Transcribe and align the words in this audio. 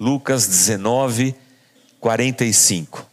Lucas 0.00 0.46
19, 0.46 1.34
45. 2.00 3.06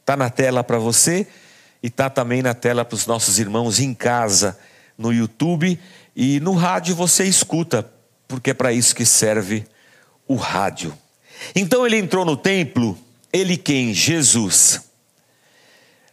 Está 0.00 0.14
na 0.14 0.28
tela 0.28 0.62
para 0.62 0.78
você 0.78 1.26
e 1.82 1.86
está 1.86 2.10
também 2.10 2.42
na 2.42 2.52
tela 2.52 2.84
para 2.84 2.94
os 2.94 3.06
nossos 3.06 3.38
irmãos 3.38 3.80
em 3.80 3.94
casa, 3.94 4.58
no 4.98 5.10
YouTube 5.10 5.80
e 6.14 6.38
no 6.40 6.52
rádio 6.52 6.94
você 6.94 7.24
escuta, 7.24 7.90
porque 8.26 8.50
é 8.50 8.54
para 8.54 8.70
isso 8.70 8.94
que 8.94 9.06
serve 9.06 9.66
o 10.26 10.34
rádio. 10.34 10.92
Então 11.54 11.86
ele 11.86 11.96
entrou 11.96 12.26
no 12.26 12.36
templo, 12.36 12.98
ele 13.32 13.56
quem? 13.56 13.94
Jesus. 13.94 14.82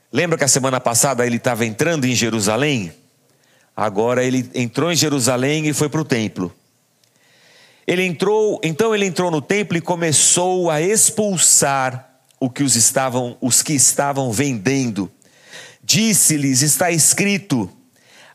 Lembra 0.09 0.37
que 0.37 0.45
a 0.45 0.47
semana 0.47 0.79
passada 0.79 1.25
ele 1.25 1.35
estava 1.35 1.65
entrando 1.65 2.05
em 2.05 2.15
Jerusalém? 2.15 2.93
Agora 3.75 4.23
ele 4.23 4.49
entrou 4.55 4.89
em 4.89 4.95
Jerusalém 4.95 5.67
e 5.67 5.73
foi 5.73 5.89
para 5.89 5.99
o 5.99 6.05
templo. 6.05 6.55
Ele 7.87 8.03
entrou, 8.03 8.59
então 8.63 8.95
ele 8.95 9.05
entrou 9.05 9.29
no 9.29 9.41
templo 9.41 9.77
e 9.77 9.81
começou 9.81 10.69
a 10.71 10.81
expulsar 10.81 12.19
o 12.39 12.49
que 12.49 12.63
os 12.63 12.75
estavam, 12.75 13.37
os 13.39 13.61
que 13.61 13.73
estavam 13.73 14.31
vendendo. 14.31 15.11
Disse-lhes: 15.83 16.61
está 16.61 16.89
escrito: 16.91 17.69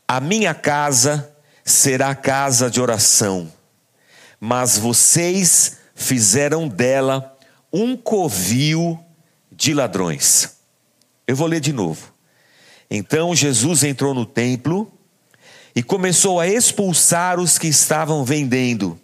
a 0.07 0.21
minha 0.21 0.55
casa 0.55 1.35
será 1.65 2.15
casa 2.15 2.71
de 2.71 2.81
oração, 2.81 3.53
mas 4.39 4.79
vocês 4.79 5.79
fizeram 5.95 6.69
dela 6.69 7.37
um 7.73 7.97
covil 7.97 8.99
de 9.53 9.75
ladrões. 9.75 10.57
Eu 11.27 11.37
vou 11.37 11.47
ler 11.47 11.61
de 11.61 11.73
novo. 11.73 12.13
Então 12.91 13.35
Jesus 13.35 13.85
entrou 13.85 14.15
no 14.15 14.27
templo 14.27 14.91
e 15.75 15.83
começou 15.83 16.41
a 16.41 16.49
expulsar 16.49 17.39
os 17.39 17.57
que 17.57 17.69
estavam 17.69 18.25
vendendo, 18.25 18.99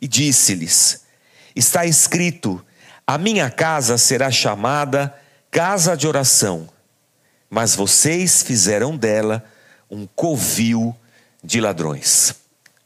e 0.00 0.08
disse-lhes: 0.08 1.02
Está 1.54 1.86
escrito: 1.86 2.64
A 3.06 3.18
minha 3.18 3.50
casa 3.50 3.98
será 3.98 4.30
chamada 4.30 5.14
casa 5.50 5.96
de 5.96 6.06
oração, 6.06 6.68
mas 7.48 7.74
vocês 7.74 8.42
fizeram 8.42 8.96
dela 8.96 9.44
um 9.90 10.06
covil 10.06 10.94
de 11.42 11.60
ladrões. 11.60 12.34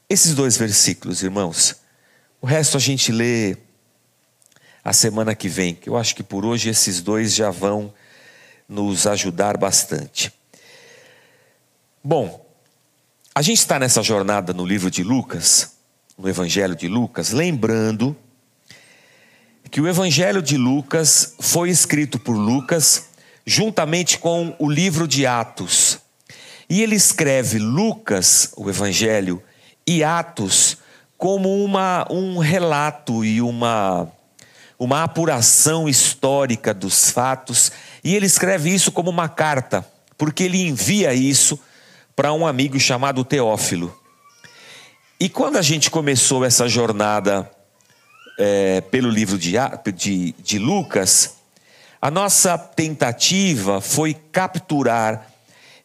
Esses 0.08 0.34
dois 0.34 0.56
versículos, 0.56 1.22
irmãos, 1.22 1.76
o 2.40 2.46
resto 2.46 2.76
a 2.76 2.80
gente 2.80 3.10
lê 3.10 3.56
a 4.84 4.92
semana 4.92 5.34
que 5.34 5.48
vem, 5.48 5.74
que 5.74 5.88
eu 5.88 5.96
acho 5.96 6.14
que 6.14 6.22
por 6.22 6.44
hoje 6.44 6.68
esses 6.68 7.00
dois 7.00 7.34
já 7.34 7.50
vão 7.50 7.92
nos 8.68 9.06
ajudar 9.06 9.56
bastante. 9.56 10.32
Bom, 12.02 12.44
a 13.34 13.40
gente 13.42 13.58
está 13.58 13.78
nessa 13.78 14.02
jornada 14.02 14.52
no 14.52 14.66
livro 14.66 14.90
de 14.90 15.02
Lucas, 15.02 15.71
no 16.22 16.28
Evangelho 16.28 16.76
de 16.76 16.86
Lucas, 16.86 17.32
lembrando 17.32 18.16
que 19.68 19.80
o 19.80 19.88
Evangelho 19.88 20.40
de 20.40 20.56
Lucas 20.56 21.34
foi 21.40 21.68
escrito 21.68 22.16
por 22.16 22.34
Lucas 22.34 23.08
juntamente 23.44 24.18
com 24.18 24.54
o 24.60 24.70
livro 24.70 25.08
de 25.08 25.26
Atos. 25.26 25.98
E 26.70 26.80
ele 26.80 26.94
escreve 26.94 27.58
Lucas, 27.58 28.52
o 28.56 28.70
Evangelho, 28.70 29.42
e 29.84 30.04
Atos 30.04 30.78
como 31.18 31.64
uma, 31.64 32.06
um 32.08 32.38
relato 32.38 33.24
e 33.24 33.42
uma, 33.42 34.06
uma 34.78 35.02
apuração 35.02 35.88
histórica 35.88 36.72
dos 36.72 37.10
fatos, 37.10 37.72
e 38.04 38.14
ele 38.14 38.26
escreve 38.26 38.72
isso 38.72 38.92
como 38.92 39.10
uma 39.10 39.28
carta, 39.28 39.84
porque 40.16 40.44
ele 40.44 40.68
envia 40.68 41.12
isso 41.12 41.58
para 42.14 42.32
um 42.32 42.46
amigo 42.46 42.78
chamado 42.78 43.24
Teófilo. 43.24 44.01
E 45.22 45.28
quando 45.28 45.56
a 45.56 45.62
gente 45.62 45.88
começou 45.88 46.44
essa 46.44 46.68
jornada 46.68 47.48
é, 48.36 48.80
pelo 48.80 49.08
livro 49.08 49.38
de, 49.38 49.52
de, 49.94 50.32
de 50.32 50.58
Lucas, 50.58 51.34
a 52.00 52.10
nossa 52.10 52.58
tentativa 52.58 53.80
foi 53.80 54.14
capturar 54.14 55.30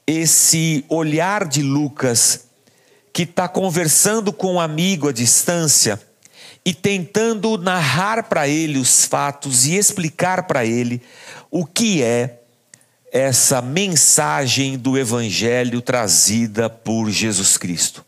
esse 0.08 0.84
olhar 0.90 1.48
de 1.48 1.62
Lucas 1.62 2.46
que 3.14 3.22
está 3.22 3.48
conversando 3.48 4.34
com 4.34 4.56
um 4.56 4.60
amigo 4.60 5.08
à 5.08 5.12
distância 5.12 6.02
e 6.66 6.74
tentando 6.74 7.60
narrar 7.60 8.24
para 8.24 8.48
ele 8.48 8.80
os 8.80 9.06
fatos 9.06 9.68
e 9.68 9.76
explicar 9.76 10.48
para 10.48 10.66
ele 10.66 11.00
o 11.52 11.64
que 11.64 12.02
é 12.02 12.40
essa 13.12 13.62
mensagem 13.62 14.80
do 14.80 14.98
Evangelho 14.98 15.80
trazida 15.80 16.72
por 16.72 17.12
Jesus 17.12 17.56
Cristo. 17.56 18.07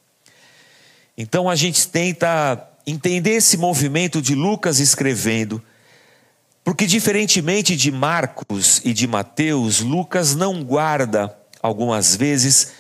Então 1.22 1.50
a 1.50 1.56
gente 1.56 1.86
tenta 1.90 2.66
entender 2.88 3.32
esse 3.32 3.58
movimento 3.58 4.22
de 4.22 4.34
Lucas 4.34 4.80
escrevendo, 4.80 5.62
porque 6.64 6.86
diferentemente 6.86 7.76
de 7.76 7.92
Marcos 7.92 8.80
e 8.86 8.94
de 8.94 9.06
Mateus, 9.06 9.82
Lucas 9.82 10.34
não 10.34 10.64
guarda, 10.64 11.38
algumas 11.62 12.16
vezes, 12.16 12.72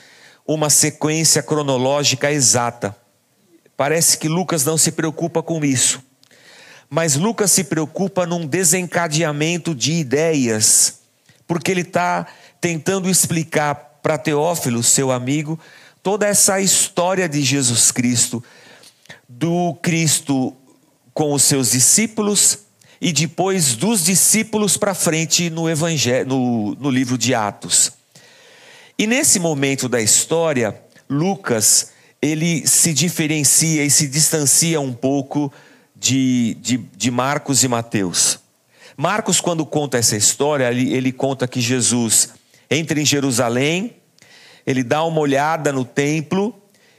uma 0.47 0.69
sequência 0.69 1.44
cronológica 1.44 2.31
exata. 2.31 2.95
Parece 3.75 4.17
que 4.17 4.29
Lucas 4.29 4.63
não 4.63 4.78
se 4.78 4.94
preocupa 4.94 5.44
com 5.44 5.66
isso. 5.66 6.01
Mas 6.89 7.17
Lucas 7.17 7.51
se 7.51 7.66
preocupa 7.66 8.25
num 8.25 8.47
desencadeamento 8.47 9.75
de 9.75 9.91
ideias, 9.91 11.01
porque 11.45 11.72
ele 11.72 11.81
está 11.81 12.25
tentando 12.61 13.09
explicar 13.09 13.99
para 14.01 14.17
Teófilo, 14.17 14.81
seu 14.81 15.11
amigo, 15.11 15.59
toda 16.09 16.25
essa 16.25 16.59
história 16.59 17.30
de 17.30 17.40
Jesus 17.44 17.92
Cristo, 17.92 18.44
do 19.28 19.75
Cristo 19.80 20.56
com 21.14 21.34
os 21.34 21.44
seus 21.44 21.70
discípulos 21.70 22.62
e 23.00 23.14
depois 23.14 23.75
dos 23.75 24.06
discípulos 24.06 24.75
para 24.75 24.96
frente 24.96 25.52
no, 25.52 25.70
evangelho, 25.70 26.28
no, 26.28 26.74
no 26.74 26.90
livro 26.90 27.16
de 27.16 27.36
Atos. 27.36 27.92
E 28.97 29.06
nesse 29.06 29.38
momento 29.38 29.88
da 29.88 30.02
história, 30.02 30.81
Lucas, 31.08 31.92
ele 32.20 32.66
se 32.66 32.91
diferencia 32.91 33.86
e 33.86 33.91
se 33.91 34.08
distancia 34.08 34.81
um 34.81 34.91
pouco 34.91 35.53
de, 35.96 36.58
de, 36.59 36.78
de 36.78 37.12
Marcos 37.12 37.64
e 37.64 37.68
Mateus. 37.68 38.40
Marcos, 38.97 39.40
quando 39.40 39.64
conta 39.64 40.00
essa 40.00 40.18
história, 40.18 40.72
ele, 40.72 40.91
ele 40.91 41.12
conta 41.12 41.47
que 41.47 41.62
Jesus 41.62 42.30
entra 42.68 43.00
em 43.00 43.06
Jerusalém, 43.06 43.98
ele 44.69 44.84
dá 44.84 45.03
uma 45.03 45.19
olhada 45.19 45.74
no 45.74 45.84
templo 45.84 46.53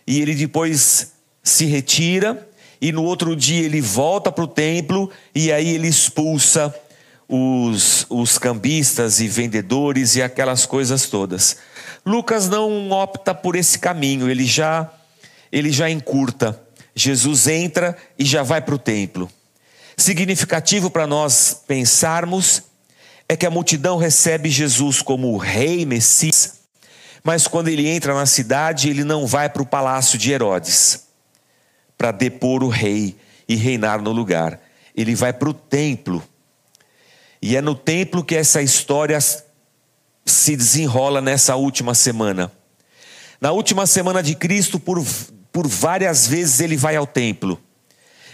e 0.05 0.21
ele 0.21 0.35
depois 0.35 1.13
se 1.41 1.67
retira 1.67 2.49
e 2.81 2.91
no 2.91 3.05
outro 3.05 3.37
dia 3.37 3.65
ele 3.65 3.81
volta 3.81 4.33
para 4.33 4.43
o 4.43 4.49
templo 4.49 5.09
e 5.33 5.53
aí 5.53 5.69
ele 5.69 5.87
expulsa 5.87 6.75
os, 7.29 8.07
os 8.11 8.39
cambistas 8.39 9.21
e 9.21 9.29
vendedores 9.29 10.17
e 10.17 10.23
aquelas 10.23 10.67
coisas 10.67 11.07
todas. 11.07 11.59
Lucas 12.05 12.49
não 12.49 12.91
opta 12.91 13.33
por 13.33 13.55
esse 13.55 13.79
caminho, 13.79 14.29
ele 14.29 14.47
já 14.47 14.91
ele 15.53 15.71
já 15.71 15.89
encurta. 15.89 16.61
Jesus 16.93 17.47
entra 17.47 17.97
e 18.19 18.25
já 18.25 18.43
vai 18.43 18.61
para 18.61 18.75
o 18.75 18.79
templo. 18.79 19.31
Significativo 19.97 20.91
para 20.91 21.07
nós 21.07 21.63
pensarmos 21.69 22.65
é 23.29 23.37
que 23.37 23.47
a 23.47 23.51
multidão 23.51 23.97
recebe 23.97 24.51
Jesus 24.51 25.01
como 25.03 25.33
o 25.33 25.37
rei 25.37 25.87
Messias, 25.87 26.60
mas 27.23 27.47
quando 27.47 27.69
ele 27.69 27.87
entra 27.87 28.15
na 28.15 28.27
cidade, 28.27 28.89
ele 28.89 29.05
não 29.05 29.27
vai 29.27 29.49
para 29.49 29.63
o 29.63 29.67
palácio 29.67 30.19
de 30.19 30.33
Herodes 30.33 31.09
para 32.01 32.13
depor 32.13 32.65
o 32.65 32.69
rei 32.69 33.15
e 33.47 33.55
reinar 33.55 34.01
no 34.01 34.11
lugar. 34.11 34.59
Ele 34.97 35.15
vai 35.15 35.35
para 35.35 35.51
o 35.51 35.53
templo. 35.53 36.23
E 37.43 37.57
é 37.57 37.61
no 37.61 37.75
templo 37.75 38.25
que 38.25 38.35
essa 38.35 38.63
história 38.63 39.19
se 40.25 40.57
desenrola 40.57 41.21
nessa 41.21 41.57
última 41.57 41.95
semana. 41.95 42.51
Na 43.39 43.53
última 43.53 43.87
semana 43.87 44.23
de 44.23 44.35
Cristo, 44.35 44.81
por, 44.81 45.05
por 45.53 45.69
várias 45.69 46.27
vezes 46.27 46.61
ele 46.61 46.75
vai 46.75 46.97
ao 46.97 47.07
templo. 47.07 47.61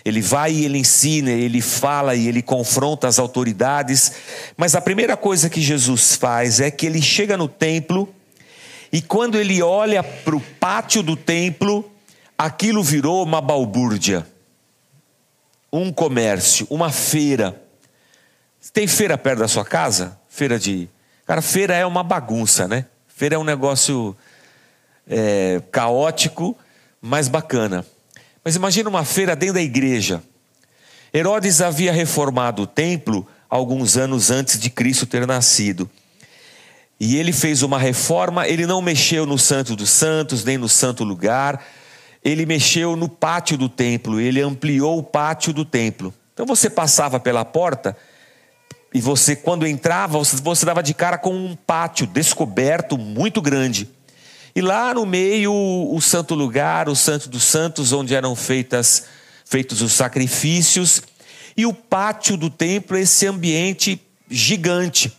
Ele 0.04 0.20
vai 0.20 0.52
e 0.52 0.64
ele 0.64 0.78
ensina, 0.78 1.32
ele 1.32 1.60
fala 1.60 2.14
e 2.14 2.28
ele 2.28 2.42
confronta 2.42 3.08
as 3.08 3.18
autoridades. 3.18 4.12
Mas 4.56 4.76
a 4.76 4.80
primeira 4.80 5.16
coisa 5.16 5.50
que 5.50 5.60
Jesus 5.60 6.14
faz 6.14 6.60
é 6.60 6.70
que 6.70 6.86
ele 6.86 7.02
chega 7.02 7.36
no 7.36 7.48
templo 7.48 8.14
e 8.92 9.02
quando 9.02 9.36
ele 9.38 9.62
olha 9.62 10.02
para 10.02 10.36
o 10.36 10.40
pátio 10.40 11.02
do 11.02 11.16
templo, 11.16 11.90
aquilo 12.36 12.82
virou 12.82 13.22
uma 13.22 13.40
balbúrdia, 13.40 14.26
um 15.72 15.92
comércio, 15.92 16.66
uma 16.70 16.90
feira. 16.90 17.60
Tem 18.72 18.86
feira 18.86 19.16
perto 19.16 19.40
da 19.40 19.48
sua 19.48 19.64
casa? 19.64 20.18
Feira 20.28 20.58
de 20.58 20.88
Cara, 21.26 21.42
feira 21.42 21.74
é 21.74 21.84
uma 21.84 22.04
bagunça, 22.04 22.68
né? 22.68 22.86
Feira 23.08 23.34
é 23.34 23.38
um 23.38 23.42
negócio 23.42 24.16
é, 25.08 25.60
caótico, 25.72 26.56
mas 27.00 27.26
bacana. 27.26 27.84
Mas 28.44 28.54
imagina 28.54 28.88
uma 28.88 29.04
feira 29.04 29.34
dentro 29.34 29.54
da 29.54 29.60
igreja. 29.60 30.22
Herodes 31.12 31.60
havia 31.60 31.92
reformado 31.92 32.62
o 32.62 32.66
templo 32.66 33.26
alguns 33.50 33.96
anos 33.96 34.30
antes 34.30 34.56
de 34.56 34.70
Cristo 34.70 35.04
ter 35.04 35.26
nascido. 35.26 35.90
E 36.98 37.16
ele 37.16 37.32
fez 37.32 37.62
uma 37.62 37.78
reforma, 37.78 38.48
ele 38.48 38.66
não 38.66 38.80
mexeu 38.80 39.26
no 39.26 39.38
Santo 39.38 39.76
dos 39.76 39.90
Santos, 39.90 40.44
nem 40.44 40.56
no 40.56 40.68
santo 40.68 41.04
lugar. 41.04 41.62
ele 42.24 42.44
mexeu 42.44 42.96
no 42.96 43.08
pátio 43.08 43.56
do 43.56 43.68
templo, 43.68 44.18
ele 44.18 44.40
ampliou 44.40 44.98
o 44.98 45.02
pátio 45.02 45.52
do 45.52 45.64
templo. 45.64 46.12
Então 46.32 46.44
você 46.44 46.68
passava 46.68 47.20
pela 47.20 47.44
porta 47.44 47.96
e 48.92 49.00
você, 49.00 49.36
quando 49.36 49.66
entrava, 49.66 50.18
você, 50.18 50.36
você 50.36 50.64
dava 50.64 50.82
de 50.82 50.94
cara 50.94 51.18
com 51.18 51.32
um 51.32 51.54
pátio 51.54 52.06
descoberto 52.06 52.96
muito 52.96 53.42
grande. 53.42 53.88
E 54.54 54.62
lá 54.62 54.94
no 54.94 55.04
meio, 55.04 55.52
o 55.52 56.00
santo 56.00 56.34
lugar, 56.34 56.88
o 56.88 56.96
santo 56.96 57.28
dos 57.28 57.44
santos, 57.44 57.92
onde 57.92 58.14
eram 58.14 58.34
feitas, 58.34 59.04
feitos 59.44 59.82
os 59.82 59.92
sacrifícios, 59.92 61.02
e 61.56 61.66
o 61.66 61.74
pátio 61.74 62.36
do 62.38 62.48
templo, 62.48 62.96
esse 62.96 63.26
ambiente 63.26 64.00
gigante 64.30 65.12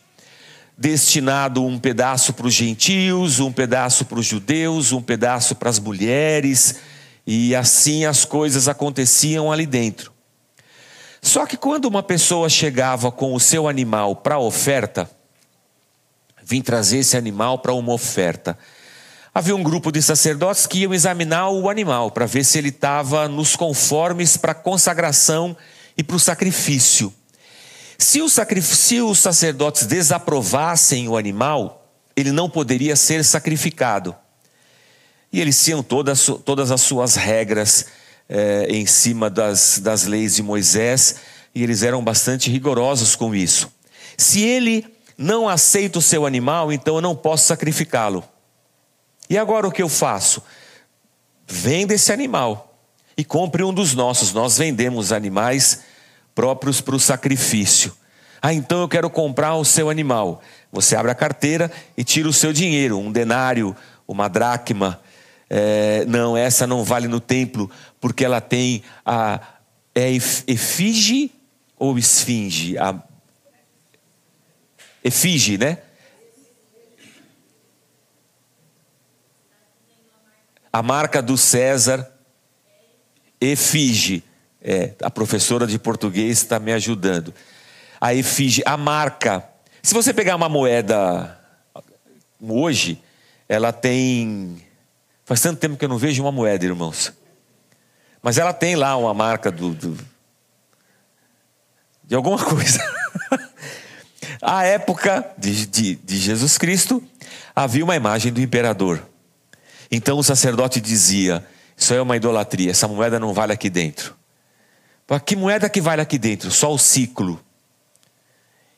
destinado 0.77 1.65
um 1.65 1.79
pedaço 1.79 2.33
para 2.33 2.45
os 2.45 2.53
gentios, 2.53 3.39
um 3.39 3.51
pedaço 3.51 4.05
para 4.05 4.19
os 4.19 4.25
judeus, 4.25 4.91
um 4.91 5.01
pedaço 5.01 5.55
para 5.55 5.69
as 5.69 5.79
mulheres, 5.79 6.75
e 7.25 7.55
assim 7.55 8.05
as 8.05 8.23
coisas 8.23 8.67
aconteciam 8.67 9.51
ali 9.51 9.65
dentro. 9.65 10.11
Só 11.19 11.45
que 11.47 11.57
quando 11.57 11.85
uma 11.85 12.03
pessoa 12.03 12.47
chegava 12.47 13.11
com 13.11 13.33
o 13.33 13.39
seu 13.39 13.67
animal 13.67 14.15
para 14.15 14.37
oferta, 14.37 15.09
vim 16.43 16.61
trazer 16.61 16.99
esse 16.99 17.17
animal 17.17 17.57
para 17.57 17.73
uma 17.73 17.91
oferta. 17.91 18.57
Havia 19.33 19.55
um 19.55 19.63
grupo 19.63 19.91
de 19.91 20.01
sacerdotes 20.01 20.65
que 20.65 20.79
iam 20.79 20.93
examinar 20.93 21.49
o 21.49 21.69
animal 21.69 22.11
para 22.11 22.25
ver 22.25 22.43
se 22.43 22.57
ele 22.57 22.69
estava 22.69 23.27
nos 23.27 23.55
conformes 23.55 24.37
para 24.37 24.51
a 24.51 24.55
consagração 24.55 25.57
e 25.97 26.03
para 26.03 26.15
o 26.15 26.19
sacrifício. 26.19 27.13
Se, 27.97 28.21
o 28.21 28.29
sacrifício. 28.29 28.75
se 28.75 29.01
os 29.01 29.19
sacerdotes 29.19 29.85
desaprovassem 29.85 31.07
o 31.07 31.17
animal, 31.17 31.87
ele 32.15 32.31
não 32.31 32.49
poderia 32.49 32.95
ser 32.95 33.23
sacrificado. 33.23 34.15
E 35.31 35.41
eles 35.41 35.63
tinham 35.63 35.83
todas, 35.83 36.25
todas 36.45 36.71
as 36.71 36.81
suas 36.81 37.15
regras 37.15 37.87
é, 38.29 38.67
em 38.69 38.85
cima 38.85 39.29
das, 39.29 39.79
das 39.79 40.05
leis 40.05 40.35
de 40.35 40.43
Moisés, 40.43 41.15
e 41.53 41.63
eles 41.63 41.83
eram 41.83 42.03
bastante 42.03 42.49
rigorosos 42.49 43.15
com 43.15 43.33
isso. 43.33 43.71
Se 44.17 44.41
ele 44.41 44.85
não 45.17 45.49
aceita 45.49 45.99
o 45.99 46.01
seu 46.01 46.25
animal, 46.25 46.71
então 46.71 46.95
eu 46.95 47.01
não 47.01 47.15
posso 47.15 47.47
sacrificá-lo. 47.47 48.23
E 49.29 49.37
agora 49.37 49.67
o 49.67 49.71
que 49.71 49.81
eu 49.81 49.89
faço? 49.89 50.41
Venda 51.47 51.93
esse 51.93 52.11
animal 52.11 52.79
e 53.17 53.25
compre 53.25 53.63
um 53.63 53.73
dos 53.73 53.93
nossos. 53.93 54.33
Nós 54.33 54.57
vendemos 54.57 55.11
animais 55.11 55.81
próprios 56.37 56.79
para 56.81 56.95
o 56.95 56.99
sacrifício. 56.99 57.97
Ah, 58.39 58.53
então 58.53 58.81
eu 58.81 58.87
quero 58.87 59.09
comprar 59.09 59.55
o 59.55 59.65
seu 59.65 59.89
animal. 59.89 60.39
Você 60.71 60.95
abre 60.95 61.11
a 61.11 61.15
carteira 61.15 61.71
e 61.97 62.03
tira 62.03 62.29
o 62.29 62.33
seu 62.33 62.53
dinheiro, 62.53 62.99
um 62.99 63.11
denário, 63.11 63.75
uma 64.07 64.27
dracma, 64.27 65.01
é, 65.49 66.05
não, 66.05 66.37
essa 66.37 66.67
não 66.67 66.83
vale 66.83 67.07
no 67.07 67.19
templo, 67.19 67.71
porque 67.99 68.23
ela 68.23 68.39
tem 68.39 68.83
a. 69.03 69.41
É 69.95 70.11
efígie 70.11 71.31
ou 71.75 71.97
esfinge? 71.97 72.77
A, 72.77 73.01
efígie, 75.03 75.57
né? 75.57 75.79
A 80.71 80.83
marca 80.83 81.19
do 81.19 81.35
César, 81.35 82.07
efígie. 83.41 84.23
É, 84.61 84.93
a 85.01 85.09
professora 85.09 85.67
de 85.67 85.77
português 85.77 86.39
está 86.39 86.59
me 86.59 86.73
ajudando. 86.73 87.33
A 87.99 88.13
efígie, 88.13 88.63
a 88.65 88.77
marca. 88.77 89.47
Se 89.81 89.93
você 89.93 90.13
pegar 90.13 90.35
uma 90.35 90.49
moeda 90.49 91.39
hoje, 92.39 93.01
ela 93.47 93.71
tem 93.71 94.61
Faz 95.27 95.41
tanto 95.41 95.59
tempo 95.59 95.75
que 95.75 95.83
eu 95.83 95.89
não 95.89 95.97
vejo 95.97 96.23
uma 96.23 96.31
moeda, 96.31 96.63
irmãos. 96.63 97.11
Mas 98.23 98.37
ela 98.37 98.53
tem 98.53 98.77
lá 98.77 98.95
uma 98.95 99.13
marca 99.13 99.51
do, 99.51 99.73
do 99.73 99.97
de 102.01 102.15
alguma 102.15 102.39
coisa. 102.41 102.79
A 104.41 104.63
época 104.63 105.29
de, 105.37 105.67
de, 105.67 105.95
de, 105.95 106.17
Jesus 106.17 106.57
Cristo, 106.57 107.03
havia 107.53 107.83
uma 107.83 107.97
imagem 107.97 108.31
do 108.31 108.39
imperador. 108.39 109.05
Então 109.91 110.17
o 110.17 110.23
sacerdote 110.23 110.79
dizia: 110.79 111.45
Isso 111.75 111.93
é 111.93 112.01
uma 112.01 112.15
idolatria, 112.15 112.71
essa 112.71 112.87
moeda 112.87 113.19
não 113.19 113.33
vale 113.33 113.51
aqui 113.51 113.69
dentro. 113.69 114.15
Que 115.25 115.35
moeda 115.35 115.69
que 115.69 115.79
vale 115.79 116.01
aqui 116.01 116.17
dentro? 116.17 116.51
Só 116.51 116.73
o 116.73 116.77
ciclo. 116.77 117.39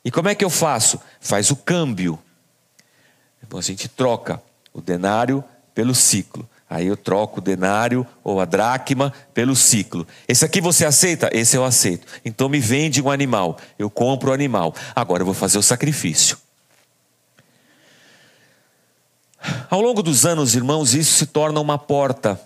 E 0.05 0.11
como 0.11 0.29
é 0.29 0.35
que 0.35 0.45
eu 0.45 0.49
faço? 0.49 0.99
Faz 1.19 1.49
o 1.49 1.55
câmbio. 1.55 2.19
A 3.51 3.61
gente 3.61 3.87
troca 3.87 4.41
o 4.73 4.79
denário 4.79 5.43
pelo 5.73 5.95
ciclo. 5.95 6.47
Aí 6.69 6.85
eu 6.85 6.95
troco 6.95 7.39
o 7.39 7.41
denário 7.41 8.05
ou 8.23 8.39
a 8.39 8.45
dracma 8.45 9.11
pelo 9.33 9.55
ciclo. 9.55 10.07
Esse 10.27 10.45
aqui 10.45 10.61
você 10.61 10.85
aceita? 10.85 11.29
Esse 11.33 11.57
eu 11.57 11.65
aceito. 11.65 12.05
Então 12.23 12.47
me 12.47 12.59
vende 12.59 13.01
um 13.01 13.09
animal. 13.09 13.57
Eu 13.77 13.89
compro 13.89 14.29
o 14.29 14.33
animal. 14.33 14.75
Agora 14.95 15.23
eu 15.23 15.25
vou 15.25 15.33
fazer 15.33 15.57
o 15.57 15.63
sacrifício. 15.63 16.37
Ao 19.69 19.81
longo 19.81 20.03
dos 20.03 20.25
anos, 20.25 20.53
irmãos, 20.53 20.93
isso 20.93 21.13
se 21.13 21.25
torna 21.25 21.59
uma 21.59 21.77
porta 21.77 22.39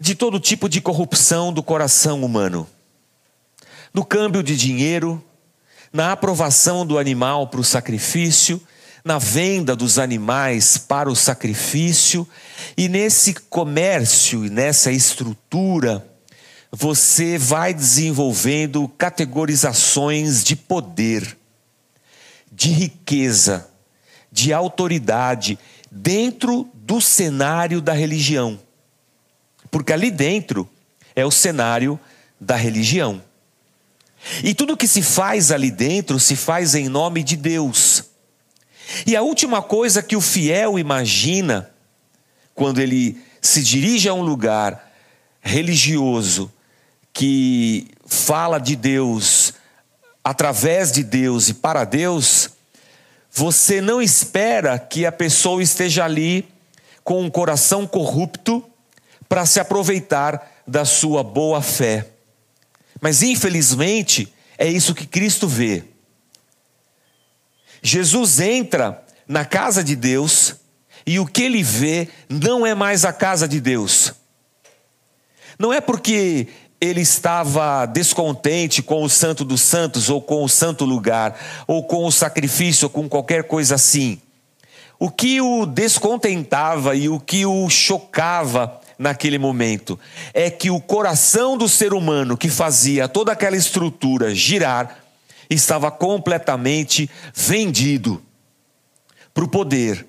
de 0.00 0.14
todo 0.14 0.38
tipo 0.38 0.68
de 0.68 0.80
corrupção 0.80 1.52
do 1.52 1.62
coração 1.62 2.22
humano. 2.22 2.68
No 3.92 4.04
câmbio 4.04 4.42
de 4.42 4.56
dinheiro, 4.56 5.22
na 5.92 6.12
aprovação 6.12 6.86
do 6.86 6.98
animal 6.98 7.48
para 7.48 7.60
o 7.60 7.64
sacrifício, 7.64 8.60
na 9.04 9.18
venda 9.18 9.74
dos 9.74 9.98
animais 9.98 10.76
para 10.76 11.10
o 11.10 11.16
sacrifício, 11.16 12.28
e 12.76 12.88
nesse 12.88 13.34
comércio 13.34 14.44
e 14.44 14.50
nessa 14.50 14.92
estrutura, 14.92 16.06
você 16.70 17.38
vai 17.38 17.72
desenvolvendo 17.72 18.86
categorizações 18.98 20.44
de 20.44 20.54
poder, 20.54 21.36
de 22.52 22.70
riqueza, 22.70 23.68
de 24.30 24.52
autoridade 24.52 25.58
dentro 25.90 26.68
do 26.74 27.00
cenário 27.00 27.80
da 27.80 27.94
religião. 27.94 28.60
Porque 29.70 29.92
ali 29.92 30.10
dentro 30.10 30.68
é 31.14 31.24
o 31.24 31.30
cenário 31.30 31.98
da 32.40 32.56
religião. 32.56 33.22
E 34.42 34.54
tudo 34.54 34.76
que 34.76 34.88
se 34.88 35.02
faz 35.02 35.50
ali 35.50 35.70
dentro 35.70 36.18
se 36.18 36.36
faz 36.36 36.74
em 36.74 36.88
nome 36.88 37.22
de 37.22 37.36
Deus. 37.36 38.04
E 39.06 39.16
a 39.16 39.22
última 39.22 39.62
coisa 39.62 40.02
que 40.02 40.16
o 40.16 40.20
fiel 40.20 40.78
imagina 40.78 41.70
quando 42.54 42.80
ele 42.80 43.20
se 43.40 43.62
dirige 43.62 44.08
a 44.08 44.14
um 44.14 44.22
lugar 44.22 44.90
religioso 45.40 46.52
que 47.12 47.88
fala 48.06 48.58
de 48.58 48.74
Deus, 48.74 49.54
através 50.24 50.92
de 50.92 51.02
Deus 51.02 51.48
e 51.48 51.54
para 51.54 51.84
Deus, 51.84 52.50
você 53.30 53.80
não 53.80 54.00
espera 54.00 54.78
que 54.78 55.06
a 55.06 55.12
pessoa 55.12 55.62
esteja 55.62 56.04
ali 56.04 56.48
com 57.04 57.22
um 57.22 57.30
coração 57.30 57.86
corrupto 57.86 58.67
para 59.28 59.44
se 59.46 59.60
aproveitar 59.60 60.62
da 60.66 60.84
sua 60.84 61.22
boa 61.22 61.60
fé. 61.60 62.08
Mas 63.00 63.22
infelizmente 63.22 64.32
é 64.56 64.66
isso 64.66 64.94
que 64.94 65.06
Cristo 65.06 65.46
vê. 65.46 65.84
Jesus 67.82 68.40
entra 68.40 69.04
na 69.26 69.44
casa 69.44 69.84
de 69.84 69.94
Deus 69.94 70.56
e 71.06 71.18
o 71.20 71.26
que 71.26 71.42
ele 71.42 71.62
vê 71.62 72.08
não 72.28 72.66
é 72.66 72.74
mais 72.74 73.04
a 73.04 73.12
casa 73.12 73.46
de 73.46 73.60
Deus. 73.60 74.12
Não 75.58 75.72
é 75.72 75.80
porque 75.80 76.48
ele 76.80 77.00
estava 77.00 77.86
descontente 77.86 78.82
com 78.82 79.02
o 79.02 79.08
Santo 79.08 79.44
dos 79.44 79.60
Santos, 79.60 80.08
ou 80.08 80.22
com 80.22 80.44
o 80.44 80.48
santo 80.48 80.84
lugar, 80.84 81.36
ou 81.66 81.82
com 81.84 82.04
o 82.04 82.12
sacrifício, 82.12 82.86
ou 82.86 82.90
com 82.90 83.08
qualquer 83.08 83.44
coisa 83.44 83.74
assim. 83.74 84.20
O 84.98 85.10
que 85.10 85.40
o 85.40 85.66
descontentava 85.66 86.94
e 86.94 87.08
o 87.08 87.18
que 87.18 87.44
o 87.44 87.68
chocava 87.68 88.80
naquele 88.98 89.38
momento 89.38 89.98
é 90.34 90.50
que 90.50 90.70
o 90.70 90.80
coração 90.80 91.56
do 91.56 91.68
ser 91.68 91.94
humano 91.94 92.36
que 92.36 92.48
fazia 92.48 93.08
toda 93.08 93.32
aquela 93.32 93.56
estrutura 93.56 94.34
girar 94.34 94.98
estava 95.48 95.90
completamente 95.90 97.08
vendido 97.34 98.22
para 99.32 99.44
o 99.44 99.48
poder, 99.48 100.06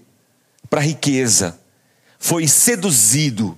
para 0.69 0.79
a 0.79 0.84
riqueza, 0.84 1.60
foi 2.17 2.48
seduzido 2.48 3.58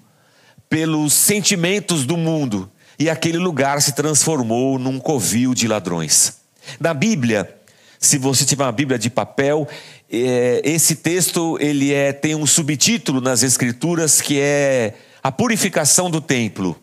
pelos 0.70 1.14
sentimentos 1.14 2.06
do 2.06 2.18
mundo 2.18 2.70
e 3.00 3.10
aquele 3.10 3.38
lugar 3.38 3.82
se 3.82 3.94
transformou 3.94 4.78
num 4.78 5.00
covil 5.00 5.54
de 5.54 5.68
ladrões. 5.68 6.42
Na 6.80 6.94
Bíblia, 6.94 7.58
se 8.00 8.18
você 8.18 8.46
tiver 8.46 8.64
uma 8.64 8.72
Bíblia 8.72 9.00
de 9.00 9.10
papel, 9.10 9.68
é, 10.12 10.62
esse 10.64 10.96
texto 10.96 11.58
ele 11.60 11.94
é, 11.94 12.14
tem 12.14 12.36
um 12.36 12.46
subtítulo 12.46 13.20
nas 13.20 13.44
Escrituras 13.44 14.22
que 14.22 14.40
é 14.40 14.94
a 15.24 15.32
purificação 15.32 16.10
do 16.10 16.22
templo. 16.22 16.80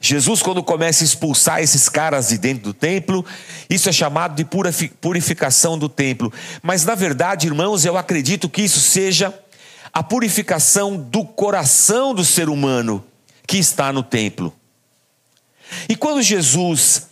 Jesus, 0.00 0.42
quando 0.42 0.62
começa 0.62 1.02
a 1.02 1.06
expulsar 1.06 1.60
esses 1.62 1.88
caras 1.88 2.28
de 2.28 2.36
dentro 2.36 2.64
do 2.64 2.74
templo, 2.74 3.24
isso 3.70 3.88
é 3.88 3.92
chamado 3.92 4.34
de 4.34 4.44
purificação 5.00 5.78
do 5.78 5.88
templo. 5.88 6.32
Mas, 6.62 6.84
na 6.84 6.94
verdade, 6.94 7.46
irmãos, 7.46 7.86
eu 7.86 7.96
acredito 7.96 8.48
que 8.48 8.62
isso 8.62 8.80
seja 8.80 9.32
a 9.92 10.02
purificação 10.02 10.96
do 10.96 11.24
coração 11.24 12.12
do 12.12 12.24
ser 12.24 12.50
humano, 12.50 13.02
que 13.46 13.56
está 13.56 13.92
no 13.92 14.02
templo. 14.02 14.52
E 15.88 15.96
quando 15.96 16.20
Jesus 16.20 17.06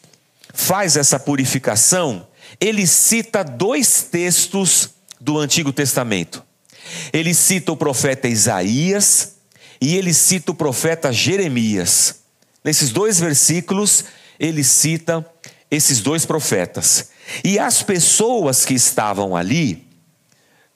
faz 0.52 0.96
essa 0.96 1.18
purificação, 1.18 2.26
ele 2.60 2.86
cita 2.86 3.42
dois 3.42 4.02
textos 4.02 4.90
do 5.20 5.38
Antigo 5.38 5.72
Testamento. 5.72 6.44
Ele 7.12 7.32
cita 7.32 7.72
o 7.72 7.76
profeta 7.76 8.28
Isaías 8.28 9.36
e 9.82 9.96
ele 9.96 10.14
cita 10.14 10.52
o 10.52 10.54
profeta 10.54 11.12
Jeremias. 11.12 12.20
Nesses 12.62 12.90
dois 12.90 13.18
versículos, 13.18 14.04
ele 14.38 14.62
cita 14.62 15.28
esses 15.68 16.00
dois 16.00 16.24
profetas. 16.24 17.10
E 17.42 17.58
as 17.58 17.82
pessoas 17.82 18.64
que 18.64 18.74
estavam 18.74 19.34
ali, 19.34 19.84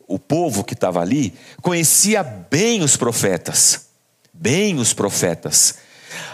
o 0.08 0.18
povo 0.18 0.64
que 0.64 0.74
estava 0.74 1.00
ali, 1.00 1.32
conhecia 1.62 2.24
bem 2.24 2.82
os 2.82 2.96
profetas. 2.96 3.90
Bem 4.34 4.76
os 4.76 4.92
profetas. 4.92 5.76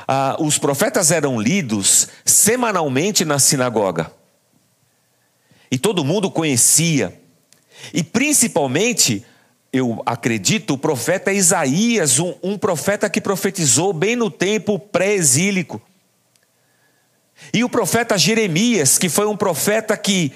Ah, 0.09 0.39
os 0.41 0.57
profetas 0.57 1.11
eram 1.11 1.39
lidos 1.39 2.09
semanalmente 2.25 3.23
na 3.23 3.39
sinagoga. 3.39 4.11
E 5.71 5.77
todo 5.77 6.07
mundo 6.07 6.31
conhecia. 6.31 7.21
E 7.93 8.03
principalmente, 8.03 9.27
eu 9.73 10.03
acredito, 10.05 10.75
o 10.75 10.79
profeta 10.79 11.33
Isaías, 11.33 12.19
um, 12.19 12.35
um 12.43 12.59
profeta 12.59 13.09
que 13.09 13.21
profetizou 13.21 13.93
bem 13.93 14.15
no 14.15 14.31
tempo 14.31 14.79
pré-exílico. 14.79 15.81
E 17.55 17.65
o 17.65 17.69
profeta 17.71 18.19
Jeremias, 18.19 18.99
que 18.99 19.09
foi 19.09 19.27
um 19.27 19.37
profeta 19.37 19.97
que 19.97 20.31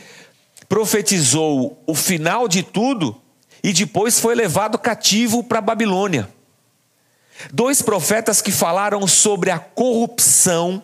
profetizou 0.68 1.82
o 1.86 1.94
final 1.94 2.48
de 2.48 2.62
tudo 2.62 3.20
e 3.62 3.72
depois 3.72 4.18
foi 4.18 4.34
levado 4.34 4.78
cativo 4.78 5.44
para 5.44 5.60
Babilônia. 5.60 6.28
Dois 7.52 7.82
profetas 7.82 8.40
que 8.40 8.50
falaram 8.50 9.06
sobre 9.06 9.50
a 9.50 9.58
corrupção, 9.58 10.82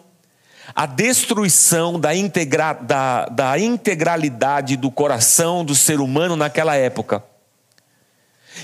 a 0.74 0.84
destruição 0.84 1.98
da, 1.98 2.14
integra, 2.14 2.74
da, 2.74 3.26
da 3.26 3.58
integralidade 3.58 4.76
do 4.76 4.90
coração 4.90 5.64
do 5.64 5.74
ser 5.74 6.00
humano 6.00 6.36
naquela 6.36 6.76
época. 6.76 7.24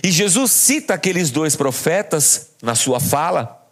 E 0.03 0.11
Jesus 0.11 0.53
cita 0.53 0.95
aqueles 0.95 1.31
dois 1.31 1.57
profetas 1.57 2.51
na 2.63 2.75
sua 2.75 3.01
fala, 3.01 3.67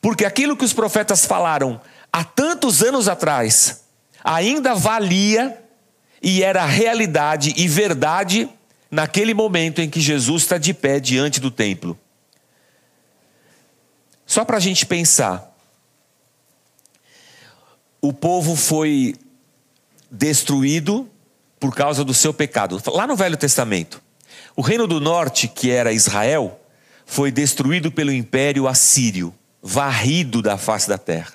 porque 0.00 0.24
aquilo 0.24 0.56
que 0.56 0.64
os 0.64 0.72
profetas 0.72 1.24
falaram 1.24 1.80
há 2.12 2.24
tantos 2.24 2.82
anos 2.82 3.08
atrás 3.08 3.84
ainda 4.24 4.74
valia 4.74 5.62
e 6.22 6.42
era 6.42 6.64
realidade 6.64 7.52
e 7.56 7.68
verdade 7.68 8.48
naquele 8.90 9.34
momento 9.34 9.80
em 9.80 9.90
que 9.90 10.00
Jesus 10.00 10.42
está 10.42 10.58
de 10.58 10.72
pé 10.72 10.98
diante 10.98 11.40
do 11.40 11.50
templo. 11.50 11.98
Só 14.26 14.44
para 14.44 14.56
a 14.56 14.60
gente 14.60 14.84
pensar. 14.84 15.54
O 18.00 18.12
povo 18.12 18.56
foi 18.56 19.14
destruído 20.10 21.08
por 21.58 21.74
causa 21.74 22.04
do 22.04 22.14
seu 22.14 22.32
pecado. 22.34 22.80
Lá 22.86 23.06
no 23.06 23.16
Velho 23.16 23.36
Testamento, 23.36 24.02
o 24.56 24.62
reino 24.62 24.86
do 24.86 24.98
norte, 24.98 25.46
que 25.46 25.70
era 25.70 25.92
Israel, 25.92 26.58
foi 27.04 27.30
destruído 27.30 27.92
pelo 27.92 28.10
império 28.10 28.66
assírio, 28.66 29.32
varrido 29.62 30.40
da 30.40 30.56
face 30.56 30.88
da 30.88 30.96
terra. 30.96 31.34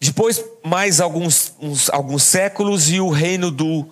Depois, 0.00 0.44
mais 0.64 1.00
alguns, 1.00 1.54
uns, 1.60 1.88
alguns 1.90 2.24
séculos, 2.24 2.90
e 2.90 3.00
o 3.00 3.08
reino 3.08 3.50
do 3.52 3.86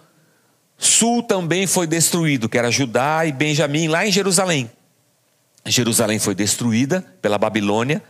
sul 0.77 1.23
também 1.23 1.67
foi 1.67 1.87
destruído, 1.87 2.49
que 2.49 2.59
era 2.59 2.71
Judá 2.71 3.25
e 3.25 3.31
Benjamim, 3.31 3.87
lá 3.87 4.05
em 4.05 4.11
Jerusalém. 4.11 4.69
Jerusalém 5.65 6.19
foi 6.19 6.35
destruída 6.35 7.05
pela 7.23 7.39
Babilônia 7.39 8.03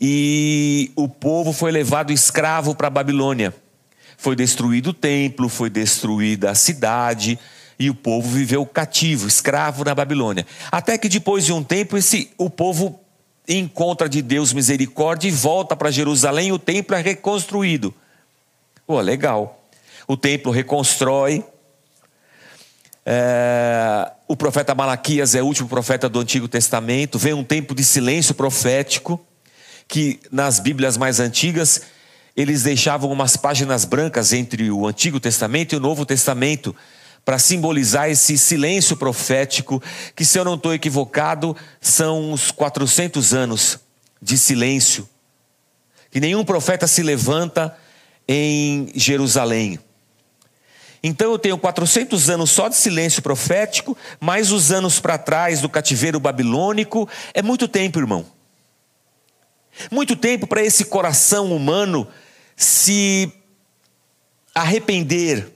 e 0.00 0.90
o 0.96 1.08
povo 1.08 1.52
foi 1.52 1.70
levado 1.70 2.12
escravo 2.12 2.74
para 2.74 2.88
a 2.88 2.90
Babilônia. 2.90 3.54
Foi 4.16 4.34
destruído 4.34 4.88
o 4.88 4.94
templo, 4.94 5.48
foi 5.48 5.70
destruída 5.70 6.50
a 6.50 6.54
cidade 6.54 7.38
e 7.78 7.90
o 7.90 7.94
povo 7.94 8.28
viveu 8.28 8.64
cativo, 8.64 9.26
escravo 9.26 9.84
na 9.84 9.94
Babilônia. 9.94 10.46
Até 10.70 10.96
que 10.98 11.08
depois 11.08 11.44
de 11.44 11.52
um 11.52 11.62
tempo 11.62 11.96
esse 11.96 12.30
o 12.38 12.48
povo 12.48 13.00
encontra 13.48 14.08
de 14.08 14.22
Deus 14.22 14.52
misericórdia 14.52 15.28
e 15.28 15.32
volta 15.32 15.76
para 15.76 15.90
Jerusalém, 15.90 16.48
e 16.48 16.52
o 16.52 16.58
templo 16.58 16.94
é 16.94 17.00
reconstruído. 17.00 17.92
Pô, 18.86 19.00
legal. 19.00 19.66
O 20.06 20.16
templo 20.16 20.52
reconstrói, 20.52 21.44
é, 23.04 24.10
o 24.28 24.36
profeta 24.36 24.74
Malaquias 24.74 25.34
é 25.34 25.42
o 25.42 25.46
último 25.46 25.68
profeta 25.68 26.08
do 26.08 26.20
Antigo 26.20 26.46
Testamento. 26.46 27.18
Vem 27.18 27.32
um 27.32 27.44
tempo 27.44 27.74
de 27.74 27.84
silêncio 27.84 28.34
profético, 28.34 29.20
que 29.88 30.20
nas 30.30 30.58
Bíblias 30.58 30.96
mais 30.96 31.20
antigas 31.20 31.82
eles 32.36 32.62
deixavam 32.62 33.10
umas 33.10 33.36
páginas 33.36 33.84
brancas 33.84 34.32
entre 34.32 34.70
o 34.70 34.86
Antigo 34.86 35.20
Testamento 35.20 35.74
e 35.74 35.76
o 35.76 35.80
Novo 35.80 36.06
Testamento, 36.06 36.74
para 37.24 37.38
simbolizar 37.38 38.10
esse 38.10 38.36
silêncio 38.36 38.96
profético, 38.96 39.82
que, 40.14 40.24
se 40.24 40.38
eu 40.38 40.44
não 40.44 40.54
estou 40.54 40.74
equivocado, 40.74 41.56
são 41.80 42.32
uns 42.32 42.50
400 42.50 43.32
anos 43.32 43.78
de 44.20 44.36
silêncio. 44.36 45.08
Que 46.10 46.20
nenhum 46.20 46.44
profeta 46.44 46.86
se 46.86 47.02
levanta 47.02 47.76
em 48.26 48.90
Jerusalém. 48.94 49.78
Então 51.02 51.32
eu 51.32 51.38
tenho 51.38 51.58
400 51.58 52.30
anos 52.30 52.50
só 52.50 52.68
de 52.68 52.76
silêncio 52.76 53.22
profético, 53.22 53.96
mais 54.20 54.52
os 54.52 54.70
anos 54.70 55.00
para 55.00 55.18
trás 55.18 55.60
do 55.60 55.68
cativeiro 55.68 56.20
babilônico. 56.20 57.08
É 57.34 57.42
muito 57.42 57.66
tempo, 57.66 57.98
irmão. 57.98 58.24
Muito 59.90 60.14
tempo 60.14 60.46
para 60.46 60.62
esse 60.62 60.84
coração 60.84 61.54
humano 61.54 62.06
se 62.56 63.32
arrepender 64.54 65.52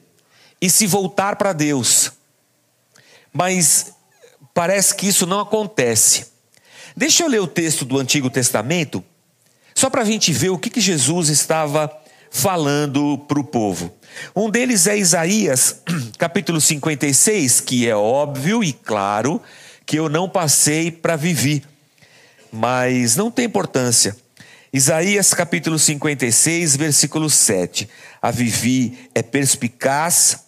e 0.61 0.71
se 0.71 0.87
voltar 0.87 1.37
para 1.37 1.53
Deus. 1.53 2.13
Mas 3.33 3.93
parece 4.55 4.95
que 4.95 5.07
isso 5.07 5.27
não 5.27 5.41
acontece. 5.41 6.27
Deixa 6.97 7.23
eu 7.23 7.29
ler 7.29 7.41
o 7.41 7.47
texto 7.47 7.85
do 7.85 7.99
Antigo 7.99 8.31
Testamento, 8.31 9.05
só 9.75 9.91
para 9.91 10.03
a 10.03 10.05
gente 10.05 10.33
ver 10.33 10.49
o 10.49 10.59
que, 10.59 10.71
que 10.71 10.81
Jesus 10.81 11.29
estava 11.29 11.95
falando 12.31 13.19
para 13.29 13.39
o 13.39 13.45
povo. 13.45 13.95
Um 14.35 14.49
deles 14.49 14.87
é 14.87 14.97
Isaías, 14.97 15.83
capítulo 16.17 16.61
56, 16.61 17.61
que 17.61 17.87
é 17.87 17.95
óbvio 17.95 18.65
e 18.65 18.73
claro 18.73 19.43
que 19.85 19.99
eu 19.99 20.09
não 20.09 20.29
passei 20.29 20.91
para 20.91 21.17
viver, 21.17 21.63
mas 22.51 23.15
não 23.15 23.31
tem 23.31 23.45
importância. 23.45 24.17
Isaías 24.73 25.33
capítulo 25.33 25.79
56, 25.79 26.77
versículo 26.77 27.31
7. 27.31 27.89
A 28.21 28.31
Vivi 28.31 29.09
é 29.15 29.23
perspicaz 29.23 30.46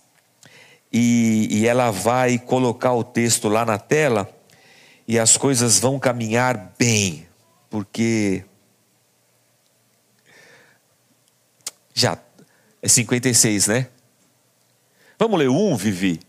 e, 0.92 1.49
e 1.50 1.66
ela 1.66 1.90
vai 1.90 2.38
colocar 2.38 2.92
o 2.92 3.04
texto 3.04 3.49
lá 3.49 3.64
na 3.64 3.78
tela 3.78 4.28
e 5.07 5.18
as 5.18 5.37
coisas 5.37 5.78
vão 5.78 5.99
caminhar 5.99 6.75
bem, 6.78 7.26
porque 7.71 8.45
já 11.95 12.18
é 12.83 12.88
56, 12.88 13.66
né? 13.66 13.88
Vamos 15.18 15.38
ler 15.38 15.49
um, 15.49 15.76
Vivi? 15.76 16.21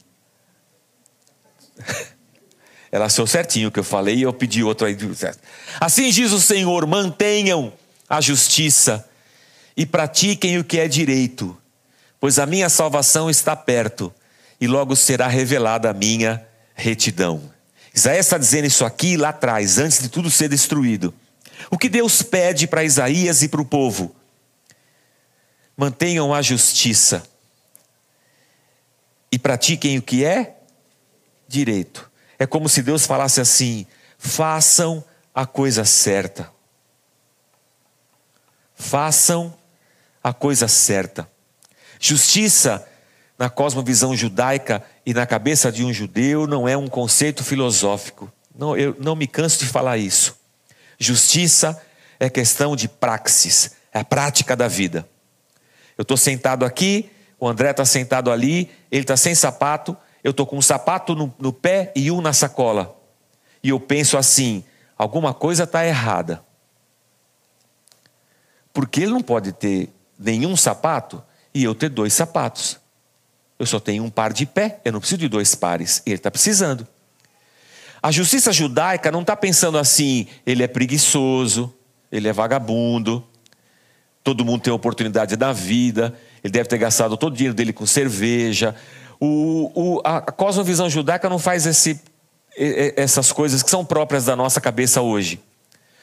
Ela 2.92 3.06
achou 3.06 3.28
certinho 3.28 3.70
o 3.70 3.72
que 3.72 3.80
eu 3.80 3.84
falei 3.84 4.16
e 4.16 4.24
eu 4.24 4.34
pedi 4.34 4.64
outro 4.64 4.88
aí. 4.88 4.98
Assim 5.80 6.10
diz 6.10 6.32
o 6.32 6.42
Senhor: 6.42 6.88
mantenham 6.88 7.72
a 8.10 8.20
justiça 8.20 9.08
e 9.78 9.86
pratiquem 9.86 10.58
o 10.58 10.64
que 10.64 10.80
é 10.80 10.88
direito, 10.88 11.56
pois 12.20 12.40
a 12.40 12.48
minha 12.48 12.68
salvação 12.68 13.30
está 13.30 13.56
perto 13.56 14.12
e 14.60 14.68
logo 14.68 14.96
será 14.96 15.28
revelada 15.28 15.90
a 15.90 15.94
minha 15.94 16.46
retidão. 16.76 17.42
Isaías 17.94 18.26
está 18.26 18.38
dizendo 18.38 18.66
isso 18.66 18.86
aqui 18.86 19.18
lá 19.18 19.30
atrás, 19.30 19.78
antes 19.78 20.02
de 20.02 20.10
tudo 20.10 20.30
ser 20.30 20.50
destruído. 20.50 21.14
O 21.70 21.78
que 21.78 21.90
Deus 21.90 22.22
pede 22.22 22.68
para 22.68 22.84
Isaías 22.84 23.42
e 23.42 23.48
para 23.48 23.62
o 23.62 23.66
povo? 23.66 24.16
mantenham 25.80 26.34
a 26.34 26.42
justiça 26.42 27.24
e 29.32 29.40
pratiquem 29.40 29.98
o 29.98 30.02
que 30.02 30.26
é 30.26 30.58
direito. 31.48 32.12
É 32.38 32.46
como 32.46 32.68
se 32.68 32.82
Deus 32.82 33.06
falasse 33.06 33.40
assim: 33.40 33.88
façam 34.18 35.02
a 35.34 35.46
coisa 35.46 35.86
certa. 35.86 36.52
Façam 38.76 39.58
a 40.22 40.34
coisa 40.34 40.68
certa. 40.68 41.32
Justiça, 41.98 42.86
na 43.40 43.50
cosmovisão 43.50 44.14
judaica 44.14 44.84
e 45.06 45.14
na 45.14 45.26
cabeça 45.26 45.72
de 45.72 45.86
um 45.86 45.94
judeu, 45.94 46.46
não 46.46 46.68
é 46.68 46.76
um 46.76 46.90
conceito 46.90 47.42
filosófico. 47.42 48.30
Não, 48.54 48.76
eu 48.76 48.94
não 49.00 49.16
me 49.16 49.26
canso 49.26 49.60
de 49.60 49.66
falar 49.66 49.98
isso. 49.98 50.38
Justiça 51.00 51.82
é 52.20 52.30
questão 52.30 52.76
de 52.76 52.90
praxis, 52.90 53.78
é 53.94 54.00
a 54.00 54.04
prática 54.04 54.58
da 54.58 54.68
vida. 54.68 55.08
Eu 55.98 56.02
estou 56.02 56.18
sentado 56.18 56.66
aqui, 56.66 57.10
o 57.40 57.48
André 57.48 57.72
está 57.72 57.86
sentado 57.86 58.30
ali, 58.30 58.70
ele 58.92 59.04
está 59.04 59.16
sem 59.16 59.34
sapato, 59.34 59.96
eu 60.22 60.32
estou 60.32 60.46
com 60.46 60.58
um 60.58 60.62
sapato 60.62 61.16
no, 61.16 61.34
no 61.40 61.54
pé 61.54 61.94
e 61.96 62.12
um 62.12 62.20
na 62.20 62.34
sacola. 62.34 62.94
E 63.64 63.70
eu 63.70 63.80
penso 63.80 64.18
assim: 64.18 64.66
alguma 64.98 65.34
coisa 65.34 65.64
está 65.64 65.86
errada. 65.86 66.44
Porque 68.74 69.02
ele 69.02 69.14
não 69.14 69.22
pode 69.22 69.54
ter 69.54 69.90
nenhum 70.20 70.58
sapato 70.58 71.24
e 71.54 71.64
eu 71.64 71.74
ter 71.74 71.88
dois 71.88 72.14
sapatos. 72.14 72.79
Eu 73.60 73.66
só 73.66 73.80
tenho 73.80 74.06
um 74.06 74.10
par 74.10 74.32
de 74.32 74.46
pé, 74.46 74.80
eu 74.86 74.94
não 74.94 75.02
preciso 75.02 75.20
de 75.20 75.28
dois 75.28 75.54
pares. 75.54 76.02
Ele 76.06 76.16
está 76.16 76.32
precisando. 76.32 76.88
A 78.02 78.10
justiça 78.10 78.54
judaica 78.54 79.12
não 79.12 79.22
está 79.22 79.36
pensando 79.36 79.78
assim, 79.78 80.28
ele 80.46 80.64
é 80.64 80.68
preguiçoso, 80.68 81.74
ele 82.10 82.30
é 82.30 82.34
vagabundo, 82.34 83.22
todo 84.24 84.46
mundo 84.46 84.62
tem 84.62 84.72
oportunidade 84.72 85.36
da 85.36 85.52
vida, 85.52 86.18
ele 86.42 86.54
deve 86.54 86.70
ter 86.70 86.78
gastado 86.78 87.18
todo 87.18 87.34
o 87.34 87.36
dinheiro 87.36 87.54
dele 87.54 87.74
com 87.74 87.86
cerveja. 87.86 88.74
O, 89.20 89.72
o, 89.76 90.02
a 90.06 90.22
cosmovisão 90.22 90.90
judaica 90.90 91.28
não 91.28 91.38
faz 91.38 91.66
esse, 91.66 92.00
essas 92.96 93.34
coisas 93.34 93.62
que 93.62 93.70
são 93.70 93.84
próprias 93.84 94.26
da 94.26 94.36
nossa 94.38 94.62
cabeça 94.62 95.02
hoje. 95.02 95.42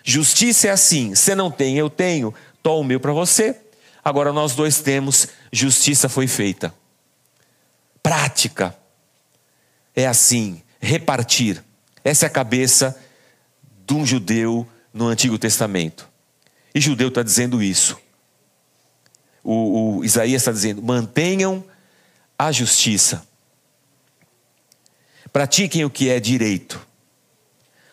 Justiça 0.04 0.68
é 0.68 0.70
assim: 0.70 1.14
você 1.14 1.34
não 1.34 1.50
tem, 1.50 1.78
eu 1.78 1.88
tenho, 1.88 2.34
toma 2.62 2.80
o 2.80 2.84
meu 2.84 3.00
para 3.00 3.12
você. 3.12 3.56
Agora 4.04 4.32
nós 4.34 4.54
dois 4.54 4.80
temos, 4.80 5.28
justiça 5.50 6.08
foi 6.08 6.26
feita. 6.26 6.72
Prática 8.06 8.72
é 9.92 10.06
assim: 10.06 10.62
repartir. 10.78 11.60
Essa 12.04 12.26
é 12.26 12.28
a 12.28 12.30
cabeça 12.30 12.96
de 13.84 13.94
um 13.94 14.06
judeu 14.06 14.64
no 14.94 15.08
Antigo 15.08 15.36
Testamento. 15.36 16.08
E 16.72 16.80
judeu 16.80 17.08
está 17.08 17.24
dizendo 17.24 17.60
isso. 17.60 17.98
O, 19.42 19.96
o 19.96 20.04
Isaías 20.04 20.42
está 20.42 20.52
dizendo: 20.52 20.80
mantenham 20.80 21.64
a 22.38 22.52
justiça. 22.52 23.26
Pratiquem 25.32 25.84
o 25.84 25.90
que 25.90 26.08
é 26.08 26.20
direito. 26.20 26.86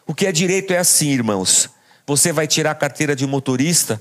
O 0.05 0.13
que 0.13 0.27
é 0.27 0.31
direito 0.31 0.73
é 0.73 0.77
assim, 0.77 1.09
irmãos. 1.09 1.71
Você 2.05 2.31
vai 2.31 2.45
tirar 2.45 2.69
a 2.69 2.75
carteira 2.75 3.15
de 3.15 3.25
motorista 3.25 3.99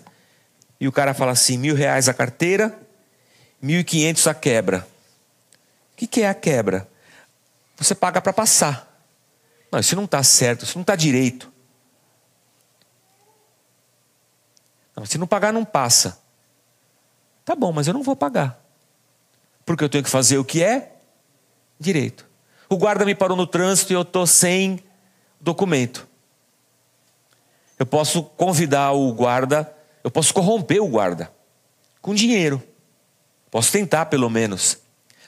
e 0.79 0.87
o 0.87 0.93
cara 0.93 1.15
fala 1.15 1.33
assim: 1.33 1.57
mil 1.57 1.75
reais 1.75 2.07
a 2.07 2.13
carteira, 2.13 2.79
mil 3.63 3.81
e 3.81 3.85
quinhentos 3.85 4.27
a 4.27 4.35
quebra. 4.35 4.92
O 5.93 5.97
que, 5.97 6.07
que 6.07 6.23
é 6.23 6.29
a 6.29 6.35
quebra? 6.35 6.89
Você 7.77 7.95
paga 7.95 8.21
para 8.21 8.33
passar. 8.33 8.89
Não, 9.71 9.81
isso 9.81 9.97
não 9.97 10.05
está 10.05 10.23
certo, 10.23 10.65
isso 10.65 10.77
não 10.77 10.83
está 10.83 10.95
direito. 10.95 11.51
Não, 14.95 15.07
se 15.07 15.17
não 15.19 15.27
pagar, 15.27 15.53
não 15.53 15.65
passa. 15.65 16.21
Tá 17.45 17.57
bom, 17.57 17.73
mas 17.73 17.87
eu 17.87 17.95
não 17.95 18.03
vou 18.03 18.15
pagar. 18.15 18.63
Porque 19.65 19.83
eu 19.83 19.89
tenho 19.89 20.05
que 20.05 20.11
fazer 20.11 20.39
o 20.39 20.45
que 20.45 20.63
é 20.63 20.97
direito. 21.79 22.29
O 22.69 22.77
guarda 22.77 23.05
me 23.05 23.15
parou 23.15 23.37
no 23.37 23.47
trânsito 23.47 23.93
e 23.93 23.95
eu 23.95 24.03
estou 24.03 24.27
sem 24.27 24.83
documento. 25.41 26.07
Eu 27.79 27.87
posso 27.87 28.23
convidar 28.23 28.93
o 28.93 29.13
guarda, 29.13 29.75
eu 30.05 30.11
posso 30.11 30.33
corromper 30.33 30.83
o 30.83 30.89
guarda 30.89 31.33
com 32.01 32.15
dinheiro. 32.15 32.63
Posso 33.51 33.73
tentar, 33.73 34.07
pelo 34.07 34.29
menos. 34.29 34.79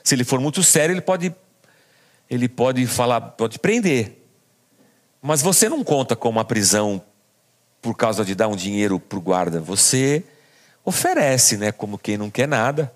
Se 0.05 0.15
ele 0.15 0.23
for 0.23 0.39
muito 0.39 0.63
sério, 0.63 0.93
ele 0.93 1.01
pode, 1.01 1.35
ele 2.29 2.47
pode 2.47 2.87
falar, 2.87 3.23
pode 3.23 3.59
prender. 3.59 4.23
Mas 5.23 5.41
você 5.41 5.67
não 5.67 5.83
conta 5.83 6.15
com 6.15 6.29
uma 6.29 6.45
prisão 6.45 7.03
por 7.81 7.97
causa 7.97 8.23
de 8.23 8.35
dar 8.35 8.47
um 8.49 8.55
dinheiro 8.55 9.01
para 9.01 9.19
o 9.19 9.23
guarda. 9.23 9.61
Você 9.61 10.23
oferece, 10.85 11.57
né? 11.57 11.73
Como 11.73 11.97
quem 11.97 12.19
não 12.19 12.31
quer 12.31 12.47
nada. 12.47 12.95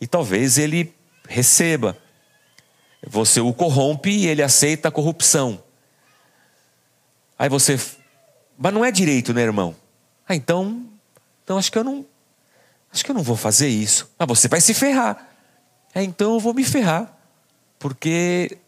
E 0.00 0.06
talvez 0.06 0.56
ele 0.56 0.94
receba. 1.28 1.96
Você 3.06 3.38
o 3.38 3.52
corrompe 3.52 4.08
e 4.08 4.26
ele 4.26 4.42
aceita 4.42 4.88
a 4.88 4.90
corrupção. 4.90 5.62
Aí 7.38 7.50
você. 7.50 7.78
Mas 8.56 8.72
não 8.72 8.82
é 8.82 8.90
direito, 8.90 9.34
né, 9.34 9.42
irmão? 9.42 9.76
Ah, 10.26 10.34
então. 10.34 10.82
Então 11.44 11.58
acho 11.58 11.70
que 11.70 11.76
eu 11.76 11.84
não. 11.84 12.06
Acho 12.90 13.04
que 13.04 13.10
eu 13.10 13.14
não 13.14 13.22
vou 13.22 13.36
fazer 13.36 13.68
isso. 13.68 14.10
Ah, 14.18 14.24
você 14.24 14.48
vai 14.48 14.62
se 14.62 14.72
ferrar. 14.72 15.35
É, 15.96 16.02
então 16.02 16.34
eu 16.34 16.40
vou 16.40 16.52
me 16.52 16.62
ferrar. 16.62 17.10
Porque 17.78 18.58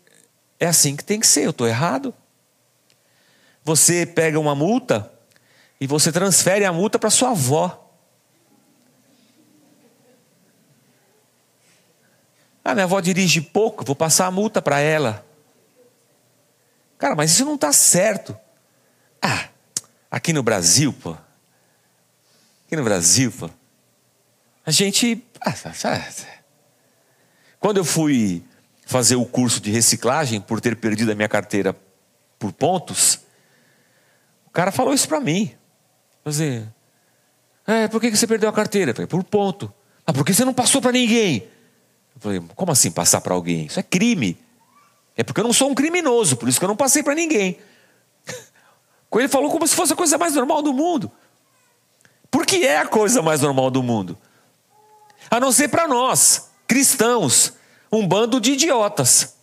é 0.58 0.66
assim 0.66 0.96
que 0.96 1.04
tem 1.04 1.20
que 1.20 1.26
ser. 1.26 1.44
Eu 1.44 1.50
estou 1.50 1.68
errado. 1.68 2.14
Você 3.62 4.06
pega 4.06 4.40
uma 4.40 4.54
multa 4.54 5.12
e 5.78 5.86
você 5.86 6.10
transfere 6.10 6.64
a 6.64 6.72
multa 6.72 6.98
para 6.98 7.10
sua 7.10 7.32
avó. 7.32 7.84
Ah, 12.64 12.72
minha 12.72 12.84
avó 12.84 12.98
dirige 12.98 13.42
pouco, 13.42 13.84
vou 13.84 13.94
passar 13.94 14.26
a 14.26 14.30
multa 14.30 14.62
para 14.62 14.80
ela. 14.80 15.24
Cara, 16.96 17.14
mas 17.14 17.32
isso 17.32 17.44
não 17.44 17.56
está 17.56 17.72
certo. 17.74 18.34
Ah, 19.20 19.48
aqui 20.10 20.32
no 20.32 20.42
Brasil, 20.42 20.94
pô. 20.94 21.10
Aqui 22.66 22.74
no 22.74 22.84
Brasil, 22.84 23.30
pô. 23.30 23.50
A 24.64 24.70
gente. 24.70 25.22
Ah, 25.42 25.52
quando 27.60 27.78
eu 27.78 27.84
fui 27.84 28.44
fazer 28.86 29.16
o 29.16 29.24
curso 29.24 29.60
de 29.60 29.70
reciclagem 29.70 30.40
por 30.40 30.60
ter 30.60 30.76
perdido 30.76 31.12
a 31.12 31.14
minha 31.14 31.28
carteira 31.28 31.76
por 32.38 32.52
pontos, 32.52 33.20
o 34.46 34.50
cara 34.50 34.72
falou 34.72 34.94
isso 34.94 35.08
para 35.08 35.20
mim. 35.20 35.54
Fazer. 36.24 36.66
É, 37.66 37.86
por 37.88 38.00
que 38.00 38.14
você 38.14 38.26
perdeu 38.26 38.48
a 38.48 38.52
carteira? 38.52 38.92
Eu 38.92 38.94
falei, 38.94 39.06
por 39.06 39.22
ponto. 39.24 39.72
Ah, 40.06 40.12
por 40.12 40.24
que 40.24 40.32
você 40.32 40.44
não 40.44 40.54
passou 40.54 40.80
para 40.80 40.92
ninguém? 40.92 41.46
Eu 42.14 42.20
falei, 42.20 42.42
como 42.54 42.72
assim 42.72 42.90
passar 42.90 43.20
para 43.20 43.34
alguém? 43.34 43.66
Isso 43.66 43.78
é 43.78 43.82
crime. 43.82 44.38
É 45.14 45.22
porque 45.22 45.40
eu 45.40 45.44
não 45.44 45.52
sou 45.52 45.70
um 45.70 45.74
criminoso, 45.74 46.36
por 46.36 46.48
isso 46.48 46.58
que 46.58 46.64
eu 46.64 46.68
não 46.68 46.76
passei 46.76 47.02
para 47.02 47.14
ninguém. 47.14 47.58
Ele 49.12 49.28
falou 49.28 49.50
como 49.50 49.66
se 49.66 49.76
fosse 49.76 49.92
a 49.92 49.96
coisa 49.96 50.16
mais 50.16 50.34
normal 50.34 50.62
do 50.62 50.72
mundo. 50.72 51.10
Porque 52.30 52.56
é 52.56 52.78
a 52.78 52.86
coisa 52.86 53.20
mais 53.20 53.42
normal 53.42 53.70
do 53.70 53.82
mundo. 53.82 54.16
A 55.30 55.38
não 55.38 55.52
ser 55.52 55.68
para 55.68 55.86
nós, 55.86 56.47
cristãos, 56.68 57.54
um 57.90 58.06
bando 58.06 58.38
de 58.40 58.52
idiotas. 58.52 59.34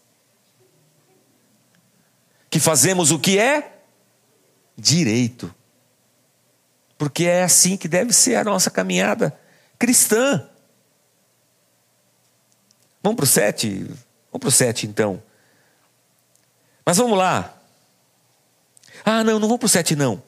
Que 2.49 2.59
fazemos 2.59 3.11
o 3.11 3.19
que 3.19 3.37
é 3.37 3.81
direito. 4.77 5.53
Porque 6.97 7.25
é 7.25 7.43
assim 7.43 7.75
que 7.75 7.87
deve 7.89 8.13
ser 8.13 8.35
a 8.35 8.43
nossa 8.43 8.69
caminhada 8.69 9.37
cristã. 9.77 10.47
Vamos 13.03 13.17
para 13.17 13.23
o 13.23 13.27
sete? 13.27 13.83
Vamos 14.31 14.39
para 14.39 14.47
o 14.47 14.51
sete 14.51 14.87
então. 14.87 15.21
Mas 16.85 16.97
vamos 16.97 17.17
lá. 17.17 17.57
Ah, 19.03 19.23
não, 19.23 19.33
não 19.39 19.47
vamos 19.47 19.59
para 19.59 19.65
o 19.65 19.69
sete 19.69 19.95
não. 19.95 20.23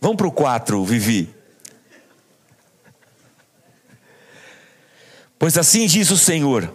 Vamos 0.00 0.16
para 0.16 0.26
o 0.26 0.32
quatro, 0.32 0.84
Vivi. 0.84 1.33
Pois 5.38 5.58
assim 5.58 5.86
diz 5.86 6.10
o 6.10 6.18
Senhor 6.18 6.72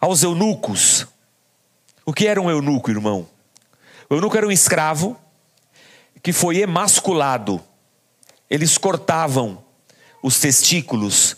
aos 0.00 0.22
eunucos 0.22 1.06
o 2.08 2.12
que 2.14 2.26
era 2.26 2.40
um 2.40 2.48
eunuco, 2.48 2.90
irmão? 2.90 3.28
O 4.08 4.14
eunuco 4.14 4.34
era 4.34 4.46
um 4.46 4.50
escravo 4.50 5.14
que 6.22 6.32
foi 6.32 6.56
emasculado. 6.56 7.62
Eles 8.48 8.78
cortavam 8.78 9.62
os 10.22 10.40
testículos 10.40 11.36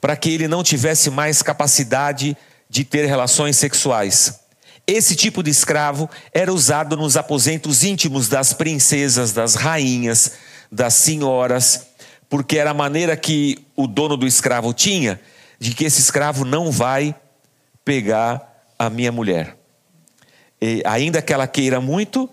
para 0.00 0.16
que 0.16 0.30
ele 0.30 0.46
não 0.46 0.62
tivesse 0.62 1.10
mais 1.10 1.42
capacidade 1.42 2.36
de 2.70 2.84
ter 2.84 3.04
relações 3.04 3.56
sexuais. 3.56 4.38
Esse 4.86 5.16
tipo 5.16 5.42
de 5.42 5.50
escravo 5.50 6.08
era 6.32 6.52
usado 6.52 6.96
nos 6.96 7.16
aposentos 7.16 7.82
íntimos 7.82 8.28
das 8.28 8.52
princesas, 8.52 9.32
das 9.32 9.56
rainhas, 9.56 10.34
das 10.70 10.94
senhoras, 10.94 11.84
porque 12.28 12.58
era 12.58 12.70
a 12.70 12.74
maneira 12.74 13.16
que 13.16 13.64
o 13.74 13.86
dono 13.86 14.16
do 14.16 14.26
escravo 14.26 14.72
tinha 14.72 15.20
de 15.58 15.74
que 15.74 15.84
esse 15.84 16.00
escravo 16.00 16.44
não 16.44 16.70
vai 16.70 17.14
pegar 17.84 18.64
a 18.78 18.90
minha 18.90 19.12
mulher. 19.12 19.56
E 20.60 20.82
ainda 20.84 21.22
que 21.22 21.32
ela 21.32 21.46
queira 21.46 21.80
muito, 21.80 22.28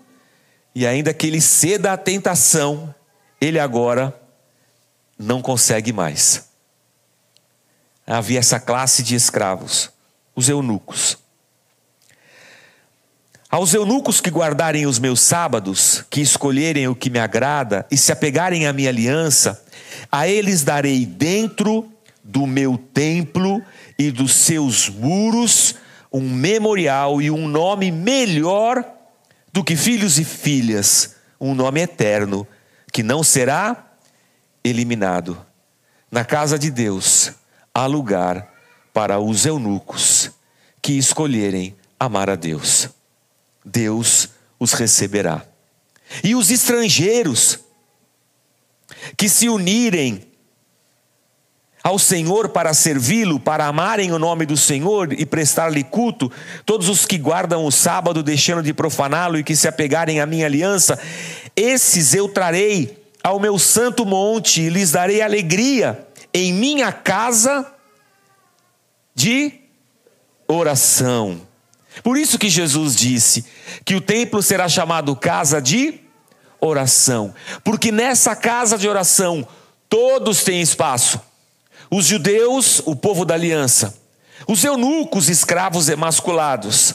e 0.74 0.86
ainda 0.86 1.14
que 1.14 1.26
ele 1.26 1.40
ceda 1.40 1.92
à 1.92 1.96
tentação, 1.96 2.94
ele 3.40 3.58
agora 3.58 4.18
não 5.18 5.40
consegue 5.40 5.92
mais. 5.92 6.48
Havia 8.06 8.40
essa 8.40 8.58
classe 8.58 9.02
de 9.02 9.14
escravos, 9.14 9.90
os 10.34 10.48
eunucos. 10.48 11.16
Aos 13.48 13.72
eunucos 13.72 14.20
que 14.20 14.30
guardarem 14.30 14.84
os 14.84 14.98
meus 14.98 15.20
sábados, 15.20 16.04
que 16.10 16.20
escolherem 16.20 16.88
o 16.88 16.94
que 16.94 17.08
me 17.08 17.20
agrada 17.20 17.86
e 17.88 17.96
se 17.96 18.10
apegarem 18.10 18.66
à 18.66 18.72
minha 18.72 18.88
aliança, 18.88 19.63
a 20.14 20.28
eles 20.28 20.62
darei 20.62 21.04
dentro 21.04 21.92
do 22.22 22.46
meu 22.46 22.78
templo 22.78 23.60
e 23.98 24.12
dos 24.12 24.32
seus 24.32 24.88
muros 24.88 25.74
um 26.12 26.20
memorial 26.20 27.20
e 27.20 27.32
um 27.32 27.48
nome 27.48 27.90
melhor 27.90 28.88
do 29.52 29.64
que 29.64 29.74
filhos 29.74 30.16
e 30.16 30.24
filhas, 30.24 31.16
um 31.40 31.52
nome 31.52 31.80
eterno 31.80 32.46
que 32.92 33.02
não 33.02 33.24
será 33.24 33.92
eliminado. 34.62 35.36
Na 36.08 36.24
casa 36.24 36.56
de 36.56 36.70
Deus 36.70 37.32
há 37.74 37.84
lugar 37.84 38.48
para 38.92 39.18
os 39.18 39.44
eunucos 39.44 40.30
que 40.80 40.92
escolherem 40.92 41.74
amar 41.98 42.30
a 42.30 42.36
Deus. 42.36 42.88
Deus 43.64 44.28
os 44.60 44.74
receberá. 44.74 45.44
E 46.22 46.36
os 46.36 46.52
estrangeiros 46.52 47.58
que 49.16 49.28
se 49.28 49.48
unirem 49.48 50.22
ao 51.82 51.98
Senhor 51.98 52.48
para 52.48 52.72
servi-lo, 52.72 53.38
para 53.38 53.66
amarem 53.66 54.10
o 54.10 54.18
nome 54.18 54.46
do 54.46 54.56
Senhor 54.56 55.12
e 55.12 55.26
prestar-lhe 55.26 55.84
culto, 55.84 56.32
todos 56.64 56.88
os 56.88 57.04
que 57.04 57.18
guardam 57.18 57.66
o 57.66 57.70
sábado, 57.70 58.22
deixando 58.22 58.62
de 58.62 58.72
profaná-lo 58.72 59.36
e 59.36 59.44
que 59.44 59.54
se 59.54 59.68
apegarem 59.68 60.18
à 60.18 60.24
minha 60.24 60.46
aliança, 60.46 60.98
esses 61.54 62.14
eu 62.14 62.26
trarei 62.26 63.04
ao 63.22 63.38
meu 63.38 63.58
santo 63.58 64.06
monte 64.06 64.62
e 64.62 64.70
lhes 64.70 64.92
darei 64.92 65.20
alegria 65.20 66.06
em 66.32 66.54
minha 66.54 66.90
casa 66.90 67.70
de 69.14 69.52
oração. 70.48 71.40
Por 72.02 72.16
isso 72.16 72.38
que 72.38 72.48
Jesus 72.48 72.96
disse 72.96 73.44
que 73.84 73.94
o 73.94 74.00
templo 74.00 74.42
será 74.42 74.68
chamado 74.68 75.14
casa 75.14 75.60
de 75.60 76.00
oração, 76.66 77.34
porque 77.62 77.92
nessa 77.92 78.34
casa 78.34 78.76
de 78.76 78.88
oração 78.88 79.46
todos 79.88 80.42
têm 80.42 80.60
espaço. 80.60 81.20
Os 81.90 82.06
judeus, 82.06 82.80
o 82.84 82.96
povo 82.96 83.24
da 83.24 83.34
aliança, 83.34 83.94
os 84.48 84.64
eunucos, 84.64 85.28
escravos 85.28 85.88
emasculados, 85.88 86.94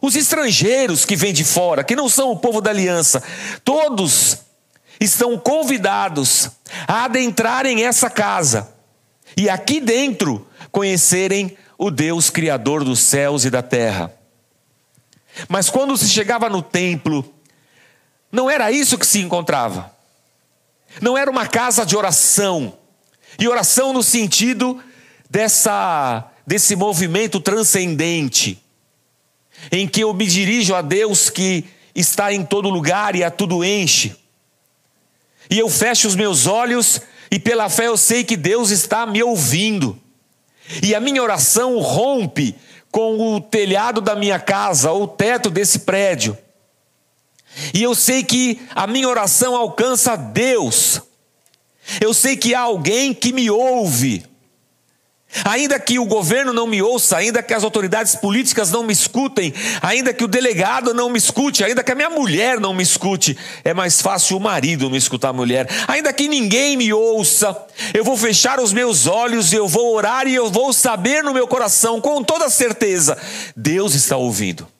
os 0.00 0.16
estrangeiros 0.16 1.04
que 1.04 1.16
vêm 1.16 1.32
de 1.32 1.44
fora, 1.44 1.84
que 1.84 1.96
não 1.96 2.08
são 2.08 2.30
o 2.30 2.36
povo 2.36 2.60
da 2.60 2.70
aliança, 2.70 3.22
todos 3.64 4.38
estão 5.00 5.38
convidados 5.38 6.50
a 6.86 7.04
adentrarem 7.04 7.84
essa 7.84 8.08
casa 8.08 8.74
e 9.36 9.48
aqui 9.48 9.80
dentro 9.80 10.46
conhecerem 10.70 11.56
o 11.76 11.90
Deus 11.90 12.30
Criador 12.30 12.84
dos 12.84 13.00
céus 13.00 13.44
e 13.44 13.50
da 13.50 13.62
terra. 13.62 14.12
Mas 15.48 15.68
quando 15.68 15.96
se 15.96 16.08
chegava 16.08 16.48
no 16.48 16.62
templo, 16.62 17.24
não 18.34 18.50
era 18.50 18.72
isso 18.72 18.98
que 18.98 19.06
se 19.06 19.20
encontrava. 19.20 19.92
Não 21.00 21.16
era 21.16 21.30
uma 21.30 21.46
casa 21.46 21.86
de 21.86 21.96
oração 21.96 22.76
e 23.38 23.46
oração 23.46 23.92
no 23.92 24.02
sentido 24.02 24.82
dessa 25.30 26.30
desse 26.46 26.76
movimento 26.76 27.40
transcendente, 27.40 28.62
em 29.72 29.88
que 29.88 30.02
eu 30.02 30.12
me 30.12 30.26
dirijo 30.26 30.74
a 30.74 30.82
Deus 30.82 31.30
que 31.30 31.64
está 31.94 32.34
em 32.34 32.44
todo 32.44 32.68
lugar 32.68 33.14
e 33.14 33.22
a 33.24 33.30
tudo 33.30 33.64
enche. 33.64 34.16
E 35.48 35.58
eu 35.58 35.70
fecho 35.70 36.08
os 36.08 36.16
meus 36.16 36.46
olhos 36.46 37.00
e 37.30 37.38
pela 37.38 37.70
fé 37.70 37.86
eu 37.86 37.96
sei 37.96 38.24
que 38.24 38.36
Deus 38.36 38.70
está 38.70 39.06
me 39.06 39.22
ouvindo. 39.22 39.98
E 40.82 40.92
a 40.94 41.00
minha 41.00 41.22
oração 41.22 41.78
rompe 41.78 42.54
com 42.90 43.36
o 43.36 43.40
telhado 43.40 44.00
da 44.00 44.16
minha 44.16 44.40
casa 44.40 44.90
ou 44.90 45.04
o 45.04 45.08
teto 45.08 45.48
desse 45.48 45.78
prédio. 45.78 46.36
E 47.72 47.82
eu 47.82 47.94
sei 47.94 48.22
que 48.22 48.60
a 48.74 48.86
minha 48.86 49.08
oração 49.08 49.54
alcança 49.54 50.16
Deus. 50.16 51.00
Eu 52.00 52.14
sei 52.14 52.36
que 52.36 52.54
há 52.54 52.60
alguém 52.60 53.12
que 53.12 53.32
me 53.32 53.50
ouve. 53.50 54.24
Ainda 55.44 55.80
que 55.80 55.98
o 55.98 56.04
governo 56.04 56.52
não 56.52 56.66
me 56.66 56.80
ouça, 56.80 57.16
ainda 57.16 57.42
que 57.42 57.52
as 57.52 57.64
autoridades 57.64 58.14
políticas 58.14 58.70
não 58.70 58.84
me 58.84 58.92
escutem, 58.92 59.52
ainda 59.82 60.14
que 60.14 60.22
o 60.22 60.28
delegado 60.28 60.94
não 60.94 61.10
me 61.10 61.18
escute, 61.18 61.64
ainda 61.64 61.82
que 61.82 61.90
a 61.90 61.94
minha 61.94 62.10
mulher 62.10 62.60
não 62.60 62.72
me 62.72 62.84
escute, 62.84 63.36
é 63.64 63.74
mais 63.74 64.00
fácil 64.00 64.36
o 64.36 64.40
marido 64.40 64.88
não 64.88 64.96
escutar 64.96 65.30
a 65.30 65.32
mulher. 65.32 65.66
Ainda 65.88 66.12
que 66.12 66.28
ninguém 66.28 66.76
me 66.76 66.92
ouça, 66.92 67.56
eu 67.92 68.04
vou 68.04 68.16
fechar 68.16 68.60
os 68.60 68.72
meus 68.72 69.06
olhos, 69.08 69.52
eu 69.52 69.66
vou 69.66 69.94
orar 69.94 70.28
e 70.28 70.34
eu 70.34 70.50
vou 70.50 70.72
saber 70.72 71.24
no 71.24 71.34
meu 71.34 71.48
coração, 71.48 72.00
com 72.00 72.22
toda 72.22 72.48
certeza, 72.48 73.18
Deus 73.56 73.94
está 73.94 74.16
ouvindo. 74.16 74.73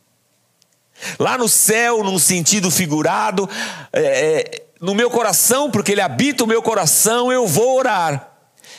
Lá 1.18 1.38
no 1.38 1.48
céu, 1.48 2.02
num 2.02 2.18
sentido 2.18 2.70
figurado, 2.70 3.48
é, 3.92 4.62
no 4.80 4.94
meu 4.94 5.10
coração, 5.10 5.70
porque 5.70 5.92
Ele 5.92 6.00
habita 6.00 6.44
o 6.44 6.46
meu 6.46 6.62
coração, 6.62 7.32
eu 7.32 7.46
vou 7.46 7.78
orar. 7.78 8.34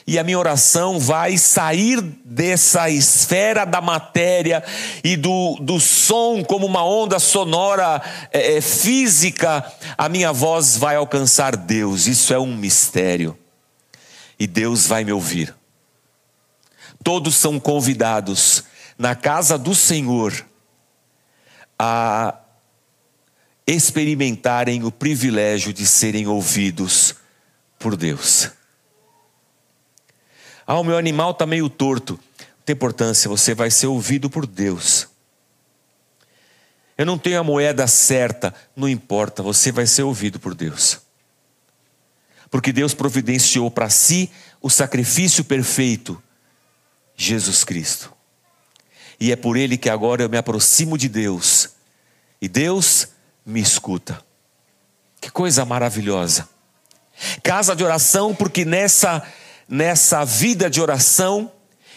E 0.08 0.20
a 0.20 0.24
minha 0.24 0.38
oração 0.38 1.00
vai 1.00 1.36
sair 1.36 2.00
dessa 2.24 2.90
esfera 2.92 3.66
da 3.66 3.82
matéria 3.82 4.64
e 5.04 5.18
do, 5.18 5.58
do 5.60 5.80
som, 5.80 6.44
como 6.44 6.68
uma 6.68 6.86
onda 6.86 7.18
sonora 7.18 8.00
é, 8.32 8.58
é, 8.58 8.62
física, 8.62 9.66
a 9.98 10.08
minha 10.08 10.32
voz 10.32 10.78
vai 10.78 10.96
alcançar 10.96 11.56
Deus. 11.56 12.06
Isso 12.06 12.32
é 12.34 12.40
um 12.40 12.56
mistério. 12.56 13.36
E 14.38 14.46
Deus 14.46 14.86
vai 14.86 15.04
me 15.04 15.12
ouvir. 15.12 15.56
Todos 17.04 17.36
são 17.36 17.60
convidados 17.60 18.64
na 18.98 19.16
casa 19.16 19.58
do 19.58 19.74
Senhor 19.74 20.46
a 21.78 22.40
experimentarem 23.68 24.84
o 24.84 24.92
privilégio 24.92 25.74
de 25.74 25.86
serem 25.86 26.28
ouvidos 26.28 27.16
por 27.80 27.96
Deus. 27.96 28.52
Ah, 30.66 30.80
o 30.80 30.84
meu 30.84 30.98
animal 30.98 31.32
está 31.32 31.46
meio 31.46 31.70
torto. 31.70 32.14
Não 32.14 32.64
tem 32.66 32.74
importância, 32.74 33.30
você 33.30 33.54
vai 33.54 33.70
ser 33.70 33.88
ouvido 33.88 34.30
por 34.30 34.46
Deus. 34.46 35.08
Eu 36.98 37.06
não 37.06 37.18
tenho 37.18 37.40
a 37.40 37.44
moeda 37.44 37.86
certa, 37.88 38.54
não 38.76 38.88
importa, 38.88 39.44
você 39.44 39.72
vai 39.72 39.86
ser 39.86 40.04
ouvido 40.04 40.40
por 40.40 40.56
Deus. 40.56 41.00
Porque 42.50 42.72
Deus 42.72 42.94
providenciou 42.94 43.70
para 43.70 43.90
si 43.90 44.32
o 44.62 44.70
sacrifício 44.70 45.44
perfeito, 45.44 46.22
Jesus 47.16 47.64
Cristo. 47.64 48.15
E 49.20 49.32
é 49.32 49.36
por 49.36 49.58
ele 49.58 49.78
que 49.78 49.90
agora 49.90 50.24
eu 50.24 50.30
me 50.30 50.38
aproximo 50.38 50.98
de 50.98 51.08
Deus. 51.08 51.70
E 52.42 52.48
Deus 52.48 53.08
me 53.46 53.62
escuta. 53.62 54.20
Que 55.22 55.32
coisa 55.32 55.66
maravilhosa. 55.66 56.48
Casa 57.42 57.76
de 57.76 57.84
oração, 57.84 58.36
porque 58.36 58.66
nessa 58.66 59.24
nessa 59.68 60.24
vida 60.24 60.70
de 60.70 60.80
oração 60.80 61.52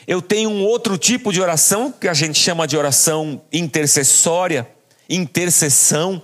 eu 0.06 0.22
tenho 0.22 0.48
um 0.48 0.64
outro 0.64 0.96
tipo 0.96 1.30
de 1.30 1.38
oração 1.38 1.92
que 1.92 2.08
a 2.08 2.14
gente 2.14 2.38
chama 2.38 2.66
de 2.66 2.78
oração 2.78 3.42
intercessória, 3.52 4.66
intercessão, 5.06 6.22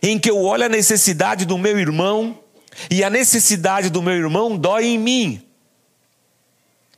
em 0.00 0.18
que 0.20 0.30
eu 0.30 0.40
olho 0.40 0.64
a 0.64 0.68
necessidade 0.68 1.44
do 1.44 1.58
meu 1.58 1.76
irmão 1.76 2.38
e 2.88 3.02
a 3.02 3.10
necessidade 3.10 3.90
do 3.90 4.00
meu 4.00 4.14
irmão 4.14 4.56
dói 4.56 4.86
em 4.86 4.98
mim. 4.98 5.42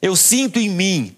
Eu 0.02 0.14
sinto 0.14 0.58
em 0.58 0.68
mim 0.68 1.16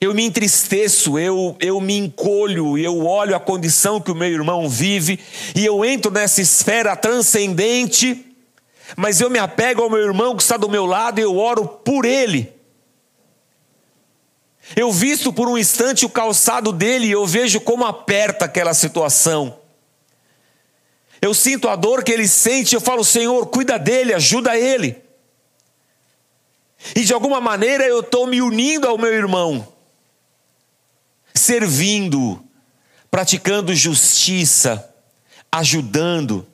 eu 0.00 0.12
me 0.12 0.24
entristeço, 0.24 1.18
eu, 1.18 1.56
eu 1.58 1.80
me 1.80 1.96
encolho, 1.96 2.76
eu 2.76 3.06
olho 3.06 3.34
a 3.34 3.40
condição 3.40 4.00
que 4.00 4.10
o 4.10 4.14
meu 4.14 4.28
irmão 4.28 4.68
vive 4.68 5.18
e 5.54 5.64
eu 5.64 5.84
entro 5.84 6.10
nessa 6.10 6.42
esfera 6.42 6.94
transcendente, 6.94 8.24
mas 8.94 9.20
eu 9.20 9.30
me 9.30 9.38
apego 9.38 9.82
ao 9.82 9.90
meu 9.90 10.00
irmão 10.00 10.36
que 10.36 10.42
está 10.42 10.58
do 10.58 10.68
meu 10.68 10.84
lado 10.84 11.18
e 11.18 11.22
eu 11.22 11.38
oro 11.38 11.66
por 11.66 12.04
ele. 12.04 12.52
Eu 14.74 14.92
visto 14.92 15.32
por 15.32 15.48
um 15.48 15.56
instante 15.56 16.04
o 16.04 16.10
calçado 16.10 16.72
dele 16.72 17.06
e 17.06 17.12
eu 17.12 17.24
vejo 17.24 17.60
como 17.60 17.84
aperta 17.84 18.44
aquela 18.44 18.74
situação. 18.74 19.58
Eu 21.22 21.32
sinto 21.32 21.68
a 21.68 21.76
dor 21.76 22.04
que 22.04 22.12
ele 22.12 22.28
sente, 22.28 22.74
eu 22.74 22.80
falo, 22.80 23.02
Senhor, 23.02 23.46
cuida 23.46 23.78
dele, 23.78 24.12
ajuda 24.12 24.58
ele. 24.58 25.02
E 26.94 27.02
de 27.02 27.14
alguma 27.14 27.40
maneira 27.40 27.84
eu 27.84 28.00
estou 28.00 28.26
me 28.26 28.42
unindo 28.42 28.86
ao 28.86 28.98
meu 28.98 29.12
irmão 29.12 29.75
servindo, 31.46 32.44
praticando 33.08 33.72
justiça, 33.72 34.92
ajudando. 35.50 36.44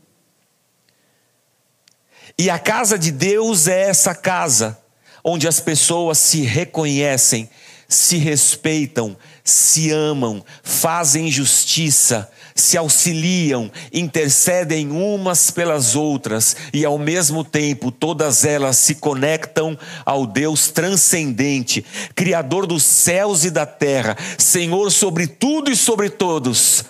E 2.39 2.51
a 2.51 2.59
casa 2.59 2.99
de 2.99 3.11
Deus 3.11 3.67
é 3.69 3.89
essa 3.89 4.15
casa 4.15 4.79
onde 5.25 5.49
as 5.49 5.61
pessoas 5.61 6.19
se 6.19 6.43
reconhecem, 6.43 7.49
se 7.89 8.19
respeitam, 8.19 9.17
se 9.43 9.91
amam, 9.91 10.45
fazem 10.63 11.31
justiça, 11.31 12.31
se 12.55 12.77
auxiliam, 12.77 13.71
intercedem 13.93 14.91
umas 14.91 15.51
pelas 15.51 15.95
outras 15.95 16.57
e 16.73 16.85
ao 16.85 16.99
mesmo 16.99 17.45
tempo 17.45 17.91
todas 17.91 18.45
elas 18.45 18.77
se 18.79 18.95
conectam 18.97 19.79
ao 20.05 20.27
Deus 20.27 20.69
transcendente, 20.69 21.85
Criador 22.15 22.67
dos 22.67 22.83
céus 22.83 23.45
e 23.45 23.51
da 23.51 23.67
terra, 23.67 24.17
Senhor 24.39 24.91
sobre 24.91 25.27
tudo 25.27 25.71
e 25.71 25.77
sobre 25.77 26.11
todos. 26.11 26.85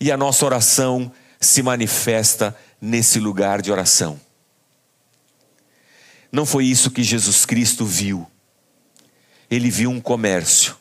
E 0.00 0.12
a 0.12 0.16
nossa 0.16 0.44
oração 0.44 1.10
se 1.40 1.62
manifesta 1.62 2.56
nesse 2.80 3.18
lugar 3.18 3.62
de 3.62 3.72
oração. 3.72 4.20
Não 6.30 6.44
foi 6.44 6.66
isso 6.66 6.90
que 6.90 7.02
Jesus 7.02 7.46
Cristo 7.46 7.84
viu. 7.84 8.26
Ele 9.50 9.70
viu 9.70 9.90
um 9.90 10.00
comércio 10.00 10.76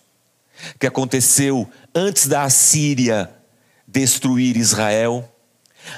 que 0.80 0.88
aconteceu 0.88 1.70
antes 1.94 2.28
da 2.28 2.44
Assíria 2.44 3.32
destruir 3.96 4.58
Israel, 4.58 5.24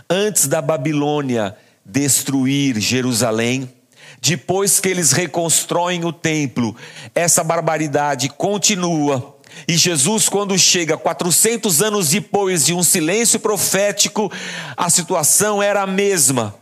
antes 0.08 0.48
da 0.48 0.62
Babilônia 0.62 1.58
destruir 1.84 2.80
Jerusalém, 2.80 3.74
depois 4.22 4.80
que 4.80 4.88
eles 4.88 5.12
reconstroem 5.12 6.06
o 6.06 6.14
templo, 6.14 6.76
essa 7.16 7.44
barbaridade 7.44 8.30
continua. 8.30 9.36
E 9.68 9.76
Jesus, 9.76 10.30
quando 10.30 10.58
chega 10.60 10.96
400 10.96 11.82
anos 11.82 12.10
depois 12.10 12.66
de 12.66 12.74
um 12.74 12.84
silêncio 12.84 13.40
profético, 13.40 14.32
a 14.76 14.92
situação 14.92 15.64
era 15.64 15.82
a 15.82 15.88
mesma. 15.88 16.54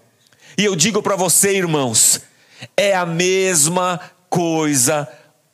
E 0.57 0.63
eu 0.63 0.73
digo 0.73 1.03
para 1.03 1.17
você, 1.17 1.57
irmãos, 1.57 2.21
é 2.77 2.95
a 2.95 3.05
mesma 3.05 3.99
coisa 4.29 5.05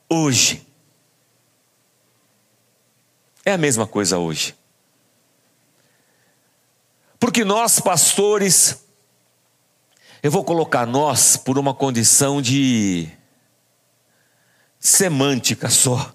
hoje. 0.08 0.64
É 3.44 3.52
a 3.52 3.58
mesma 3.58 3.84
coisa 3.84 4.18
hoje. 4.18 4.54
Porque 7.22 7.44
nós, 7.44 7.78
pastores, 7.78 8.84
eu 10.24 10.28
vou 10.28 10.42
colocar 10.42 10.84
nós 10.84 11.36
por 11.36 11.56
uma 11.56 11.72
condição 11.72 12.42
de 12.42 13.08
semântica 14.80 15.70
só, 15.70 16.12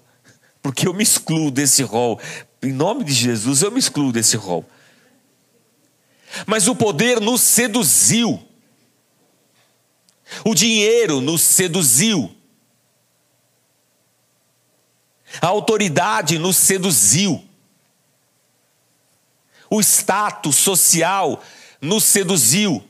porque 0.60 0.86
eu 0.86 0.92
me 0.92 1.02
excluo 1.02 1.50
desse 1.50 1.82
rol. 1.82 2.20
Em 2.62 2.74
nome 2.74 3.04
de 3.04 3.14
Jesus, 3.14 3.62
eu 3.62 3.70
me 3.70 3.78
excluo 3.78 4.12
desse 4.12 4.36
rol. 4.36 4.68
Mas 6.46 6.68
o 6.68 6.76
poder 6.76 7.22
nos 7.22 7.40
seduziu. 7.40 8.46
O 10.44 10.54
dinheiro 10.54 11.22
nos 11.22 11.40
seduziu. 11.40 12.36
A 15.40 15.46
autoridade 15.46 16.38
nos 16.38 16.58
seduziu. 16.58 17.47
O 19.70 19.80
status 19.80 20.56
social 20.56 21.42
nos 21.80 22.04
seduziu. 22.04 22.82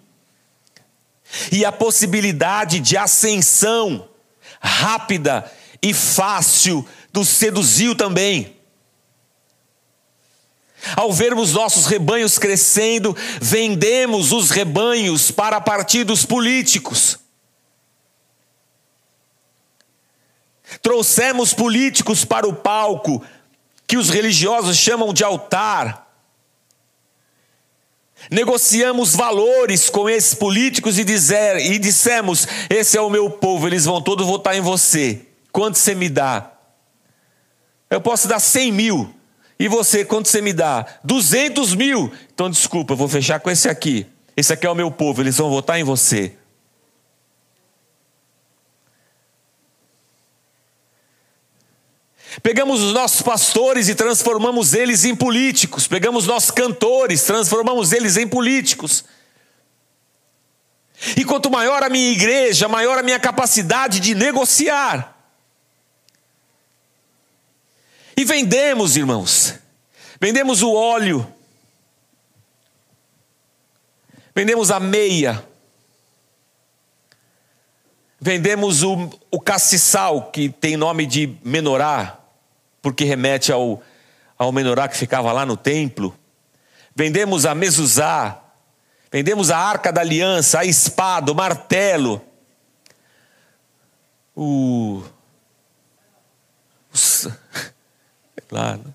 E 1.52 1.64
a 1.64 1.72
possibilidade 1.72 2.80
de 2.80 2.96
ascensão 2.96 4.08
rápida 4.60 5.50
e 5.82 5.92
fácil 5.92 6.86
nos 7.12 7.28
seduziu 7.28 7.94
também. 7.94 8.56
Ao 10.96 11.12
vermos 11.12 11.52
nossos 11.52 11.86
rebanhos 11.86 12.38
crescendo, 12.38 13.16
vendemos 13.40 14.32
os 14.32 14.50
rebanhos 14.50 15.30
para 15.30 15.60
partidos 15.60 16.24
políticos. 16.24 17.18
Trouxemos 20.80 21.52
políticos 21.52 22.24
para 22.24 22.46
o 22.46 22.54
palco, 22.54 23.24
que 23.86 23.96
os 23.96 24.10
religiosos 24.10 24.76
chamam 24.76 25.12
de 25.12 25.24
altar. 25.24 26.07
Negociamos 28.30 29.14
valores 29.14 29.88
com 29.88 30.08
esses 30.08 30.34
políticos 30.34 30.98
e, 30.98 31.04
dizer, 31.04 31.56
e 31.56 31.78
dissemos: 31.78 32.46
Esse 32.68 32.96
é 32.96 33.00
o 33.00 33.10
meu 33.10 33.30
povo, 33.30 33.66
eles 33.66 33.84
vão 33.84 34.00
todos 34.02 34.26
votar 34.26 34.56
em 34.56 34.60
você. 34.60 35.22
Quanto 35.52 35.78
você 35.78 35.94
me 35.94 36.08
dá? 36.08 36.52
Eu 37.90 38.00
posso 38.00 38.28
dar 38.28 38.38
100 38.38 38.72
mil. 38.72 39.14
E 39.58 39.66
você, 39.66 40.04
quanto 40.04 40.28
você 40.28 40.40
me 40.40 40.52
dá? 40.52 40.86
200 41.02 41.74
mil. 41.74 42.12
Então, 42.32 42.48
desculpa, 42.48 42.92
eu 42.92 42.96
vou 42.96 43.08
fechar 43.08 43.40
com 43.40 43.50
esse 43.50 43.68
aqui. 43.68 44.06
Esse 44.36 44.52
aqui 44.52 44.66
é 44.66 44.70
o 44.70 44.74
meu 44.74 44.90
povo, 44.90 45.20
eles 45.20 45.36
vão 45.36 45.50
votar 45.50 45.80
em 45.80 45.82
você. 45.82 46.37
Pegamos 52.42 52.80
os 52.80 52.92
nossos 52.92 53.22
pastores 53.22 53.88
e 53.88 53.94
transformamos 53.94 54.72
eles 54.72 55.04
em 55.04 55.14
políticos. 55.14 55.86
Pegamos 55.86 56.26
nossos 56.26 56.50
cantores, 56.50 57.24
transformamos 57.24 57.92
eles 57.92 58.16
em 58.16 58.28
políticos. 58.28 59.04
E 61.16 61.24
quanto 61.24 61.50
maior 61.50 61.82
a 61.82 61.88
minha 61.88 62.10
igreja, 62.10 62.68
maior 62.68 62.98
a 62.98 63.02
minha 63.02 63.18
capacidade 63.18 64.00
de 64.00 64.14
negociar. 64.14 65.16
E 68.16 68.24
vendemos, 68.24 68.96
irmãos. 68.96 69.54
Vendemos 70.20 70.62
o 70.62 70.72
óleo. 70.72 71.32
Vendemos 74.34 74.70
a 74.70 74.80
meia. 74.80 75.44
Vendemos 78.20 78.82
o, 78.82 79.08
o 79.30 79.40
castiçal, 79.40 80.32
que 80.32 80.48
tem 80.48 80.76
nome 80.76 81.06
de 81.06 81.38
menorá, 81.44 82.17
porque 82.88 83.04
remete 83.04 83.52
ao, 83.52 83.82
ao 84.38 84.50
menorá 84.50 84.88
que 84.88 84.96
ficava 84.96 85.30
lá 85.30 85.44
no 85.44 85.58
templo. 85.58 86.18
Vendemos 86.96 87.44
a 87.44 87.54
mezuzá. 87.54 88.42
Vendemos 89.12 89.50
a 89.50 89.58
arca 89.58 89.92
da 89.92 90.00
aliança, 90.00 90.60
a 90.60 90.64
espada, 90.64 91.30
o 91.30 91.34
martelo. 91.34 92.22
O. 94.34 95.02
Os, 96.90 97.28
lá, 98.50 98.78
né? 98.78 98.94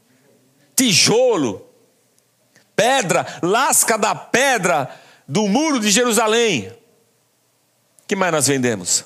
tijolo, 0.75 1.67
pedra, 2.75 3.27
lasca 3.43 3.95
da 3.95 4.15
pedra 4.15 4.89
do 5.27 5.47
muro 5.47 5.79
de 5.79 5.91
Jerusalém. 5.91 6.69
O 6.69 8.07
que 8.07 8.15
mais 8.15 8.31
nós 8.31 8.47
vendemos? 8.47 9.05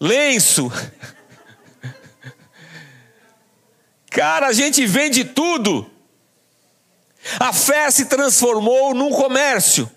Lenço. 0.00 0.72
Cara, 4.12 4.48
a 4.48 4.52
gente 4.52 4.84
vende 4.86 5.24
tudo. 5.24 5.90
A 7.40 7.52
fé 7.52 7.90
se 7.90 8.04
transformou 8.04 8.94
num 8.94 9.10
comércio. 9.10 9.90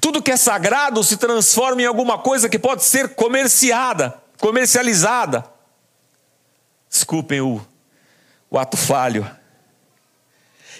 Tudo 0.00 0.22
que 0.22 0.30
é 0.30 0.36
sagrado 0.36 1.04
se 1.04 1.16
transforma 1.16 1.82
em 1.82 1.86
alguma 1.86 2.18
coisa 2.18 2.48
que 2.48 2.58
pode 2.58 2.84
ser 2.84 3.14
comerciada, 3.14 4.20
comercializada. 4.40 5.44
Desculpem 6.88 7.40
o, 7.40 7.64
o 8.50 8.58
ato 8.58 8.76
falho. 8.76 9.28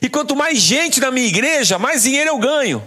E 0.00 0.09
quanto 0.09 0.35
mais 0.35 0.59
gente 0.59 1.00
na 1.00 1.11
minha 1.11 1.26
igreja, 1.26 1.78
mais 1.78 2.02
dinheiro 2.02 2.31
eu 2.31 2.38
ganho. 2.38 2.87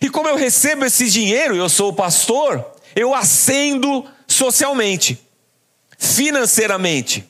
E 0.00 0.08
como 0.08 0.28
eu 0.28 0.36
recebo 0.36 0.84
esse 0.84 1.10
dinheiro, 1.10 1.56
eu 1.56 1.68
sou 1.68 1.90
o 1.90 1.94
pastor, 1.94 2.64
eu 2.94 3.12
ascendo 3.14 4.08
socialmente, 4.38 5.20
financeiramente. 5.98 7.28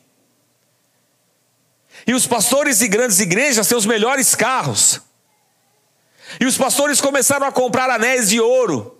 E 2.06 2.12
os 2.12 2.26
pastores 2.26 2.78
de 2.78 2.88
grandes 2.88 3.18
igrejas 3.18 3.66
têm 3.66 3.76
os 3.76 3.86
melhores 3.86 4.34
carros. 4.34 5.00
E 6.38 6.44
os 6.44 6.56
pastores 6.56 7.00
começaram 7.00 7.46
a 7.46 7.52
comprar 7.52 7.88
anéis 7.88 8.28
de 8.28 8.40
ouro. 8.40 8.94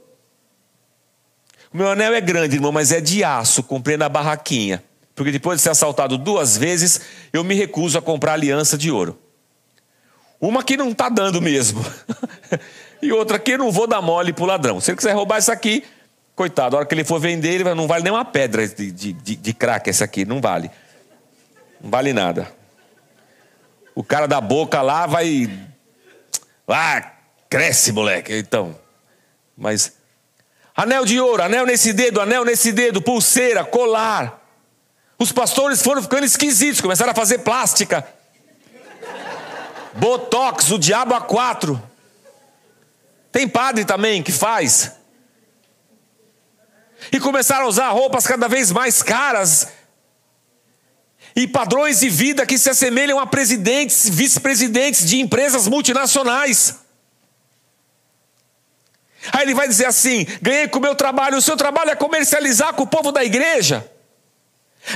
O 1.73 1.77
meu 1.77 1.90
anel 1.90 2.14
é 2.14 2.21
grande, 2.21 2.57
irmão, 2.57 2.73
mas 2.73 2.90
é 2.92 3.01
de 3.01 3.23
aço, 3.23 3.62
comprei 3.62 3.99
na 3.99 4.09
barraquinha. 4.09 4.83
Porque 5.14 5.31
depois 5.31 5.59
de 5.59 5.62
ser 5.62 5.71
assaltado 5.71 6.16
duas 6.16 6.57
vezes, 6.57 7.01
eu 7.33 7.44
me 7.44 7.55
recuso 7.55 7.99
a 7.99 8.03
comprar 8.03 8.33
aliança 8.35 8.79
de 8.79 8.90
ouro. 8.90 9.18
Uma 10.40 10.62
que 10.62 10.77
não 10.77 10.90
está 10.90 11.09
dando 11.09 11.42
mesmo. 11.42 11.85
e 13.03 13.12
outra 13.12 13.38
que 13.38 13.53
eu 13.53 13.59
não 13.59 13.71
vou 13.71 13.87
dar 13.87 14.01
mole 14.01 14.33
para 14.33 14.44
o 14.44 14.47
ladrão. 14.47 14.81
Se 14.81 14.90
ele 14.90 14.97
quiser 14.97 15.12
roubar 15.12 15.38
isso 15.38 15.53
aqui, 15.53 15.85
coitado, 16.38 16.77
a 16.77 16.79
hora 16.79 16.87
que 16.87 16.94
ele 16.94 17.03
for 17.03 17.18
vender, 17.18 17.55
ele 17.55 17.74
não 17.74 17.88
vale 17.88 18.05
nem 18.05 18.12
uma 18.12 18.24
pedra 18.24 18.66
de, 18.68 18.92
de, 18.92 19.12
de, 19.12 19.35
de 19.35 19.53
crack 19.53 19.90
essa 19.90 20.05
aqui, 20.05 20.24
não 20.24 20.40
vale. 20.40 20.70
Não 21.81 21.90
vale 21.90 22.12
nada. 22.12 22.48
O 23.92 24.05
cara 24.05 24.29
da 24.29 24.40
boca 24.40 24.81
lá 24.81 25.05
vai. 25.05 25.51
Ah, 26.68 27.11
cresce, 27.51 27.90
moleque. 27.90 28.33
Então. 28.33 28.79
Mas 29.57 29.92
Anel 30.77 31.05
de 31.05 31.18
ouro, 31.18 31.42
anel 31.42 31.66
nesse 31.66 31.92
dedo, 31.92 32.20
anel 32.20 32.44
nesse 32.44 32.70
dedo, 32.70 33.03
pulseira, 33.03 33.64
colar. 33.64 34.40
Os 35.18 35.33
pastores 35.33 35.83
foram 35.83 36.01
ficando 36.01 36.24
esquisitos, 36.24 36.81
começaram 36.81 37.11
a 37.11 37.16
fazer 37.16 37.38
plástica. 37.38 38.07
Botox, 39.94 40.70
o 40.70 40.79
diabo 40.79 41.14
a 41.14 41.20
quatro. 41.20 41.83
Tem 43.33 43.48
padre 43.48 43.85
também 43.85 44.22
que 44.22 44.31
faz. 44.31 44.97
E 47.12 47.20
começaram 47.20 47.66
a 47.66 47.68
usar 47.68 47.88
roupas 47.90 48.26
cada 48.26 48.48
vez 48.48 48.70
mais 48.72 49.02
caras. 49.02 49.68
E 51.34 51.46
padrões 51.46 52.00
de 52.00 52.08
vida 52.08 52.44
que 52.44 52.58
se 52.58 52.68
assemelham 52.68 53.18
a 53.18 53.26
presidentes, 53.26 54.08
vice-presidentes 54.08 55.06
de 55.06 55.20
empresas 55.20 55.68
multinacionais. 55.68 56.76
Aí 59.32 59.42
ele 59.42 59.54
vai 59.54 59.68
dizer 59.68 59.87
assim: 59.87 60.26
ganhei 60.42 60.68
com 60.68 60.78
o 60.78 60.82
meu 60.82 60.94
trabalho, 60.94 61.38
o 61.38 61.42
seu 61.42 61.56
trabalho 61.56 61.90
é 61.90 61.96
comercializar 61.96 62.74
com 62.74 62.82
o 62.82 62.87
povo 62.87 63.12
da 63.12 63.24
igreja, 63.24 63.88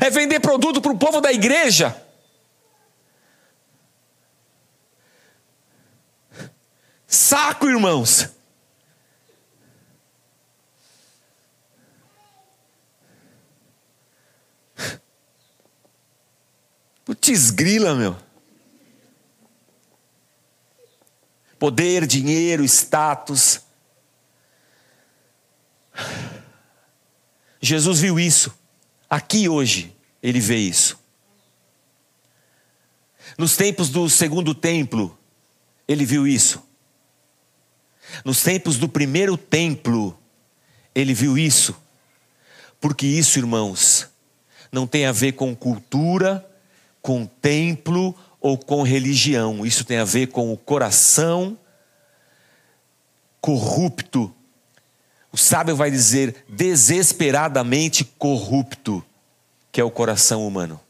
é 0.01 0.11
vender 0.11 0.41
produto 0.41 0.81
para 0.81 0.93
o 0.93 0.99
povo 0.99 1.21
da 1.21 1.33
igreja. 1.33 1.97
Saco, 7.07 7.69
irmãos. 7.69 8.29
Putz, 17.25 17.53
grila, 17.53 17.95
meu. 17.95 18.17
Poder, 21.57 22.05
dinheiro, 22.05 22.65
status 22.65 23.61
Jesus 27.61 28.01
viu 28.01 28.19
isso. 28.19 28.53
Aqui 29.09 29.49
hoje, 29.49 29.95
ele 30.21 30.41
vê 30.41 30.57
isso. 30.57 30.99
Nos 33.39 33.57
tempos 33.57 33.89
do 33.89 34.11
segundo 34.11 34.53
templo, 34.53 35.17
ele 35.87 36.05
viu 36.05 36.27
isso. 36.27 36.61
Nos 38.25 38.43
tempos 38.43 38.79
do 38.79 38.89
primeiro 38.89 39.37
templo, 39.37 40.19
ele 40.93 41.15
viu 41.15 41.39
isso. 41.39 41.81
Porque 42.81 43.07
isso, 43.07 43.39
irmãos, 43.39 44.09
não 44.73 44.89
tem 44.89 45.07
a 45.07 45.13
ver 45.13 45.33
com 45.33 45.55
cultura, 45.55 46.45
com 47.03 47.27
templo 47.27 48.15
ou 48.41 48.57
com 48.57 48.83
religião. 48.83 49.67
Isso 49.67 49.85
tem 49.85 49.99
a 49.99 50.05
ver 50.05 50.29
com 50.29 50.53
o 50.53 50.57
coração 50.57 51.59
corrupto. 53.41 54.33
O 55.33 55.37
sábio 55.37 55.75
vai 55.75 55.91
dizer 55.91 56.45
desesperadamente 56.49 58.05
corrupto, 58.05 59.05
que 59.73 59.81
é 59.81 59.85
o 59.85 59.91
coração 59.91 60.47
humano. 60.47 60.81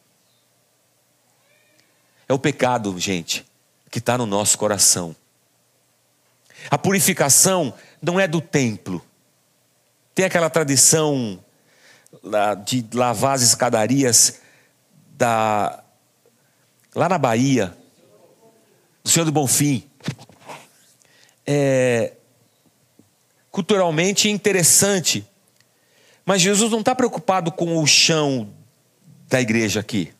É 2.29 2.35
o 2.35 2.39
pecado, 2.39 2.99
gente, 2.99 3.45
que 3.91 3.99
está 3.99 4.19
no 4.19 4.27
nosso 4.27 4.59
coração. 4.59 5.17
A 6.71 6.79
purificação 6.79 7.75
não 8.01 8.19
é 8.21 8.29
do 8.29 8.41
templo. 8.41 9.05
Tem 10.15 10.25
aquela 10.25 10.51
tradição 10.51 11.43
de 12.65 12.85
lavar 12.93 13.35
as 13.35 13.43
escadarias 13.43 14.41
da 15.17 15.82
lá 16.95 17.09
na 17.09 17.19
Bahia, 17.19 17.77
do 19.03 19.11
Senhor 19.11 19.25
do 19.25 19.33
Bonfim. 19.33 19.89
É 21.47 22.13
culturalmente 23.53 24.31
interessante, 24.31 25.29
mas 26.25 26.41
Jesus 26.41 26.73
não 26.73 26.81
está 26.81 26.95
preocupado 26.95 27.53
com 27.53 27.77
o 27.77 27.87
chão 27.87 28.51
da 29.29 29.41
igreja 29.41 29.79
aqui. 29.79 30.13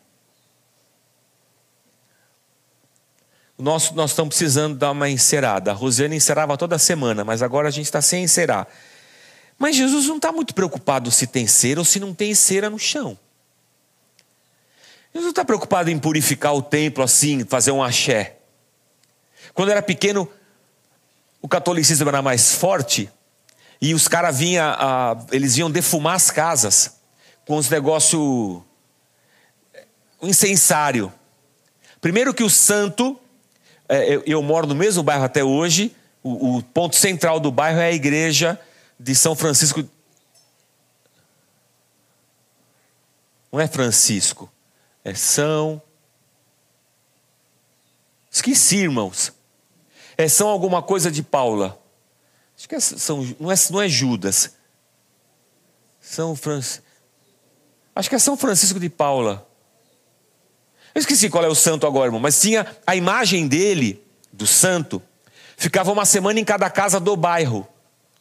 Nós, 3.57 3.91
nós 3.91 4.11
estamos 4.11 4.35
precisando 4.35 4.77
dar 4.77 4.91
uma 4.91 5.09
encerada. 5.09 5.71
A 5.71 5.73
Rosiane 5.73 6.15
encerava 6.15 6.57
toda 6.57 6.77
semana, 6.77 7.23
mas 7.23 7.41
agora 7.41 7.69
a 7.69 7.71
gente 7.71 7.85
está 7.85 8.01
sem 8.01 8.23
encerar. 8.23 8.67
Mas 9.57 9.75
Jesus 9.75 10.05
não 10.07 10.17
está 10.17 10.31
muito 10.31 10.53
preocupado 10.53 11.09
se 11.09 11.25
tem 11.25 11.47
cera 11.47 11.79
ou 11.79 11.85
se 11.85 11.99
não 11.99 12.13
tem 12.13 12.35
cera 12.35 12.69
no 12.69 12.77
chão. 12.77 13.17
Jesus 15.13 15.25
não 15.25 15.29
está 15.29 15.45
preocupado 15.45 15.91
em 15.91 15.99
purificar 15.99 16.55
o 16.55 16.61
templo 16.61 17.03
assim, 17.03 17.45
fazer 17.45 17.71
um 17.71 17.83
axé. 17.83 18.37
Quando 19.53 19.69
era 19.69 19.81
pequeno, 19.81 20.27
o 21.39 21.47
catolicismo 21.47 22.09
era 22.09 22.21
mais 22.21 22.55
forte 22.55 23.09
e 23.79 23.93
os 23.93 24.07
caras 24.07 24.39
vinham, 24.39 24.65
eles 25.31 25.57
iam 25.57 25.69
defumar 25.69 26.15
as 26.15 26.31
casas 26.31 26.95
com 27.45 27.57
os 27.57 27.69
negócios, 27.69 28.19
um 30.21 30.27
incensário. 30.27 31.13
Primeiro 32.01 32.33
que 32.33 32.43
o 32.43 32.49
santo, 32.49 33.19
é, 33.87 34.21
eu, 34.25 34.41
moro 34.41 34.65
no 34.65 34.73
mesmo 34.73 35.03
bairro 35.03 35.25
até 35.25 35.43
hoje, 35.43 35.95
o, 36.23 36.57
o 36.57 36.63
ponto 36.63 36.95
central 36.95 37.39
do 37.39 37.51
bairro 37.51 37.79
é 37.79 37.87
a 37.87 37.91
igreja 37.91 38.59
de 38.99 39.13
São 39.13 39.35
Francisco. 39.35 39.83
Não 43.51 43.59
é 43.59 43.67
Francisco, 43.67 44.49
é 45.03 45.13
São. 45.13 45.81
Esqueci, 48.31 48.77
irmãos. 48.77 49.33
É 50.17 50.27
São 50.27 50.47
alguma 50.47 50.81
coisa 50.81 51.11
de 51.11 51.21
Paula. 51.21 51.79
Acho 52.57 52.69
que 52.69 52.75
é 52.75 52.79
São, 52.79 53.23
não, 53.39 53.51
é, 53.51 53.55
não 53.69 53.81
é 53.81 53.89
Judas. 53.89 54.55
São 55.99 56.35
Francisco. 56.35 56.83
Acho 57.95 58.09
que 58.09 58.15
é 58.15 58.19
São 58.19 58.35
Francisco 58.35 58.79
de 58.79 58.89
Paula. 58.89 59.47
Eu 60.95 60.99
esqueci 60.99 61.29
qual 61.29 61.43
é 61.43 61.47
o 61.47 61.55
santo 61.55 61.87
agora, 61.87 62.07
irmão, 62.07 62.19
mas 62.19 62.39
tinha 62.39 62.67
a 62.85 62.95
imagem 62.95 63.47
dele, 63.47 64.03
do 64.31 64.45
santo, 64.45 65.01
ficava 65.57 65.91
uma 65.91 66.05
semana 66.05 66.39
em 66.39 66.45
cada 66.45 66.69
casa 66.69 66.99
do 66.99 67.15
bairro. 67.15 67.67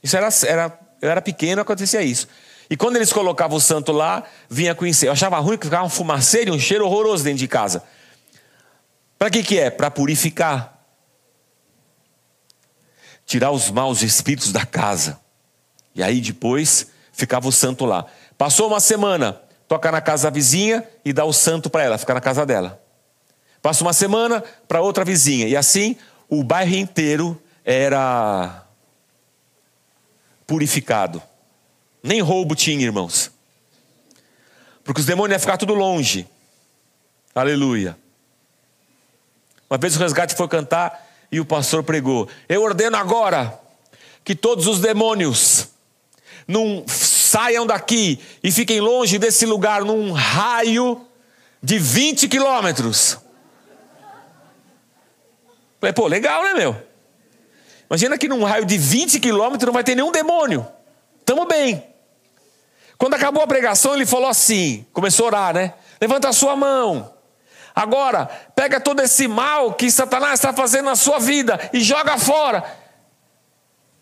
Isso 0.02 0.16
era, 0.16 0.28
era 0.46 0.78
eu 1.02 1.10
era 1.10 1.20
pequeno, 1.20 1.60
acontecia 1.60 2.00
isso. 2.00 2.28
E 2.72 2.76
quando 2.76 2.96
eles 2.96 3.12
colocavam 3.12 3.58
o 3.58 3.60
santo 3.60 3.92
lá, 3.92 4.22
vinha 4.48 4.74
conhecer. 4.74 5.08
Eu 5.08 5.12
achava 5.12 5.38
ruim 5.40 5.58
que 5.58 5.66
ficava 5.66 5.84
um 5.84 5.90
fumaceiro 5.90 6.48
e 6.50 6.56
um 6.56 6.58
cheiro 6.58 6.86
horroroso 6.86 7.22
dentro 7.22 7.40
de 7.40 7.46
casa. 7.46 7.84
Para 9.18 9.28
que 9.28 9.42
que 9.42 9.58
é? 9.58 9.68
Para 9.68 9.90
purificar. 9.90 10.82
Tirar 13.26 13.50
os 13.50 13.70
maus 13.70 14.00
espíritos 14.00 14.52
da 14.52 14.64
casa. 14.64 15.20
E 15.94 16.02
aí 16.02 16.18
depois 16.18 16.86
ficava 17.12 17.46
o 17.46 17.52
santo 17.52 17.84
lá. 17.84 18.06
Passou 18.38 18.68
uma 18.68 18.80
semana, 18.80 19.38
toca 19.68 19.92
na 19.92 20.00
casa 20.00 20.22
da 20.22 20.30
vizinha 20.30 20.82
e 21.04 21.12
dá 21.12 21.26
o 21.26 21.32
santo 21.34 21.68
para 21.68 21.82
ela, 21.82 21.98
fica 21.98 22.14
na 22.14 22.22
casa 22.22 22.46
dela. 22.46 22.82
Passa 23.60 23.84
uma 23.84 23.92
semana 23.92 24.42
para 24.66 24.80
outra 24.80 25.04
vizinha. 25.04 25.46
E 25.46 25.54
assim 25.54 25.94
o 26.26 26.42
bairro 26.42 26.74
inteiro 26.74 27.38
era 27.66 28.64
purificado. 30.46 31.22
Nem 32.02 32.20
roubo 32.20 32.54
tinha, 32.54 32.84
irmãos. 32.84 33.30
Porque 34.82 35.00
os 35.00 35.06
demônios 35.06 35.34
iam 35.34 35.40
ficar 35.40 35.56
tudo 35.56 35.74
longe. 35.74 36.26
Aleluia. 37.34 37.96
Uma 39.70 39.78
vez 39.78 39.96
o 39.96 39.98
resgate 39.98 40.34
foi 40.34 40.48
cantar 40.48 41.08
e 41.30 41.38
o 41.40 41.44
pastor 41.44 41.82
pregou: 41.82 42.28
Eu 42.48 42.62
ordeno 42.62 42.96
agora 42.96 43.58
que 44.24 44.34
todos 44.34 44.66
os 44.66 44.80
demônios 44.80 45.68
não 46.46 46.84
saiam 46.86 47.66
daqui 47.66 48.20
e 48.42 48.50
fiquem 48.50 48.80
longe 48.80 49.18
desse 49.18 49.46
lugar 49.46 49.84
num 49.84 50.12
raio 50.12 51.06
de 51.62 51.78
20 51.78 52.28
quilômetros. 52.28 53.18
Falei, 55.80 55.92
pô, 55.92 56.06
legal, 56.06 56.42
né, 56.44 56.54
meu? 56.54 56.76
Imagina 57.88 58.16
que 58.16 58.28
num 58.28 58.44
raio 58.44 58.64
de 58.64 58.78
20 58.78 59.18
quilômetros 59.20 59.66
não 59.66 59.72
vai 59.72 59.82
ter 59.82 59.94
nenhum 59.94 60.12
demônio. 60.12 60.66
Tamo 61.24 61.46
bem. 61.46 61.91
Quando 62.98 63.14
acabou 63.14 63.42
a 63.42 63.46
pregação, 63.46 63.94
ele 63.94 64.06
falou 64.06 64.28
assim: 64.28 64.86
começou 64.92 65.24
a 65.24 65.28
orar, 65.28 65.54
né? 65.54 65.74
Levanta 66.00 66.28
a 66.28 66.32
sua 66.32 66.56
mão. 66.56 67.12
Agora, 67.74 68.26
pega 68.54 68.78
todo 68.78 69.00
esse 69.00 69.26
mal 69.26 69.72
que 69.72 69.90
Satanás 69.90 70.34
está 70.34 70.52
fazendo 70.52 70.86
na 70.86 70.96
sua 70.96 71.18
vida 71.18 71.58
e 71.72 71.80
joga 71.80 72.18
fora. 72.18 72.64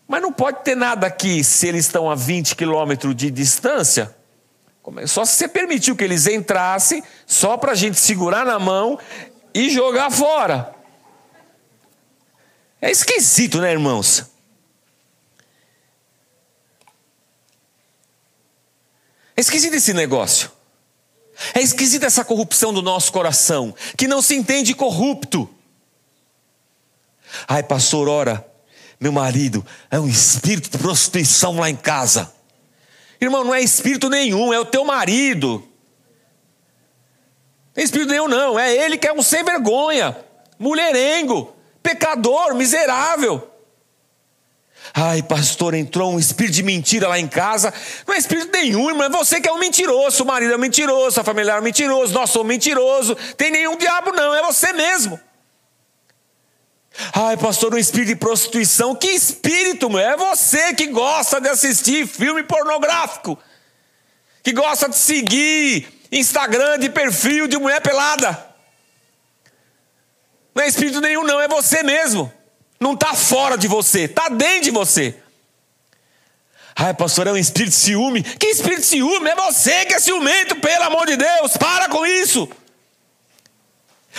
Mas 0.07 0.21
não 0.21 0.33
pode 0.33 0.63
ter 0.63 0.75
nada 0.75 1.07
aqui 1.07 1.41
se 1.43 1.67
eles 1.67 1.85
estão 1.85 2.09
a 2.09 2.15
20 2.15 2.55
quilômetros 2.55 3.15
de 3.15 3.31
distância. 3.31 4.13
Só 5.05 5.23
se 5.23 5.33
você 5.33 5.47
permitiu 5.47 5.95
que 5.95 6.03
eles 6.03 6.27
entrassem, 6.27 7.03
só 7.25 7.55
para 7.55 7.71
a 7.71 7.75
gente 7.75 7.97
segurar 7.97 8.45
na 8.45 8.59
mão 8.59 8.99
e 9.53 9.69
jogar 9.69 10.11
fora. 10.11 10.73
É 12.81 12.89
esquisito, 12.89 13.61
né, 13.61 13.71
irmãos? 13.71 14.25
É 19.35 19.41
esquisito 19.41 19.73
esse 19.73 19.93
negócio. 19.93 20.51
É 21.53 21.61
esquisita 21.61 22.05
essa 22.05 22.23
corrupção 22.23 22.73
do 22.73 22.81
nosso 22.81 23.11
coração, 23.11 23.73
que 23.97 24.07
não 24.07 24.21
se 24.21 24.35
entende 24.35 24.73
corrupto. 24.73 25.49
Ai, 27.47 27.63
pastor, 27.63 28.07
ora, 28.07 28.45
meu 28.99 29.11
marido 29.11 29.65
é 29.89 29.99
um 29.99 30.07
espírito 30.07 30.69
de 30.69 30.77
prostituição 30.77 31.59
lá 31.59 31.69
em 31.69 31.75
casa. 31.75 32.31
Irmão, 33.19 33.43
não 33.43 33.53
é 33.53 33.61
espírito 33.61 34.09
nenhum, 34.09 34.53
é 34.53 34.59
o 34.59 34.65
teu 34.65 34.83
marido. 34.83 35.63
Não 37.67 37.73
tem 37.73 37.83
espírito 37.83 38.09
nenhum, 38.09 38.27
não. 38.27 38.59
É 38.59 38.73
ele 38.75 38.97
que 38.97 39.07
é 39.07 39.13
um 39.13 39.23
sem 39.23 39.43
vergonha, 39.43 40.17
mulherengo 40.59 41.55
pecador, 41.81 42.53
miserável. 42.55 43.50
Ai, 44.93 45.23
pastor, 45.23 45.73
entrou 45.73 46.13
um 46.13 46.19
espírito 46.19 46.55
de 46.55 46.63
mentira 46.63 47.07
lá 47.07 47.17
em 47.17 47.27
casa. 47.27 47.73
Não 48.05 48.13
é 48.13 48.17
espírito 48.17 48.51
nenhum, 48.51 48.89
irmão. 48.89 49.05
É 49.05 49.09
você 49.09 49.39
que 49.39 49.47
é 49.47 49.51
um 49.51 49.57
mentiroso. 49.57 50.23
O 50.23 50.25
marido 50.25 50.51
é 50.51 50.55
um 50.55 50.59
mentiroso, 50.59 51.19
a 51.19 51.23
família 51.23 51.53
é 51.53 51.59
um 51.59 51.61
mentiroso, 51.61 52.13
nós 52.13 52.29
somos 52.29 52.47
mentirosos. 52.47 53.15
Tem 53.37 53.51
nenhum 53.51 53.77
diabo, 53.77 54.11
não. 54.11 54.33
É 54.35 54.41
você 54.41 54.73
mesmo. 54.73 55.19
Ai, 57.13 57.37
pastor, 57.37 57.73
um 57.73 57.77
espírito 57.77 58.09
de 58.09 58.15
prostituição. 58.17 58.93
Que 58.93 59.07
espírito, 59.07 59.89
meu? 59.89 59.99
É 59.99 60.17
você 60.17 60.73
que 60.73 60.87
gosta 60.87 61.39
de 61.39 61.47
assistir 61.47 62.05
filme 62.05 62.43
pornográfico. 62.43 63.39
Que 64.43 64.51
gosta 64.51 64.89
de 64.89 64.97
seguir 64.97 65.87
Instagram 66.11 66.79
de 66.79 66.89
perfil 66.89 67.47
de 67.47 67.57
mulher 67.57 67.81
pelada. 67.81 68.45
Não 70.53 70.63
é 70.63 70.67
espírito 70.67 70.99
nenhum, 70.99 71.23
não, 71.23 71.39
é 71.39 71.47
você 71.47 71.81
mesmo. 71.81 72.31
Não 72.81 72.93
está 72.93 73.13
fora 73.13 73.55
de 73.59 73.67
você, 73.67 74.05
está 74.05 74.27
dentro 74.27 74.63
de 74.63 74.71
você. 74.71 75.15
Ai, 76.75 76.95
pastor, 76.95 77.27
é 77.27 77.31
um 77.31 77.37
espírito 77.37 77.73
de 77.73 77.75
ciúme. 77.75 78.23
Que 78.23 78.47
espírito 78.47 78.81
de 78.81 78.87
ciúme? 78.87 79.29
É 79.29 79.35
você 79.35 79.85
que 79.85 79.93
é 79.93 79.99
ciumento, 79.99 80.55
pelo 80.55 80.85
amor 80.85 81.05
de 81.05 81.15
Deus. 81.15 81.55
Para 81.57 81.87
com 81.89 82.03
isso. 82.03 82.49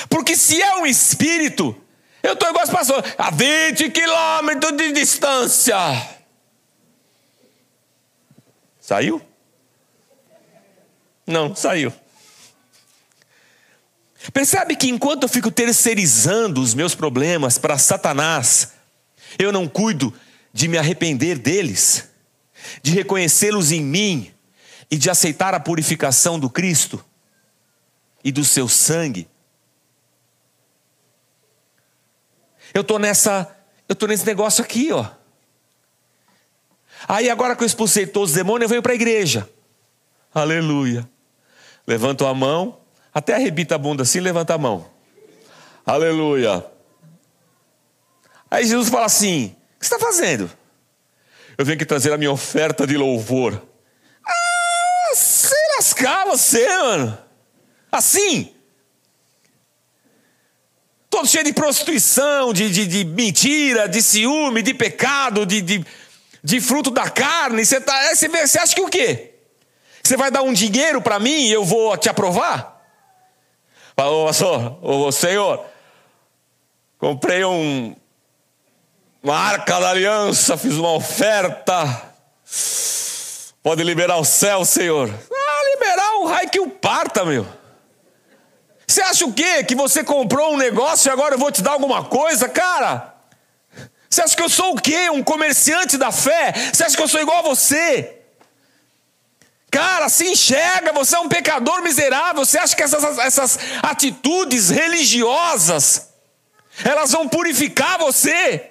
Porque 0.08 0.36
se 0.36 0.62
é 0.62 0.76
um 0.76 0.86
espírito, 0.86 1.76
eu 2.22 2.34
estou 2.34 2.48
igual 2.48 2.62
esse 2.62 2.72
pastor, 2.72 3.04
a 3.18 3.30
20 3.32 3.90
quilômetros 3.90 4.76
de 4.76 4.92
distância. 4.92 5.76
Saiu? 8.80 9.20
Não 11.26 11.52
saiu. 11.52 11.92
Percebe 14.30 14.76
que 14.76 14.88
enquanto 14.88 15.24
eu 15.24 15.28
fico 15.28 15.50
terceirizando 15.50 16.60
os 16.60 16.74
meus 16.74 16.94
problemas 16.94 17.58
para 17.58 17.78
Satanás, 17.78 18.72
eu 19.38 19.50
não 19.50 19.66
cuido 19.66 20.12
de 20.52 20.68
me 20.68 20.78
arrepender 20.78 21.38
deles, 21.38 22.08
de 22.82 22.92
reconhecê-los 22.92 23.72
em 23.72 23.82
mim 23.82 24.32
e 24.90 24.96
de 24.96 25.10
aceitar 25.10 25.54
a 25.54 25.60
purificação 25.60 26.38
do 26.38 26.50
Cristo 26.50 27.04
e 28.22 28.30
do 28.30 28.44
seu 28.44 28.68
sangue. 28.68 29.26
Eu 32.72 32.82
estou 32.82 32.98
nessa, 32.98 33.56
eu 33.88 33.94
tô 33.94 34.06
nesse 34.06 34.24
negócio 34.24 34.62
aqui, 34.62 34.92
ó. 34.92 35.06
Aí 37.08 37.28
agora 37.28 37.56
que 37.56 37.62
eu 37.62 37.66
expulsei 37.66 38.06
todos 38.06 38.30
os 38.30 38.36
demônios, 38.36 38.62
eu 38.62 38.68
venho 38.68 38.82
para 38.82 38.92
a 38.92 38.94
igreja. 38.94 39.48
Aleluia. 40.32 41.08
Levanto 41.86 42.24
a 42.24 42.32
mão, 42.32 42.78
até 43.14 43.34
arrebita 43.34 43.74
a 43.74 43.78
bunda 43.78 44.02
assim, 44.02 44.20
levanta 44.20 44.54
a 44.54 44.58
mão. 44.58 44.86
Aleluia. 45.84 46.64
Aí 48.50 48.66
Jesus 48.66 48.88
fala 48.88 49.06
assim: 49.06 49.54
O 49.76 49.80
que 49.80 49.86
você 49.86 49.94
está 49.94 49.98
fazendo? 49.98 50.50
Eu 51.58 51.64
venho 51.64 51.76
aqui 51.76 51.84
trazer 51.84 52.12
a 52.12 52.18
minha 52.18 52.32
oferta 52.32 52.86
de 52.86 52.96
louvor. 52.96 53.60
Ah, 54.26 55.14
se 55.14 55.54
lascar 55.76 56.24
você, 56.26 56.66
mano. 56.66 57.18
Assim. 57.90 58.54
Todo 61.10 61.28
cheio 61.28 61.44
de 61.44 61.52
prostituição, 61.52 62.54
de, 62.54 62.70
de, 62.70 62.86
de 62.86 63.04
mentira, 63.04 63.86
de 63.86 64.02
ciúme, 64.02 64.62
de 64.62 64.72
pecado, 64.72 65.44
de, 65.44 65.60
de, 65.60 65.84
de 66.42 66.60
fruto 66.60 66.90
da 66.90 67.10
carne. 67.10 67.66
Você, 67.66 67.80
tá, 67.82 68.14
você, 68.14 68.28
você 68.28 68.58
acha 68.58 68.74
que 68.74 68.80
o 68.80 68.88
quê? 68.88 69.34
Você 70.02 70.16
vai 70.16 70.30
dar 70.30 70.42
um 70.42 70.54
dinheiro 70.54 71.02
para 71.02 71.18
mim 71.18 71.46
e 71.46 71.52
eu 71.52 71.64
vou 71.64 71.96
te 71.98 72.08
aprovar? 72.08 72.71
Ô, 73.96 74.26
pastor, 74.26 74.78
ô, 74.82 75.12
senhor, 75.12 75.64
comprei 76.98 77.44
um, 77.44 77.94
uma 79.22 79.36
arca 79.36 79.78
da 79.78 79.90
aliança, 79.90 80.56
fiz 80.56 80.74
uma 80.74 80.92
oferta. 80.92 82.10
Pode 83.62 83.84
liberar 83.84 84.16
o 84.16 84.24
céu, 84.24 84.64
senhor. 84.64 85.10
Ah, 85.10 85.62
liberar 85.74 86.14
o 86.16 86.26
raio 86.26 86.50
que 86.50 86.58
o 86.58 86.68
parta, 86.68 87.24
meu. 87.24 87.46
Você 88.86 89.02
acha 89.02 89.24
o 89.24 89.32
quê? 89.32 89.62
Que 89.62 89.74
você 89.74 90.02
comprou 90.02 90.54
um 90.54 90.56
negócio 90.56 91.08
e 91.08 91.12
agora 91.12 91.34
eu 91.34 91.38
vou 91.38 91.52
te 91.52 91.62
dar 91.62 91.72
alguma 91.72 92.04
coisa, 92.04 92.48
cara? 92.48 93.14
Você 94.08 94.22
acha 94.22 94.36
que 94.36 94.42
eu 94.42 94.48
sou 94.48 94.72
o 94.72 94.80
quê? 94.80 95.10
Um 95.10 95.22
comerciante 95.22 95.96
da 95.96 96.10
fé? 96.10 96.52
Você 96.72 96.84
acha 96.84 96.96
que 96.96 97.02
eu 97.02 97.08
sou 97.08 97.20
igual 97.20 97.38
a 97.38 97.42
você? 97.42 98.21
Cara, 99.72 100.10
se 100.10 100.26
enxerga, 100.28 100.92
você 100.92 101.16
é 101.16 101.18
um 101.18 101.30
pecador 101.30 101.80
miserável. 101.80 102.44
Você 102.44 102.58
acha 102.58 102.76
que 102.76 102.82
essas, 102.82 103.18
essas 103.18 103.58
atitudes 103.82 104.68
religiosas 104.68 106.10
elas 106.84 107.10
vão 107.10 107.26
purificar 107.26 107.98
você? 107.98 108.70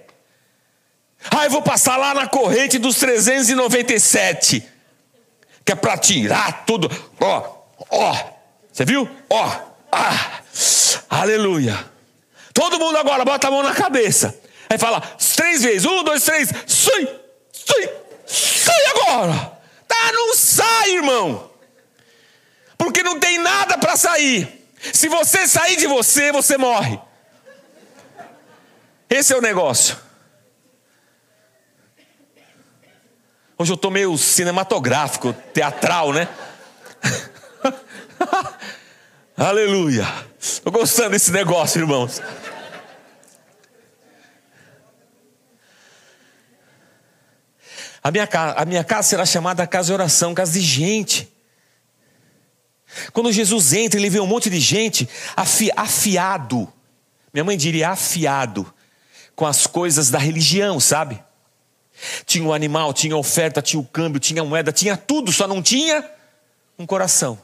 Ah, 1.36 1.46
eu 1.46 1.50
vou 1.50 1.64
passar 1.64 1.98
lá 1.98 2.14
na 2.14 2.28
corrente 2.28 2.78
dos 2.78 2.98
397, 2.98 4.64
que 5.66 5.72
é 5.72 5.76
para 5.76 5.98
tirar 5.98 6.66
tudo. 6.66 6.88
Ó, 7.20 7.64
ó, 7.90 8.16
você 8.72 8.86
viu? 8.86 9.10
Ó, 9.28 9.52
ah, 9.92 10.42
aleluia. 11.10 11.84
Todo 12.54 12.80
mundo 12.80 12.98
agora 12.98 13.26
bota 13.26 13.48
a 13.48 13.52
mão 13.52 13.64
na 13.64 13.74
cabeça. 13.74 14.40
Aí 14.70 14.78
fala 14.78 15.02
três 15.36 15.64
vezes: 15.64 15.86
um, 15.86 16.04
dois, 16.04 16.24
três, 16.24 16.48
sai, 16.68 17.20
sai, 17.52 17.90
sai 18.28 18.86
agora. 18.86 19.61
Não 20.12 20.36
sai, 20.36 20.96
irmão. 20.96 21.52
Porque 22.78 23.04
não 23.04 23.20
tem 23.20 23.38
nada 23.38 23.78
para 23.78 23.96
sair. 23.96 24.68
Se 24.94 25.08
você 25.08 25.48
sair 25.48 25.78
de 25.78 25.88
você, 25.88 26.32
você 26.32 26.58
morre. 26.58 27.00
Esse 29.10 29.34
é 29.34 29.38
o 29.38 29.42
negócio. 29.42 29.98
Hoje 33.58 33.72
eu 33.72 33.76
estou 33.76 33.92
meio 33.92 34.18
cinematográfico, 34.18 35.34
teatral, 35.54 36.12
né? 36.12 36.28
Aleluia. 39.38 40.08
Estou 40.40 40.72
gostando 40.72 41.12
desse 41.12 41.32
negócio, 41.32 41.80
irmãos. 41.80 42.20
A 48.04 48.10
minha, 48.10 48.26
casa, 48.26 48.54
a 48.58 48.66
minha 48.66 48.84
casa 48.84 49.10
será 49.10 49.26
chamada 49.26 49.68
casa 49.68 49.88
de 49.88 49.94
oração, 49.94 50.34
casa 50.34 50.54
de 50.54 50.62
gente. 50.62 51.32
Quando 53.14 53.32
Jesus 53.32 53.74
entra, 53.74 54.00
ele 54.00 54.10
vê 54.10 54.20
um 54.20 54.28
monte 54.28 54.50
de 54.50 54.60
gente 54.60 55.08
afi, 55.36 55.70
afiado. 55.76 56.72
Minha 57.34 57.44
mãe 57.44 57.56
diria 57.56 57.90
afiado 57.90 58.72
com 59.36 59.46
as 59.46 59.68
coisas 59.68 60.10
da 60.10 60.18
religião, 60.18 60.80
sabe? 60.80 61.22
Tinha 62.26 62.44
o 62.44 62.48
um 62.48 62.54
animal, 62.54 62.94
tinha 62.94 63.16
oferta, 63.16 63.62
tinha 63.62 63.80
o 63.80 63.86
câmbio, 63.86 64.20
tinha 64.20 64.44
moeda, 64.44 64.72
tinha 64.72 64.98
tudo, 64.98 65.32
só 65.32 65.48
não 65.48 65.62
tinha 65.62 66.10
um 66.78 66.86
coração. 66.86 67.40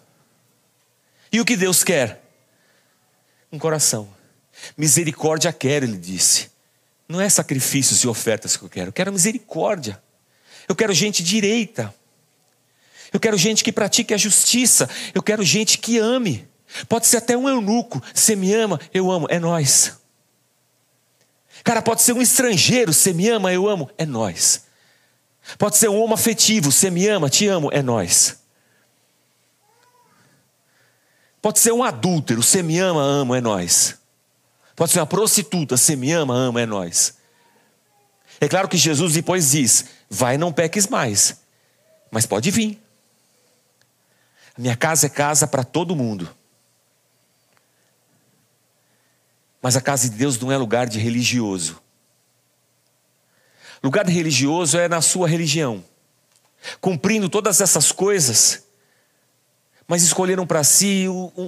E 1.31 1.39
o 1.39 1.45
que 1.45 1.55
Deus 1.55 1.83
quer? 1.83 2.23
Um 3.51 3.59
coração. 3.59 4.09
Misericórdia 4.75 5.53
quero, 5.53 5.85
ele 5.85 5.97
disse. 5.97 6.49
Não 7.07 7.21
é 7.21 7.29
sacrifícios 7.29 8.03
e 8.03 8.07
ofertas 8.07 8.57
que 8.57 8.63
eu 8.63 8.69
quero, 8.69 8.89
eu 8.89 8.93
quero 8.93 9.13
misericórdia. 9.13 10.01
Eu 10.67 10.75
quero 10.75 10.93
gente 10.93 11.23
direita. 11.23 11.93
Eu 13.13 13.19
quero 13.19 13.37
gente 13.37 13.63
que 13.63 13.71
pratique 13.71 14.13
a 14.13 14.17
justiça. 14.17 14.89
Eu 15.13 15.23
quero 15.23 15.43
gente 15.43 15.77
que 15.77 15.97
ame. 15.97 16.47
Pode 16.89 17.07
ser 17.07 17.17
até 17.17 17.37
um 17.37 17.47
eunuco. 17.47 18.01
Você 18.13 18.35
me 18.35 18.53
ama, 18.53 18.79
eu 18.93 19.11
amo, 19.11 19.27
é 19.29 19.39
nós. 19.39 19.97
Cara, 21.63 21.81
pode 21.81 22.01
ser 22.01 22.13
um 22.13 22.21
estrangeiro. 22.21 22.93
Você 22.93 23.13
me 23.13 23.29
ama, 23.29 23.53
eu 23.53 23.67
amo, 23.67 23.89
é 23.97 24.05
nós. 24.05 24.65
Pode 25.57 25.77
ser 25.77 25.89
um 25.89 25.99
homem 26.01 26.13
afetivo. 26.13 26.71
Você 26.71 26.89
me 26.89 27.07
ama, 27.07 27.29
te 27.29 27.47
amo, 27.47 27.69
é 27.71 27.81
nós. 27.81 28.37
Pode 31.41 31.59
ser 31.59 31.71
um 31.71 31.83
adúltero, 31.83 32.43
você 32.43 32.61
me 32.61 32.77
ama, 32.77 33.01
amo, 33.01 33.33
é 33.33 33.39
nós. 33.39 33.95
Pode 34.75 34.91
ser 34.91 34.99
uma 34.99 35.05
prostituta, 35.05 35.77
você 35.77 35.95
me 35.95 36.11
ama, 36.11 36.35
ama, 36.35 36.61
é 36.61 36.65
nós. 36.65 37.15
É 38.39 38.47
claro 38.47 38.67
que 38.67 38.77
Jesus 38.77 39.13
depois 39.13 39.51
diz: 39.51 39.85
vai, 40.09 40.37
não 40.37 40.51
peques 40.51 40.87
mais, 40.87 41.37
mas 42.11 42.25
pode 42.25 42.51
vir. 42.51 42.81
A 44.57 44.61
minha 44.61 44.75
casa 44.75 45.07
é 45.07 45.09
casa 45.09 45.47
para 45.47 45.63
todo 45.63 45.95
mundo. 45.95 46.29
Mas 49.61 49.75
a 49.75 49.81
casa 49.81 50.09
de 50.09 50.15
Deus 50.15 50.39
não 50.39 50.51
é 50.51 50.57
lugar 50.57 50.87
de 50.87 50.99
religioso. 50.99 51.81
Lugar 53.83 54.05
de 54.05 54.11
religioso 54.11 54.77
é 54.77 54.87
na 54.87 55.01
sua 55.01 55.27
religião. 55.27 55.83
Cumprindo 56.81 57.29
todas 57.29 57.61
essas 57.61 57.91
coisas, 57.91 58.63
mas 59.87 60.03
escolheram 60.03 60.45
para 60.45 60.63
si 60.63 61.05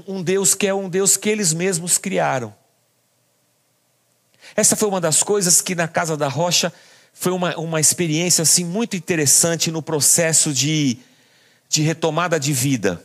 um 0.07 0.21
Deus 0.21 0.53
que 0.53 0.67
é 0.67 0.73
um 0.73 0.87
Deus 0.87 1.17
que 1.17 1.29
eles 1.29 1.53
mesmos 1.53 1.97
criaram. 1.97 2.55
Essa 4.55 4.75
foi 4.75 4.87
uma 4.87 5.01
das 5.01 5.23
coisas 5.23 5.61
que 5.61 5.75
na 5.75 5.87
Casa 5.87 6.17
da 6.17 6.27
Rocha 6.27 6.71
foi 7.13 7.31
uma, 7.31 7.55
uma 7.57 7.79
experiência 7.79 8.41
assim 8.41 8.63
muito 8.63 8.95
interessante 8.95 9.71
no 9.71 9.81
processo 9.81 10.53
de, 10.53 10.97
de 11.67 11.81
retomada 11.81 12.39
de 12.39 12.53
vida. 12.53 13.03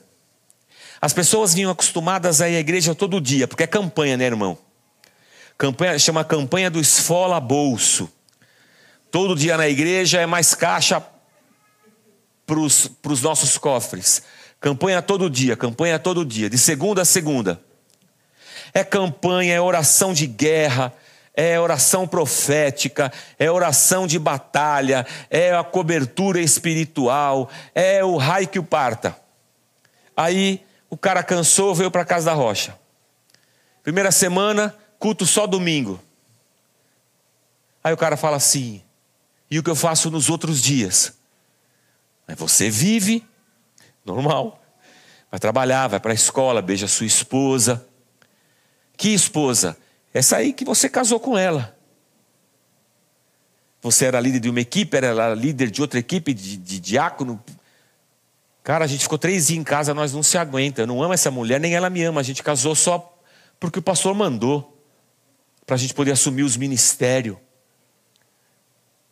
As 1.00 1.12
pessoas 1.12 1.52
vinham 1.52 1.70
acostumadas 1.70 2.40
a 2.40 2.48
ir 2.48 2.56
à 2.56 2.60
igreja 2.60 2.94
todo 2.94 3.20
dia, 3.20 3.46
porque 3.46 3.64
é 3.64 3.66
campanha, 3.66 4.16
né, 4.16 4.24
irmão? 4.24 4.56
Campanha, 5.58 5.98
chama 5.98 6.24
campanha 6.24 6.70
do 6.70 6.80
esfola 6.80 7.38
bolso. 7.38 8.10
Todo 9.10 9.36
dia 9.36 9.56
na 9.56 9.68
igreja 9.68 10.20
é 10.20 10.26
mais 10.26 10.54
caixa 10.54 11.02
para 12.46 12.58
os 12.58 13.22
nossos 13.22 13.56
cofres. 13.58 14.22
Campanha 14.60 15.02
todo 15.02 15.28
dia, 15.28 15.56
campanha 15.56 15.98
todo 15.98 16.24
dia, 16.24 16.48
de 16.48 16.56
segunda 16.56 17.02
a 17.02 17.04
segunda. 17.04 17.60
É 18.72 18.82
campanha, 18.82 19.54
é 19.54 19.60
oração 19.60 20.12
de 20.12 20.26
guerra, 20.26 20.92
é 21.34 21.58
oração 21.58 22.06
profética, 22.06 23.12
é 23.38 23.50
oração 23.50 24.06
de 24.06 24.18
batalha, 24.18 25.06
é 25.28 25.54
a 25.54 25.64
cobertura 25.64 26.40
espiritual, 26.40 27.50
é 27.74 28.04
o 28.04 28.16
raio 28.16 28.48
que 28.48 28.58
o 28.58 28.64
parta. 28.64 29.16
Aí 30.16 30.64
o 30.88 30.96
cara 30.96 31.22
cansou, 31.22 31.74
veio 31.74 31.90
para 31.90 32.04
casa 32.04 32.26
da 32.26 32.32
rocha. 32.32 32.78
Primeira 33.82 34.12
semana, 34.12 34.74
culto 34.98 35.26
só 35.26 35.46
domingo. 35.46 36.00
Aí 37.82 37.92
o 37.92 37.96
cara 37.96 38.16
fala 38.16 38.36
assim: 38.36 38.82
e 39.50 39.58
o 39.58 39.62
que 39.62 39.70
eu 39.70 39.76
faço 39.76 40.10
nos 40.10 40.30
outros 40.30 40.62
dias? 40.62 41.12
Você 42.38 42.70
vive 42.70 43.26
Normal. 44.04 44.60
Vai 45.30 45.40
trabalhar, 45.40 45.88
vai 45.88 45.98
para 45.98 46.12
a 46.12 46.14
escola, 46.14 46.60
beija 46.60 46.86
sua 46.86 47.06
esposa. 47.06 47.84
Que 48.96 49.08
esposa? 49.08 49.76
Essa 50.14 50.36
aí 50.36 50.52
que 50.52 50.64
você 50.64 50.88
casou 50.88 51.18
com 51.18 51.36
ela. 51.36 51.76
Você 53.82 54.04
era 54.06 54.20
líder 54.20 54.38
de 54.38 54.48
uma 54.48 54.60
equipe, 54.60 54.96
era 54.96 55.34
líder 55.34 55.70
de 55.70 55.82
outra 55.82 55.98
equipe, 55.98 56.32
de, 56.32 56.56
de 56.56 56.78
diácono. 56.78 57.42
Cara, 58.62 58.84
a 58.84 58.88
gente 58.88 59.02
ficou 59.02 59.18
três 59.18 59.48
dias 59.48 59.58
em 59.58 59.64
casa, 59.64 59.92
nós 59.92 60.12
não 60.14 60.22
se 60.22 60.38
aguenta. 60.38 60.82
Eu 60.82 60.86
não 60.86 61.02
amo 61.02 61.12
essa 61.12 61.32
mulher, 61.32 61.58
nem 61.58 61.74
ela 61.74 61.90
me 61.90 62.02
ama. 62.04 62.20
A 62.20 62.24
gente 62.24 62.44
casou 62.44 62.76
só 62.76 63.18
porque 63.58 63.80
o 63.80 63.82
pastor 63.82 64.14
mandou 64.14 64.80
para 65.66 65.74
a 65.74 65.78
gente 65.78 65.92
poder 65.92 66.12
assumir 66.12 66.44
os 66.44 66.56
ministérios. 66.56 67.36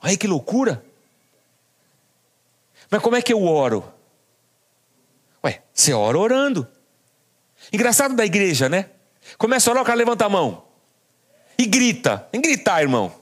Olha 0.00 0.16
que 0.16 0.26
loucura! 0.26 0.84
Mas 2.88 3.02
como 3.02 3.16
é 3.16 3.22
que 3.22 3.32
eu 3.32 3.44
oro? 3.44 3.92
Ué, 5.44 5.62
você 5.72 5.92
ora 5.92 6.16
orando. 6.16 6.66
Engraçado 7.72 8.14
da 8.14 8.24
igreja, 8.24 8.68
né? 8.68 8.90
Começa 9.36 9.68
a 9.68 9.72
orar, 9.72 9.82
o 9.82 9.86
cara 9.86 9.98
levanta 9.98 10.24
a 10.24 10.28
mão. 10.28 10.71
E 11.58 11.66
grita. 11.66 12.28
Em 12.32 12.40
gritar, 12.40 12.82
irmão. 12.82 13.12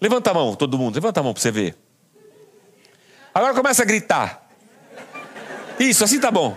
Levanta 0.00 0.30
a 0.30 0.34
mão, 0.34 0.54
todo 0.54 0.78
mundo. 0.78 0.94
Levanta 0.94 1.20
a 1.20 1.22
mão 1.22 1.32
para 1.32 1.42
você 1.42 1.50
ver. 1.50 1.76
Agora 3.34 3.54
começa 3.54 3.82
a 3.82 3.86
gritar. 3.86 4.48
Isso, 5.78 6.02
assim 6.04 6.18
tá 6.20 6.30
bom. 6.30 6.56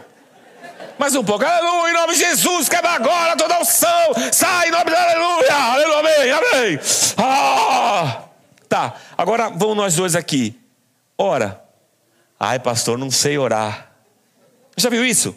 Mais 0.98 1.16
um 1.16 1.24
pouco. 1.24 1.44
Aleluia, 1.44 1.92
em 1.92 1.94
nome 1.94 2.14
de 2.14 2.20
Jesus, 2.20 2.70
quebra 2.70 2.92
agora 2.92 3.36
toda 3.36 3.60
unção. 3.60 4.14
Sai 4.32 4.68
em 4.68 4.72
nome 4.72 4.86
de 4.86 4.96
aleluia. 4.96 5.54
Aleluia, 5.54 6.00
amém, 6.00 6.32
amém. 6.32 6.80
Ah! 7.18 8.24
Tá, 8.70 8.96
agora 9.18 9.50
vamos 9.50 9.78
nós 9.78 9.96
dois 9.96 10.16
aqui. 10.16 10.60
Ora. 11.18 11.64
Ai, 12.40 12.60
pastor, 12.60 12.98
não 12.98 13.12
sei 13.12 13.38
orar. 13.38 13.92
Já 14.76 14.90
viu 14.90 15.06
isso? 15.06 15.36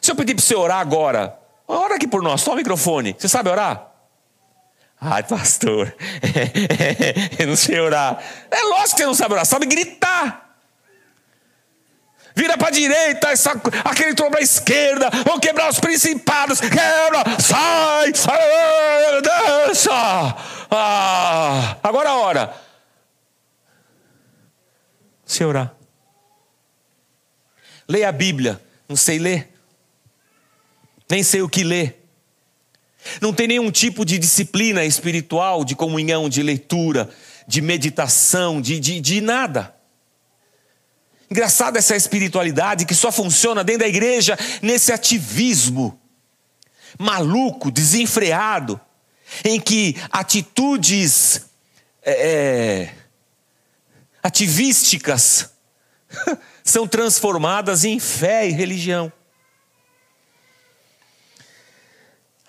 Se 0.00 0.10
eu 0.10 0.16
pedir 0.16 0.34
para 0.34 0.44
você 0.44 0.54
orar 0.54 0.78
agora, 0.78 1.38
ora 1.66 1.96
aqui 1.96 2.06
por 2.06 2.22
nós, 2.22 2.40
só 2.40 2.52
o 2.52 2.56
microfone. 2.56 3.16
Você 3.18 3.28
sabe 3.28 3.50
orar? 3.50 3.87
Ai, 5.00 5.22
pastor, 5.22 5.94
eu 7.38 7.46
não 7.46 7.56
sei 7.56 7.78
orar. 7.78 8.20
É 8.50 8.62
lógico 8.62 8.96
que 8.96 8.96
você 8.96 9.06
não 9.06 9.14
sabe 9.14 9.34
orar, 9.34 9.46
sabe 9.46 9.66
gritar. 9.66 10.48
Vira 12.34 12.56
para 12.56 12.68
a 12.68 12.70
direita, 12.70 13.28
essa, 13.30 13.50
aquele 13.84 14.14
trono 14.14 14.30
para 14.30 14.40
a 14.40 14.42
esquerda, 14.42 15.10
vão 15.24 15.40
quebrar 15.40 15.68
os 15.68 15.80
principados, 15.80 16.60
quebra, 16.60 17.24
sai, 17.40 18.12
dança. 19.22 19.92
Ah, 20.70 21.76
agora 21.82 22.14
ora. 22.14 22.54
Se 25.24 25.44
orar. 25.44 25.74
Leia 27.88 28.08
a 28.08 28.12
Bíblia, 28.12 28.60
não 28.88 28.96
sei 28.96 29.18
ler, 29.18 29.52
nem 31.10 31.22
sei 31.22 31.42
o 31.42 31.48
que 31.48 31.64
ler. 31.64 31.97
Não 33.20 33.32
tem 33.32 33.48
nenhum 33.48 33.70
tipo 33.70 34.04
de 34.04 34.18
disciplina 34.18 34.84
espiritual, 34.84 35.64
de 35.64 35.74
comunhão, 35.74 36.28
de 36.28 36.42
leitura, 36.42 37.08
de 37.46 37.60
meditação, 37.60 38.60
de, 38.60 38.78
de, 38.78 39.00
de 39.00 39.20
nada. 39.20 39.74
Engraçado 41.30 41.76
essa 41.76 41.94
espiritualidade 41.94 42.86
que 42.86 42.94
só 42.94 43.12
funciona 43.12 43.62
dentro 43.62 43.80
da 43.80 43.88
igreja 43.88 44.38
nesse 44.62 44.92
ativismo 44.92 46.00
maluco, 46.98 47.70
desenfreado, 47.70 48.80
em 49.44 49.60
que 49.60 49.94
atitudes 50.10 51.46
é, 52.02 52.12
é 52.12 52.94
ativísticas 54.22 55.50
são 56.64 56.86
transformadas 56.86 57.84
em 57.84 57.98
fé 57.98 58.48
e 58.48 58.52
religião. 58.52 59.12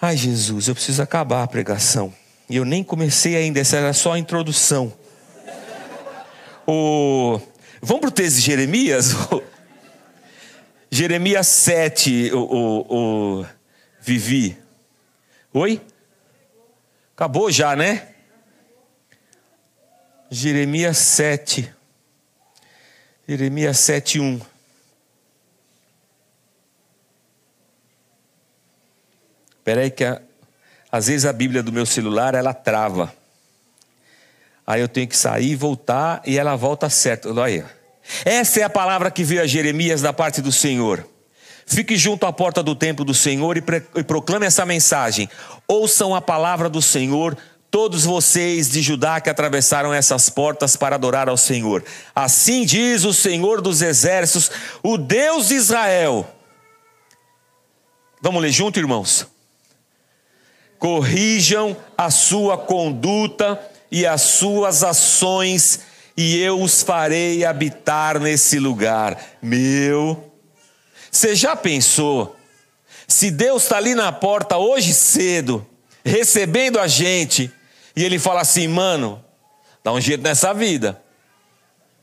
Ai, 0.01 0.15
Jesus, 0.15 0.69
eu 0.69 0.75
preciso 0.75 1.01
acabar 1.01 1.43
a 1.43 1.47
pregação. 1.47 2.13
E 2.49 2.55
eu 2.55 2.63
nem 2.63 2.83
comecei 2.83 3.35
ainda, 3.35 3.59
essa 3.59 3.75
era 3.75 3.91
só 3.91 4.13
a 4.13 4.19
introdução. 4.19 4.93
O... 6.65 7.39
Vamos 7.81 8.01
para 8.01 8.07
o 8.07 8.11
texto 8.11 8.37
de 8.37 8.41
Jeremias? 8.43 9.13
Jeremias 10.89 11.47
7, 11.47 12.31
o, 12.33 12.39
o, 12.39 13.39
o 13.41 13.45
Vivi. 13.99 14.57
Oi? 15.53 15.81
Acabou 17.13 17.51
já, 17.51 17.75
né? 17.75 18.07
Jeremias 20.31 20.97
7. 20.97 21.73
Jeremias 23.27 23.77
7, 23.79 24.19
1. 24.21 24.39
Espera 29.69 29.81
aí 29.81 29.91
que 29.91 30.03
a, 30.03 30.19
às 30.91 31.05
vezes 31.05 31.27
a 31.27 31.31
Bíblia 31.31 31.61
do 31.61 31.71
meu 31.71 31.85
celular 31.85 32.33
ela 32.33 32.55
trava. 32.55 33.13
Aí 34.65 34.81
eu 34.81 34.87
tenho 34.87 35.07
que 35.07 35.15
sair, 35.15 35.55
voltar 35.55 36.23
e 36.25 36.39
ela 36.39 36.55
volta 36.55 36.89
certo. 36.89 37.29
Olha 37.29 37.43
aí. 37.43 37.63
Essa 38.25 38.61
é 38.61 38.63
a 38.63 38.69
palavra 38.69 39.11
que 39.11 39.23
veio 39.23 39.43
a 39.43 39.45
Jeremias 39.45 40.01
da 40.01 40.11
parte 40.11 40.41
do 40.41 40.51
Senhor. 40.51 41.07
Fique 41.67 41.95
junto 41.97 42.25
à 42.25 42.33
porta 42.33 42.63
do 42.63 42.73
templo 42.73 43.05
do 43.05 43.13
Senhor 43.13 43.57
e, 43.57 43.63
e 43.95 44.03
proclame 44.03 44.47
essa 44.47 44.65
mensagem. 44.65 45.29
Ouçam 45.67 46.15
a 46.15 46.21
palavra 46.21 46.67
do 46.67 46.81
Senhor, 46.81 47.37
todos 47.69 48.05
vocês 48.05 48.71
de 48.71 48.81
Judá 48.81 49.21
que 49.21 49.29
atravessaram 49.29 49.93
essas 49.93 50.31
portas 50.31 50.75
para 50.75 50.95
adorar 50.95 51.29
ao 51.29 51.37
Senhor. 51.37 51.85
Assim 52.15 52.65
diz 52.65 53.03
o 53.03 53.13
Senhor 53.13 53.61
dos 53.61 53.83
exércitos, 53.83 54.49
o 54.81 54.97
Deus 54.97 55.49
de 55.49 55.53
Israel. 55.53 56.27
Vamos 58.19 58.41
ler 58.41 58.51
junto, 58.51 58.79
irmãos? 58.79 59.27
Corrijam 60.79 61.75
a 61.97 62.09
sua 62.09 62.57
conduta 62.57 63.59
e 63.91 64.05
as 64.05 64.21
suas 64.21 64.83
ações, 64.83 65.81
e 66.15 66.39
eu 66.39 66.61
os 66.61 66.81
farei 66.81 67.43
habitar 67.43 68.19
nesse 68.19 68.57
lugar. 68.57 69.21
Meu, 69.41 70.31
você 71.11 71.35
já 71.35 71.55
pensou? 71.55 72.35
Se 73.07 73.29
Deus 73.29 73.63
está 73.63 73.77
ali 73.77 73.93
na 73.93 74.11
porta 74.11 74.57
hoje 74.57 74.93
cedo, 74.93 75.65
recebendo 76.03 76.79
a 76.79 76.87
gente, 76.87 77.51
e 77.95 78.03
Ele 78.03 78.19
fala 78.19 78.41
assim, 78.41 78.67
mano, 78.67 79.23
dá 79.83 79.91
um 79.91 79.99
jeito 79.99 80.23
nessa 80.23 80.53
vida. 80.53 81.01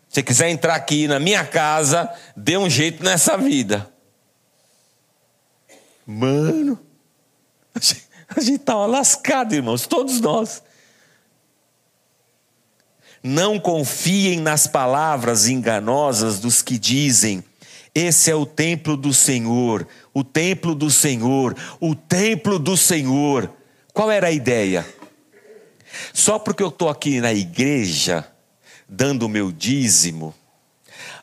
Se 0.08 0.22
quiser 0.22 0.50
entrar 0.50 0.74
aqui 0.74 1.06
na 1.06 1.18
minha 1.18 1.44
casa, 1.44 2.10
dê 2.36 2.56
um 2.56 2.68
jeito 2.68 3.04
nessa 3.04 3.36
vida. 3.36 3.90
Mano, 6.06 6.78
a 7.74 7.78
gente 7.78 8.05
estava 8.36 8.86
lascado, 8.86 9.54
irmãos, 9.54 9.86
todos 9.86 10.20
nós. 10.20 10.62
Não 13.22 13.58
confiem 13.58 14.40
nas 14.40 14.66
palavras 14.66 15.48
enganosas 15.48 16.38
dos 16.38 16.62
que 16.62 16.78
dizem: 16.78 17.42
esse 17.94 18.30
é 18.30 18.34
o 18.34 18.44
templo 18.44 18.96
do 18.96 19.14
Senhor, 19.14 19.88
o 20.12 20.22
templo 20.22 20.74
do 20.74 20.90
Senhor, 20.90 21.56
o 21.80 21.94
templo 21.94 22.58
do 22.58 22.76
Senhor. 22.76 23.50
Qual 23.92 24.10
era 24.10 24.26
a 24.28 24.30
ideia? 24.30 24.86
Só 26.12 26.38
porque 26.38 26.62
eu 26.62 26.68
estou 26.68 26.90
aqui 26.90 27.20
na 27.22 27.32
igreja, 27.32 28.26
dando 28.86 29.24
o 29.24 29.28
meu 29.30 29.50
dízimo, 29.50 30.34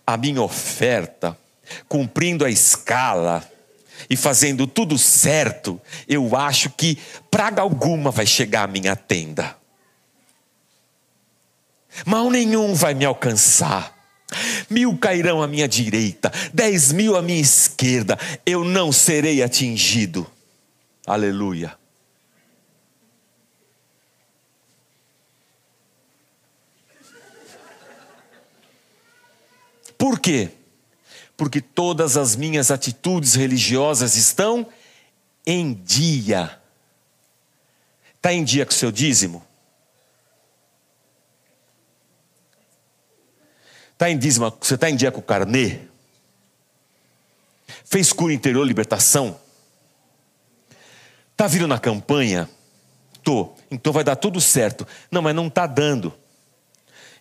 a 0.06 0.18
minha 0.18 0.42
oferta, 0.42 1.38
cumprindo 1.88 2.44
a 2.44 2.50
escala, 2.50 3.48
e 4.10 4.16
fazendo 4.16 4.68
tudo 4.68 4.98
certo, 4.98 5.80
eu 6.08 6.36
acho 6.36 6.70
que 6.70 6.98
praga 7.30 7.62
alguma 7.62 8.12
vai 8.12 8.26
chegar 8.26 8.64
à 8.64 8.68
minha 8.68 8.96
tenda. 8.96 9.56
Mal 12.06 12.30
nenhum 12.30 12.74
vai 12.74 12.94
me 12.94 13.06
alcançar. 13.06 13.94
Mil 14.70 14.98
cairão 14.98 15.44
à 15.44 15.48
minha 15.48 15.68
direita, 15.68 16.32
dez 16.52 16.92
mil 16.92 17.16
à 17.16 17.22
minha 17.22 17.40
esquerda, 17.40 18.18
eu 18.46 18.64
não 18.64 18.92
serei 18.92 19.44
atingido. 19.44 20.26
Aleluia. 21.06 21.78
Por 29.98 30.20
quê? 30.20 30.50
Porque 31.36 31.62
todas 31.62 32.18
as 32.18 32.36
minhas 32.36 32.72
atitudes 32.72 33.36
religiosas 33.36 34.16
estão 34.16 34.68
em 35.46 35.74
dia. 35.74 36.60
Está 38.16 38.34
em 38.34 38.44
dia 38.44 38.66
com 38.66 38.72
o 38.72 38.76
seu 38.76 38.92
dízimo? 38.92 39.44
Está 43.94 44.10
em 44.10 44.18
dízimo, 44.18 44.52
você 44.60 44.76
está 44.76 44.90
em 44.90 44.96
dia 44.96 45.12
com 45.12 45.20
o 45.20 45.24
carnê? 45.24 45.80
Fez 47.86 48.12
cura 48.12 48.34
interior, 48.34 48.66
libertação? 48.66 49.40
Está 51.32 51.48
vindo 51.48 51.68
na 51.68 51.80
campanha? 51.80 52.50
Tô. 53.24 53.54
Então 53.70 53.94
vai 53.94 54.04
dar 54.04 54.16
tudo 54.16 54.40
certo. 54.40 54.88
Não, 55.10 55.22
mas 55.22 55.36
não 55.36 55.48
está 55.48 55.66
dando. 55.66 56.14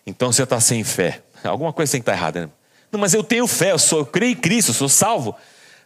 Então 0.05 0.31
você 0.31 0.43
está 0.43 0.59
sem 0.59 0.83
fé. 0.83 1.23
Alguma 1.43 1.73
coisa 1.73 1.91
tem 1.91 2.01
que 2.01 2.03
estar 2.03 2.13
tá 2.13 2.17
errada, 2.17 2.45
né? 2.45 2.51
Não, 2.93 2.99
mas 2.99 3.15
eu 3.15 3.23
tenho 3.23 3.47
fé, 3.47 3.71
eu, 3.71 3.79
sou, 3.79 3.99
eu 3.99 4.05
creio 4.05 4.33
em 4.33 4.35
Cristo, 4.35 4.69
eu 4.69 4.75
sou 4.75 4.87
salvo. 4.87 5.35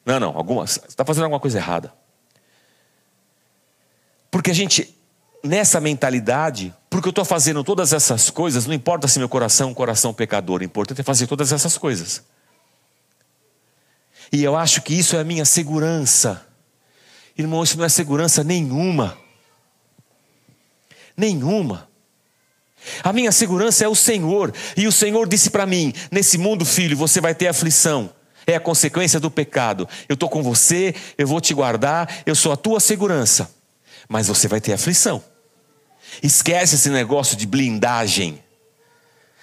Não, 0.05 0.19
não, 0.19 0.37
algumas, 0.37 0.71
você 0.71 0.87
está 0.87 1.05
fazendo 1.05 1.23
alguma 1.23 1.39
coisa 1.39 1.57
errada. 1.57 1.93
Porque 4.29 4.51
a 4.51 4.53
gente, 4.53 4.93
nessa 5.41 5.79
mentalidade, 5.79 6.75
porque 6.89 7.07
eu 7.07 7.11
estou 7.11 7.23
fazendo 7.23 7.63
todas 7.63 7.93
essas 7.93 8.29
coisas, 8.29 8.65
não 8.65 8.73
importa 8.73 9.07
se 9.07 9.19
meu 9.19 9.29
coração 9.29 9.69
é 9.69 9.71
um 9.71 9.73
coração 9.73 10.13
pecador, 10.13 10.59
o 10.59 10.65
importante 10.65 10.99
é 10.99 11.03
fazer 11.03 11.27
todas 11.27 11.53
essas 11.53 11.77
coisas. 11.77 12.23
E 14.29 14.43
eu 14.43 14.57
acho 14.57 14.81
que 14.81 14.93
isso 14.93 15.15
é 15.15 15.21
a 15.21 15.23
minha 15.23 15.45
segurança. 15.45 16.45
Irmão, 17.37 17.63
isso 17.63 17.77
não 17.77 17.85
é 17.85 17.89
segurança 17.89 18.43
nenhuma. 18.43 19.17
Nenhuma. 21.15 21.87
A 23.03 23.11
minha 23.13 23.31
segurança 23.31 23.83
é 23.83 23.87
o 23.87 23.95
Senhor. 23.95 24.53
E 24.75 24.87
o 24.87 24.91
Senhor 24.91 25.27
disse 25.27 25.49
para 25.49 25.65
mim: 25.65 25.93
nesse 26.11 26.37
mundo, 26.37 26.65
filho, 26.65 26.97
você 26.97 27.21
vai 27.21 27.33
ter 27.33 27.47
aflição. 27.47 28.09
É 28.45 28.55
a 28.55 28.59
consequência 28.59 29.19
do 29.19 29.29
pecado. 29.29 29.87
Eu 30.07 30.13
estou 30.13 30.29
com 30.29 30.41
você, 30.41 30.95
eu 31.17 31.27
vou 31.27 31.41
te 31.41 31.53
guardar, 31.53 32.23
eu 32.25 32.33
sou 32.33 32.51
a 32.51 32.57
tua 32.57 32.79
segurança. 32.79 33.51
Mas 34.07 34.27
você 34.27 34.47
vai 34.47 34.61
ter 34.61 34.73
aflição. 34.73 35.21
Esquece 36.23 36.75
esse 36.75 36.89
negócio 36.89 37.35
de 37.35 37.45
blindagem 37.45 38.41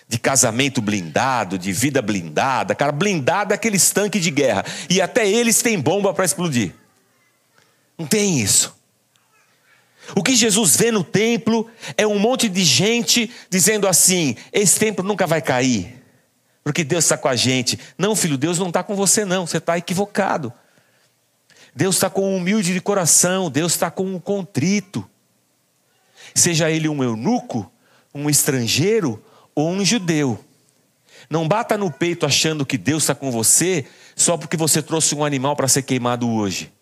de 0.06 0.18
casamento 0.18 0.80
blindado, 0.80 1.58
de 1.58 1.72
vida 1.72 2.02
blindada. 2.02 2.74
Cara, 2.74 2.92
blindado 2.92 3.52
é 3.52 3.56
aqueles 3.56 3.90
tanques 3.90 4.22
de 4.22 4.30
guerra. 4.30 4.64
E 4.88 5.00
até 5.00 5.28
eles 5.28 5.62
têm 5.62 5.80
bomba 5.80 6.12
para 6.12 6.24
explodir. 6.24 6.74
Não 7.98 8.06
tem 8.06 8.38
isso. 8.38 8.74
O 10.14 10.22
que 10.22 10.34
Jesus 10.34 10.76
vê 10.76 10.90
no 10.90 11.02
templo 11.02 11.68
é 11.96 12.06
um 12.06 12.18
monte 12.18 12.48
de 12.48 12.62
gente 12.64 13.30
dizendo 13.48 13.88
assim: 13.88 14.36
esse 14.52 14.78
templo 14.78 15.04
nunca 15.04 15.26
vai 15.26 15.40
cair, 15.40 16.02
porque 16.62 16.84
Deus 16.84 17.04
está 17.04 17.16
com 17.16 17.28
a 17.28 17.36
gente. 17.36 17.78
Não, 17.96 18.14
filho, 18.14 18.36
Deus 18.36 18.58
não 18.58 18.68
está 18.68 18.82
com 18.82 18.94
você, 18.94 19.24
não, 19.24 19.46
você 19.46 19.58
está 19.58 19.78
equivocado. 19.78 20.52
Deus 21.74 21.96
está 21.96 22.08
com 22.08 22.34
um 22.34 22.36
humilde 22.36 22.72
de 22.72 22.80
coração, 22.80 23.50
Deus 23.50 23.72
está 23.72 23.90
com 23.90 24.04
um 24.04 24.20
contrito. 24.20 25.08
Seja 26.34 26.70
ele 26.70 26.88
um 26.88 27.02
eunuco, 27.02 27.70
um 28.14 28.30
estrangeiro 28.30 29.22
ou 29.54 29.70
um 29.70 29.84
judeu. 29.84 30.38
Não 31.28 31.48
bata 31.48 31.76
no 31.76 31.90
peito 31.90 32.26
achando 32.26 32.66
que 32.66 32.78
Deus 32.78 33.02
está 33.02 33.14
com 33.14 33.30
você 33.30 33.86
só 34.14 34.36
porque 34.36 34.56
você 34.56 34.82
trouxe 34.82 35.14
um 35.14 35.24
animal 35.24 35.56
para 35.56 35.66
ser 35.66 35.82
queimado 35.82 36.28
hoje. 36.28 36.72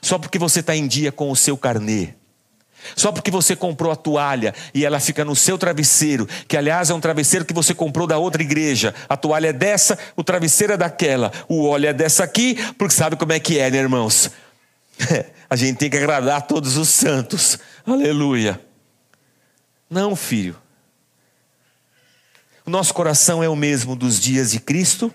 Só 0.00 0.18
porque 0.18 0.38
você 0.38 0.60
está 0.60 0.74
em 0.74 0.86
dia 0.86 1.12
com 1.12 1.30
o 1.30 1.36
seu 1.36 1.56
carnê. 1.56 2.14
Só 2.96 3.12
porque 3.12 3.30
você 3.30 3.54
comprou 3.54 3.92
a 3.92 3.96
toalha 3.96 4.54
e 4.74 4.84
ela 4.84 5.00
fica 5.00 5.24
no 5.24 5.36
seu 5.36 5.58
travesseiro, 5.58 6.26
que 6.48 6.56
aliás 6.56 6.90
é 6.90 6.94
um 6.94 7.00
travesseiro 7.00 7.44
que 7.44 7.54
você 7.54 7.74
comprou 7.74 8.06
da 8.06 8.18
outra 8.18 8.42
igreja. 8.42 8.94
A 9.08 9.16
toalha 9.16 9.48
é 9.48 9.52
dessa, 9.52 9.98
o 10.16 10.24
travesseiro 10.24 10.72
é 10.72 10.76
daquela, 10.76 11.32
o 11.48 11.66
óleo 11.66 11.88
é 11.88 11.92
dessa 11.92 12.24
aqui, 12.24 12.56
porque 12.78 12.94
sabe 12.94 13.16
como 13.16 13.32
é 13.32 13.40
que 13.40 13.58
é, 13.58 13.70
né, 13.70 13.78
irmãos? 13.78 14.30
a 15.48 15.56
gente 15.56 15.76
tem 15.78 15.90
que 15.90 15.96
agradar 15.96 16.46
todos 16.46 16.76
os 16.76 16.88
santos. 16.88 17.58
Aleluia. 17.86 18.60
Não, 19.88 20.14
filho. 20.14 20.56
O 22.64 22.70
nosso 22.70 22.94
coração 22.94 23.42
é 23.42 23.48
o 23.48 23.56
mesmo 23.56 23.96
dos 23.96 24.20
dias 24.20 24.52
de 24.52 24.60
Cristo. 24.60 25.12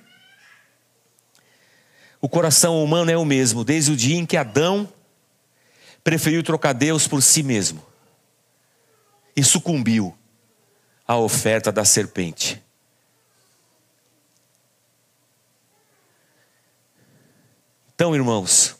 O 2.19 2.27
coração 2.27 2.83
humano 2.83 3.11
é 3.11 3.17
o 3.17 3.23
mesmo 3.23 3.63
desde 3.63 3.91
o 3.91 3.95
dia 3.95 4.17
em 4.17 4.25
que 4.25 4.35
Adão 4.35 4.89
preferiu 6.05 6.43
trocar 6.43 6.71
Deus 6.71 7.07
por 7.07 7.23
si 7.23 7.41
mesmo 7.41 7.83
e 9.35 9.43
sucumbiu 9.43 10.15
à 11.07 11.17
oferta 11.17 11.71
da 11.71 11.83
serpente. 11.83 12.63
Então, 17.95 18.15
irmãos, 18.15 18.75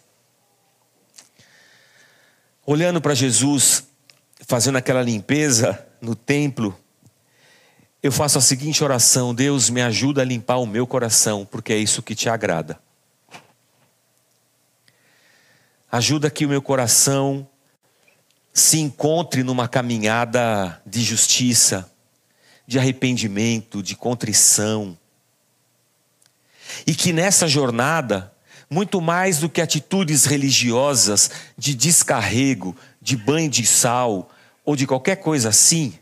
olhando 2.64 3.02
para 3.02 3.16
Jesus 3.16 3.88
fazendo 4.48 4.78
aquela 4.78 5.02
limpeza 5.02 5.84
no 6.00 6.14
templo, 6.14 6.78
eu 8.04 8.12
faço 8.12 8.38
a 8.38 8.42
seguinte 8.42 8.84
oração: 8.84 9.34
Deus 9.34 9.68
me 9.72 9.82
ajuda 9.82 10.22
a 10.22 10.26
limpar 10.26 10.58
o 10.58 10.68
meu 10.68 10.86
coração, 10.86 11.44
porque 11.44 11.74
é 11.74 11.78
isso 11.78 12.04
que 12.04 12.14
te 12.14 12.30
agrada. 12.30 12.85
Ajuda 15.96 16.30
que 16.30 16.46
o 16.46 16.50
meu 16.50 16.62
coração 16.62 17.48
se 18.54 18.80
encontre 18.80 19.44
numa 19.44 19.66
caminhada 19.66 20.82
de 20.86 21.02
justiça, 21.02 21.90
de 22.68 22.78
arrependimento, 22.78 23.82
de 23.82 23.96
contrição. 23.96 24.98
E 26.86 26.94
que 26.94 27.14
nessa 27.14 27.48
jornada, 27.48 28.30
muito 28.70 29.00
mais 29.00 29.40
do 29.40 29.48
que 29.48 29.62
atitudes 29.62 30.26
religiosas 30.26 31.32
de 31.58 31.74
descarrego, 31.74 32.76
de 33.02 33.16
banho 33.16 33.50
de 33.50 33.66
sal 33.66 34.30
ou 34.66 34.76
de 34.76 34.86
qualquer 34.86 35.16
coisa 35.16 35.48
assim, 35.48 35.98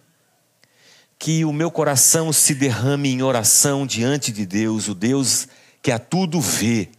que 1.20 1.46
o 1.46 1.54
meu 1.54 1.70
coração 1.70 2.34
se 2.34 2.56
derrame 2.56 3.10
em 3.10 3.22
oração 3.22 3.86
diante 3.86 4.32
de 4.32 4.44
Deus, 4.44 4.88
o 4.88 4.96
Deus 4.96 5.48
que 5.84 5.92
a 5.92 6.00
tudo 6.00 6.42
vê, 6.42 6.90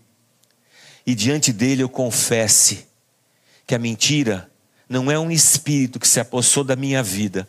e 1.07 1.15
diante 1.15 1.53
dele 1.53 1.83
eu 1.83 1.89
confesse 1.89 2.87
que 3.67 3.75
a 3.75 3.79
mentira 3.79 4.51
não 4.89 5.11
é 5.11 5.19
um 5.19 5.31
espírito 5.31 5.99
que 5.99 6.09
se 6.09 6.21
apossou 6.21 6.65
da 6.65 6.77
minha 6.77 7.03
vida. 7.03 7.49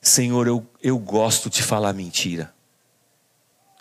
Senhor, 0.00 0.46
eu, 0.46 0.66
eu 0.82 0.98
gosto 0.98 1.48
de 1.48 1.62
falar 1.62 1.92
mentira. 1.92 2.52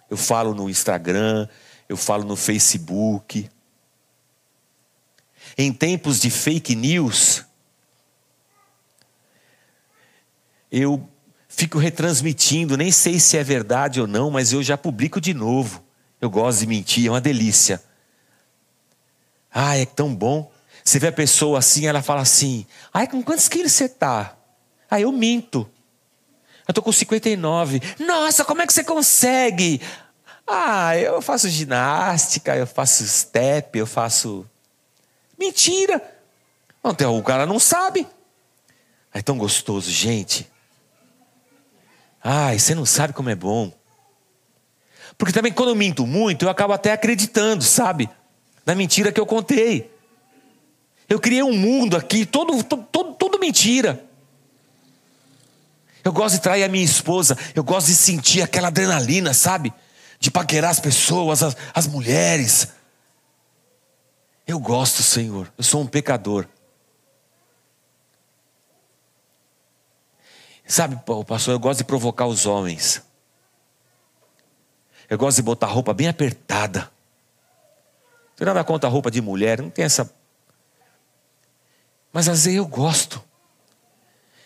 Eu 0.09 0.17
falo 0.17 0.53
no 0.53 0.69
Instagram, 0.69 1.47
eu 1.87 1.97
falo 1.97 2.23
no 2.23 2.35
Facebook. 2.35 3.49
Em 5.57 5.73
tempos 5.73 6.19
de 6.19 6.29
fake 6.29 6.75
news, 6.75 7.43
eu 10.71 11.07
fico 11.47 11.77
retransmitindo, 11.77 12.77
nem 12.77 12.91
sei 12.91 13.19
se 13.19 13.37
é 13.37 13.43
verdade 13.43 13.99
ou 13.99 14.07
não, 14.07 14.31
mas 14.31 14.53
eu 14.53 14.63
já 14.63 14.77
publico 14.77 15.19
de 15.19 15.33
novo. 15.33 15.83
Eu 16.19 16.29
gosto 16.29 16.59
de 16.59 16.67
mentir, 16.67 17.07
é 17.07 17.09
uma 17.09 17.19
delícia. 17.19 17.83
Ah, 19.53 19.77
é 19.77 19.85
tão 19.85 20.13
bom. 20.15 20.51
Você 20.83 20.97
vê 20.99 21.07
a 21.07 21.11
pessoa 21.11 21.59
assim, 21.59 21.85
ela 21.85 22.01
fala 22.01 22.21
assim: 22.21 22.65
Ai, 22.93 23.07
com 23.07 23.21
quantos 23.21 23.47
quilos 23.47 23.71
você 23.71 23.89
tá? 23.89 24.35
Aí 24.89 25.03
eu 25.03 25.11
minto. 25.11 25.69
Eu 26.67 26.73
tô 26.73 26.81
com 26.81 26.91
59. 26.91 27.81
Nossa, 27.99 28.45
como 28.45 28.61
é 28.61 28.67
que 28.67 28.73
você 28.73 28.83
consegue? 28.83 29.81
Ah, 30.47 30.97
eu 30.97 31.21
faço 31.21 31.49
ginástica, 31.49 32.55
eu 32.55 32.67
faço 32.67 33.07
step, 33.07 33.77
eu 33.77 33.87
faço. 33.87 34.45
Mentira! 35.37 36.01
Então, 36.83 37.17
o 37.17 37.23
cara 37.23 37.45
não 37.45 37.59
sabe. 37.59 38.07
É 39.13 39.21
tão 39.21 39.37
gostoso, 39.37 39.89
gente. 39.89 40.49
Ai, 42.23 42.59
você 42.59 42.75
não 42.75 42.85
sabe 42.85 43.13
como 43.13 43.29
é 43.29 43.35
bom. 43.35 43.71
Porque 45.17 45.33
também 45.33 45.51
quando 45.51 45.69
eu 45.69 45.75
minto 45.75 46.05
muito, 46.07 46.45
eu 46.45 46.49
acabo 46.49 46.73
até 46.73 46.91
acreditando, 46.91 47.63
sabe? 47.63 48.09
Na 48.71 48.75
mentira 48.75 49.11
que 49.11 49.19
eu 49.19 49.25
contei. 49.25 49.93
Eu 51.09 51.19
criei 51.19 51.43
um 51.43 51.51
mundo 51.51 51.97
aqui, 51.97 52.25
todo, 52.25 52.63
todo, 52.63 53.13
todo 53.15 53.37
mentira. 53.37 54.01
Eu 56.01 56.13
gosto 56.13 56.35
de 56.35 56.41
trair 56.41 56.63
a 56.63 56.69
minha 56.69 56.85
esposa, 56.85 57.37
eu 57.53 57.65
gosto 57.65 57.87
de 57.87 57.95
sentir 57.95 58.41
aquela 58.41 58.69
adrenalina, 58.69 59.33
sabe? 59.33 59.73
De 60.21 60.31
paquerar 60.31 60.71
as 60.71 60.79
pessoas, 60.79 61.43
as, 61.43 61.57
as 61.73 61.85
mulheres. 61.85 62.69
Eu 64.47 64.57
gosto, 64.57 65.03
Senhor, 65.03 65.51
eu 65.57 65.65
sou 65.65 65.81
um 65.81 65.85
pecador. 65.85 66.47
Sabe, 70.65 70.97
pastor, 71.27 71.55
eu 71.55 71.59
gosto 71.59 71.79
de 71.79 71.83
provocar 71.83 72.25
os 72.25 72.45
homens. 72.45 73.01
Eu 75.09 75.17
gosto 75.17 75.35
de 75.35 75.43
botar 75.43 75.67
roupa 75.67 75.93
bem 75.93 76.07
apertada. 76.07 76.89
Não 78.31 78.37
tem 78.37 78.47
nada 78.47 78.63
contra 78.63 78.89
a 78.89 78.91
roupa 78.91 79.11
de 79.11 79.21
mulher, 79.21 79.61
não 79.61 79.69
tem 79.69 79.85
essa. 79.85 80.13
Mas 82.11 82.27
às 82.27 82.45
vezes 82.45 82.57
eu 82.57 82.67
gosto. 82.67 83.23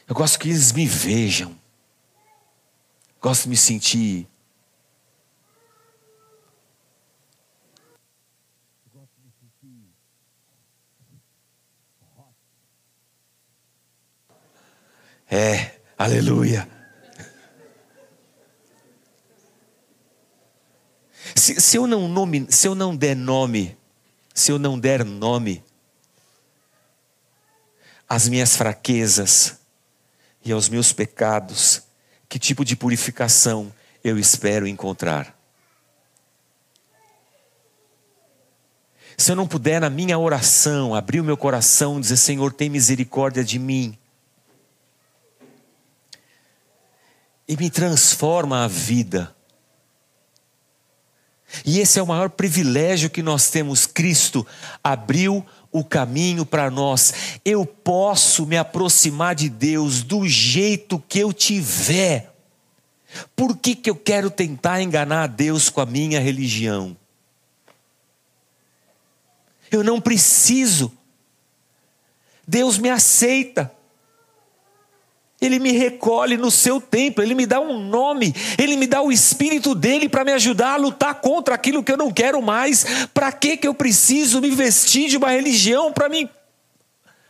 Eu 0.07 0.13
gosto 0.13 0.37
que 0.37 0.49
eles 0.49 0.71
me 0.71 0.85
vejam. 0.85 1.57
Gosto 3.21 3.43
de 3.43 3.49
me 3.49 3.57
sentir. 3.57 4.27
É, 15.27 15.79
Aleluia. 15.97 16.74
Se, 21.35 21.59
se, 21.59 21.77
eu 21.77 21.85
não 21.85 22.07
nome, 22.07 22.47
se 22.49 22.67
eu 22.67 22.73
não 22.73 22.95
der 22.95 23.15
nome, 23.15 23.77
se 24.33 24.51
eu 24.51 24.57
não 24.57 24.79
der 24.79 25.03
nome 25.03 25.63
às 28.07 28.27
minhas 28.27 28.55
fraquezas 28.55 29.57
e 30.43 30.51
aos 30.51 30.69
meus 30.69 30.93
pecados, 30.93 31.83
que 32.29 32.39
tipo 32.39 32.63
de 32.63 32.75
purificação 32.75 33.73
eu 34.03 34.17
espero 34.17 34.65
encontrar? 34.65 35.35
Se 39.17 39.31
eu 39.31 39.35
não 39.35 39.47
puder, 39.47 39.79
na 39.79 39.89
minha 39.89 40.17
oração, 40.17 40.93
abrir 40.93 41.19
o 41.19 41.23
meu 41.23 41.37
coração 41.37 41.99
dizer: 41.99 42.17
Senhor, 42.17 42.51
tem 42.53 42.69
misericórdia 42.69 43.43
de 43.43 43.57
mim 43.59 43.97
e 47.47 47.55
me 47.55 47.69
transforma 47.69 48.63
a 48.63 48.67
vida. 48.67 49.34
E 51.63 51.79
esse 51.79 51.99
é 51.99 52.03
o 52.03 52.07
maior 52.07 52.29
privilégio 52.29 53.09
que 53.09 53.21
nós 53.21 53.49
temos. 53.49 53.85
Cristo 53.85 54.45
abriu 54.83 55.45
o 55.71 55.83
caminho 55.83 56.45
para 56.45 56.71
nós. 56.71 57.13
Eu 57.43 57.65
posso 57.65 58.45
me 58.45 58.57
aproximar 58.57 59.35
de 59.35 59.49
Deus 59.49 60.01
do 60.01 60.27
jeito 60.27 61.03
que 61.07 61.19
eu 61.19 61.31
tiver. 61.31 62.33
Por 63.35 63.57
que, 63.57 63.75
que 63.75 63.89
eu 63.89 63.95
quero 63.95 64.29
tentar 64.29 64.81
enganar 64.81 65.23
a 65.23 65.27
Deus 65.27 65.69
com 65.69 65.81
a 65.81 65.85
minha 65.85 66.19
religião? 66.19 66.95
Eu 69.71 69.83
não 69.83 69.99
preciso. 69.99 70.91
Deus 72.47 72.77
me 72.77 72.89
aceita. 72.89 73.74
Ele 75.45 75.59
me 75.59 75.71
recolhe 75.71 76.37
no 76.37 76.49
seu 76.49 76.81
templo, 76.81 77.23
ele 77.23 77.35
me 77.35 77.45
dá 77.45 77.59
um 77.59 77.79
nome, 77.79 78.33
ele 78.57 78.75
me 78.75 78.87
dá 78.87 79.01
o 79.01 79.11
espírito 79.11 79.75
dele 79.75 80.09
para 80.09 80.23
me 80.23 80.31
ajudar 80.31 80.73
a 80.73 80.77
lutar 80.77 81.15
contra 81.15 81.55
aquilo 81.55 81.83
que 81.83 81.91
eu 81.91 81.97
não 81.97 82.11
quero 82.11 82.41
mais. 82.41 83.07
Para 83.13 83.31
que 83.31 83.57
que 83.57 83.67
eu 83.67 83.73
preciso 83.73 84.41
me 84.41 84.49
vestir 84.49 85.09
de 85.09 85.17
uma 85.17 85.29
religião 85.29 85.93
para 85.93 86.09
me 86.09 86.29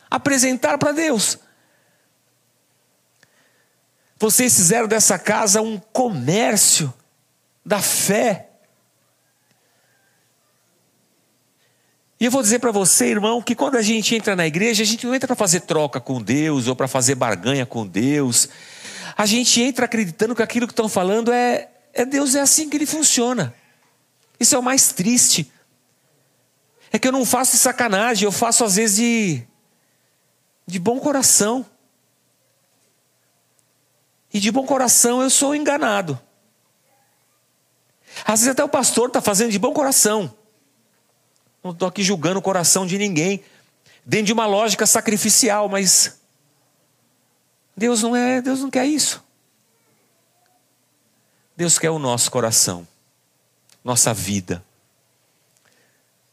apresentar 0.09 0.77
para 0.77 0.91
Deus? 0.91 1.37
Vocês 4.17 4.55
fizeram 4.55 4.87
dessa 4.87 5.19
casa 5.19 5.61
um 5.61 5.77
comércio 5.77 6.93
da 7.65 7.79
fé. 7.81 8.49
E 12.25 12.27
eu 12.27 12.31
vou 12.31 12.41
dizer 12.41 12.57
para 12.57 12.71
você, 12.71 13.05
irmão, 13.05 13.39
que 13.39 13.53
quando 13.53 13.75
a 13.75 13.83
gente 13.83 14.15
entra 14.15 14.35
na 14.35 14.47
igreja, 14.47 14.81
a 14.81 14.85
gente 14.85 15.05
não 15.05 15.13
entra 15.13 15.27
para 15.27 15.35
fazer 15.35 15.59
troca 15.59 16.01
com 16.01 16.19
Deus 16.19 16.65
ou 16.65 16.75
para 16.75 16.87
fazer 16.87 17.13
barganha 17.13 17.67
com 17.67 17.85
Deus. 17.85 18.49
A 19.15 19.27
gente 19.27 19.61
entra 19.61 19.85
acreditando 19.85 20.33
que 20.33 20.41
aquilo 20.41 20.65
que 20.65 20.73
estão 20.73 20.89
falando 20.89 21.31
é, 21.31 21.69
é 21.93 22.03
Deus, 22.03 22.33
é 22.33 22.41
assim 22.41 22.67
que 22.67 22.77
ele 22.77 22.87
funciona. 22.87 23.53
Isso 24.39 24.55
é 24.55 24.57
o 24.57 24.63
mais 24.63 24.91
triste. 24.91 25.53
É 26.91 26.97
que 26.97 27.07
eu 27.07 27.11
não 27.11 27.23
faço 27.27 27.51
de 27.51 27.57
sacanagem, 27.59 28.25
eu 28.25 28.31
faço 28.31 28.65
às 28.65 28.75
vezes 28.75 28.97
de, 28.97 29.43
de 30.65 30.79
bom 30.79 30.99
coração. 30.99 31.63
E 34.33 34.39
de 34.39 34.51
bom 34.51 34.65
coração 34.65 35.21
eu 35.21 35.29
sou 35.29 35.53
enganado. 35.53 36.19
Às 38.25 38.39
vezes 38.39 38.47
até 38.47 38.63
o 38.63 38.69
pastor 38.69 39.09
está 39.09 39.21
fazendo 39.21 39.51
de 39.51 39.59
bom 39.59 39.73
coração. 39.73 40.35
Não 41.65 41.71
estou 41.71 41.87
aqui 41.87 42.03
julgando 42.03 42.37
o 42.37 42.43
coração 42.43 42.85
de 42.85 42.95
ninguém, 42.95 43.43
dentro 44.05 44.27
de 44.27 44.33
uma 44.33 44.45
lógica 44.45 44.85
sacrificial, 44.85 45.67
mas 45.67 46.19
Deus 47.75 48.03
não 48.03 48.15
é, 48.15 48.39
Deus 48.39 48.59
não 48.59 48.69
quer 48.69 48.85
isso. 48.85 49.23
Deus 51.57 51.79
quer 51.79 51.89
o 51.89 51.97
nosso 51.97 52.29
coração, 52.29 52.87
nossa 53.83 54.13
vida, 54.13 54.63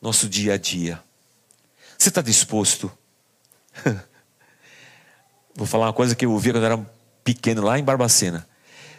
nosso 0.02 0.28
dia 0.28 0.52
a 0.52 0.58
dia. 0.58 1.02
Você 1.96 2.10
está 2.10 2.20
disposto? 2.20 2.92
Vou 5.56 5.66
falar 5.66 5.86
uma 5.86 5.94
coisa 5.94 6.14
que 6.14 6.26
eu 6.26 6.32
ouvi 6.32 6.52
quando 6.52 6.66
era 6.66 6.86
pequeno 7.24 7.62
lá 7.62 7.78
em 7.78 7.84
Barbacena. 7.84 8.46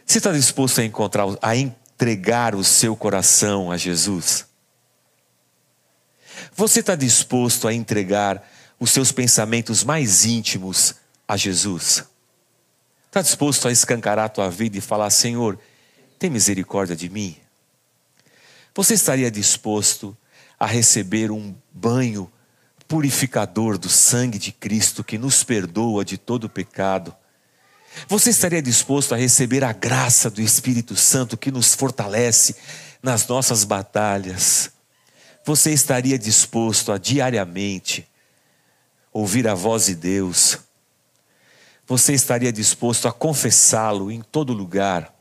Você 0.04 0.18
está 0.18 0.32
disposto 0.32 0.82
a 0.82 0.84
encontrar, 0.84 1.28
a 1.44 1.56
entregar 1.56 2.56
o 2.56 2.64
seu 2.64 2.96
coração 2.96 3.70
a 3.70 3.78
Jesus? 3.78 4.52
Você 6.56 6.80
está 6.82 6.96
disposto 6.96 7.68
a 7.68 7.74
entregar 7.74 8.48
os 8.80 8.92
seus 8.92 9.12
pensamentos 9.12 9.84
mais 9.84 10.26
íntimos 10.26 10.96
a 11.28 11.38
Jesus? 11.38 12.04
Está 13.08 13.22
disposto 13.22 13.68
a 13.68 13.72
escancarar 13.72 14.26
a 14.26 14.30
tua 14.30 14.50
vida 14.50 14.78
e 14.78 14.82
falar: 14.82 15.10
Senhor, 15.10 15.60
tem 16.18 16.30
misericórdia 16.30 16.96
de 16.96 17.10
mim? 17.10 17.38
Você 18.76 18.96
estaria 18.96 19.30
disposto 19.30 20.18
a 20.60 20.66
receber 20.66 21.30
um 21.30 21.54
banho 21.72 22.32
purificador 22.88 23.78
do 23.78 23.90
sangue 23.90 24.40
de 24.40 24.52
Cristo 24.52 25.04
que 25.04 25.18
nos 25.18 25.44
perdoa 25.44 26.04
de 26.04 26.18
todo 26.18 26.50
pecado? 26.50 27.16
Você 28.08 28.32
estaria 28.32 28.62
disposto 28.62 29.14
a 29.14 29.18
receber 29.18 29.64
a 29.64 29.72
graça 29.72 30.30
do 30.30 30.42
Espírito 30.42 30.96
Santo 30.96 31.38
que 31.38 31.52
nos 31.52 31.76
fortalece 31.76 32.56
nas 33.02 33.28
nossas 33.28 33.64
batalhas? 33.64 34.73
Você 35.46 35.72
estaria 35.72 36.18
disposto 36.18 36.92
a 36.92 36.98
diariamente 36.98 38.08
ouvir 39.12 39.46
a 39.48 39.54
voz 39.54 39.88
de 39.88 39.96
Deus? 39.96 40.60
Você 41.86 42.14
estaria 42.14 42.52
disposto 42.52 43.10
a 43.10 43.12
confessá-lo 43.12 44.10
em 44.10 44.22
todo 44.22 44.54
lugar? 44.54 45.14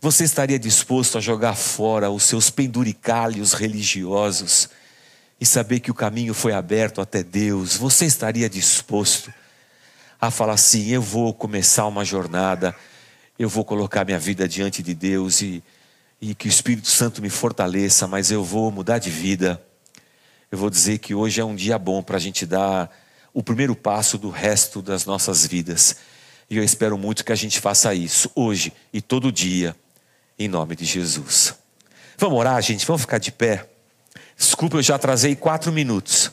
Você 0.00 0.24
estaria 0.24 0.58
disposto 0.58 1.18
a 1.18 1.20
jogar 1.20 1.54
fora 1.56 2.08
os 2.08 2.22
seus 2.22 2.48
penduricalhos 2.48 3.52
religiosos 3.52 4.70
e 5.38 5.44
saber 5.44 5.80
que 5.80 5.90
o 5.90 5.94
caminho 5.94 6.32
foi 6.32 6.54
aberto 6.54 7.00
até 7.00 7.22
Deus? 7.22 7.76
Você 7.76 8.06
estaria 8.06 8.48
disposto 8.48 9.30
a 10.18 10.30
falar 10.30 10.54
assim: 10.54 10.88
eu 10.88 11.02
vou 11.02 11.34
começar 11.34 11.86
uma 11.86 12.04
jornada, 12.04 12.74
eu 13.38 13.48
vou 13.48 13.64
colocar 13.64 14.06
minha 14.06 14.18
vida 14.18 14.48
diante 14.48 14.82
de 14.82 14.94
Deus 14.94 15.42
e 15.42 15.62
e 16.20 16.34
que 16.34 16.48
o 16.48 16.50
Espírito 16.50 16.88
Santo 16.88 17.22
me 17.22 17.30
fortaleça, 17.30 18.06
mas 18.06 18.30
eu 18.30 18.42
vou 18.42 18.70
mudar 18.70 18.98
de 18.98 19.10
vida. 19.10 19.62
Eu 20.50 20.58
vou 20.58 20.70
dizer 20.70 20.98
que 20.98 21.14
hoje 21.14 21.40
é 21.40 21.44
um 21.44 21.54
dia 21.54 21.78
bom 21.78 22.02
para 22.02 22.16
a 22.16 22.20
gente 22.20 22.44
dar 22.44 22.90
o 23.32 23.42
primeiro 23.42 23.76
passo 23.76 24.18
do 24.18 24.30
resto 24.30 24.82
das 24.82 25.04
nossas 25.04 25.46
vidas. 25.46 25.96
E 26.50 26.56
eu 26.56 26.64
espero 26.64 26.96
muito 26.96 27.24
que 27.24 27.32
a 27.32 27.36
gente 27.36 27.60
faça 27.60 27.94
isso 27.94 28.30
hoje 28.34 28.72
e 28.92 29.00
todo 29.00 29.30
dia, 29.30 29.76
em 30.38 30.48
nome 30.48 30.74
de 30.74 30.84
Jesus. 30.84 31.54
Vamos 32.16 32.38
orar, 32.38 32.60
gente? 32.62 32.86
Vamos 32.86 33.02
ficar 33.02 33.18
de 33.18 33.30
pé. 33.30 33.68
Desculpa, 34.36 34.76
eu 34.76 34.82
já 34.82 34.96
atrasei 34.96 35.36
quatro 35.36 35.70
minutos. 35.70 36.32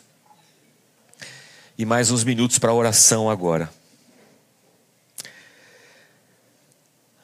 E 1.78 1.86
mais 1.86 2.10
uns 2.10 2.24
minutos 2.24 2.58
para 2.58 2.74
oração 2.74 3.30
agora. 3.30 3.70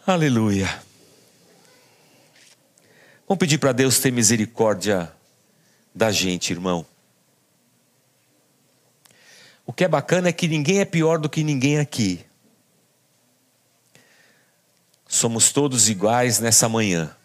Aleluia. 0.06 0.91
Vamos 3.32 3.40
pedir 3.40 3.60
para 3.60 3.72
Deus 3.72 3.98
ter 3.98 4.12
misericórdia 4.12 5.10
da 5.96 6.12
gente, 6.12 6.52
irmão. 6.52 6.86
O 9.66 9.72
que 9.72 9.86
é 9.86 9.88
bacana 9.88 10.28
é 10.28 10.34
que 10.34 10.50
ninguém 10.50 10.82
é 10.82 10.86
pior 10.86 11.18
do 11.18 11.30
que 11.30 11.42
ninguém 11.42 11.80
aqui. 11.80 12.26
Somos 15.08 15.54
todos 15.54 15.88
iguais 15.88 16.40
nessa 16.40 16.68
manhã. 16.68 17.16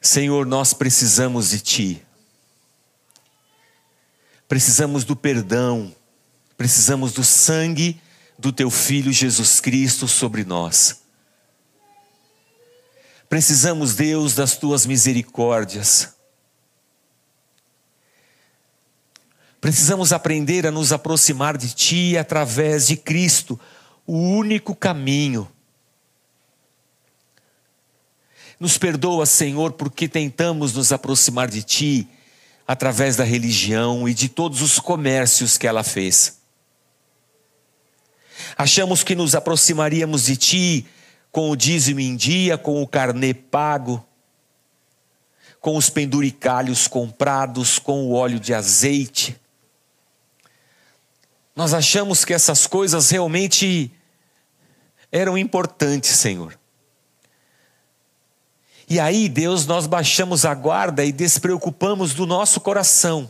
Senhor, 0.00 0.46
nós 0.46 0.72
precisamos 0.72 1.50
de 1.50 1.58
Ti. 1.58 2.06
Precisamos 4.46 5.02
do 5.02 5.16
perdão, 5.16 5.92
precisamos 6.56 7.12
do 7.12 7.24
sangue 7.24 8.00
do 8.38 8.52
Teu 8.52 8.70
Filho 8.70 9.12
Jesus 9.12 9.58
Cristo 9.58 10.06
sobre 10.06 10.44
nós. 10.44 11.02
Precisamos, 13.34 13.96
Deus, 13.96 14.36
das 14.36 14.56
tuas 14.56 14.86
misericórdias. 14.86 16.14
Precisamos 19.60 20.12
aprender 20.12 20.68
a 20.68 20.70
nos 20.70 20.92
aproximar 20.92 21.58
de 21.58 21.74
Ti 21.74 22.16
através 22.16 22.86
de 22.86 22.96
Cristo, 22.96 23.58
o 24.06 24.16
único 24.16 24.72
caminho. 24.72 25.50
Nos 28.60 28.78
perdoa, 28.78 29.26
Senhor, 29.26 29.72
porque 29.72 30.06
tentamos 30.06 30.72
nos 30.72 30.92
aproximar 30.92 31.50
de 31.50 31.64
Ti 31.64 32.08
através 32.64 33.16
da 33.16 33.24
religião 33.24 34.08
e 34.08 34.14
de 34.14 34.28
todos 34.28 34.62
os 34.62 34.78
comércios 34.78 35.58
que 35.58 35.66
ela 35.66 35.82
fez. 35.82 36.38
Achamos 38.56 39.02
que 39.02 39.16
nos 39.16 39.34
aproximaríamos 39.34 40.26
de 40.26 40.36
Ti 40.36 40.86
com 41.34 41.50
o 41.50 41.56
dízimo 41.56 41.98
em 41.98 42.14
dia, 42.14 42.56
com 42.56 42.80
o 42.80 42.86
carnê 42.86 43.34
pago, 43.34 44.06
com 45.60 45.76
os 45.76 45.90
penduricalhos 45.90 46.86
comprados, 46.86 47.76
com 47.76 48.04
o 48.04 48.12
óleo 48.12 48.38
de 48.38 48.54
azeite. 48.54 49.36
Nós 51.56 51.74
achamos 51.74 52.24
que 52.24 52.32
essas 52.32 52.68
coisas 52.68 53.10
realmente 53.10 53.92
eram 55.10 55.36
importantes, 55.36 56.10
Senhor. 56.10 56.56
E 58.88 59.00
aí, 59.00 59.28
Deus, 59.28 59.66
nós 59.66 59.88
baixamos 59.88 60.44
a 60.44 60.54
guarda 60.54 61.04
e 61.04 61.10
despreocupamos 61.10 62.14
do 62.14 62.26
nosso 62.26 62.60
coração. 62.60 63.28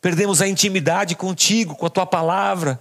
Perdemos 0.00 0.40
a 0.40 0.46
intimidade 0.46 1.16
contigo, 1.16 1.74
com 1.74 1.86
a 1.86 1.90
tua 1.90 2.06
palavra. 2.06 2.80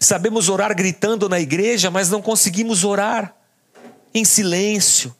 Sabemos 0.00 0.48
orar 0.48 0.74
gritando 0.74 1.28
na 1.28 1.40
igreja, 1.40 1.90
mas 1.90 2.08
não 2.08 2.22
conseguimos 2.22 2.84
orar 2.84 3.34
em 4.14 4.24
silêncio, 4.24 5.14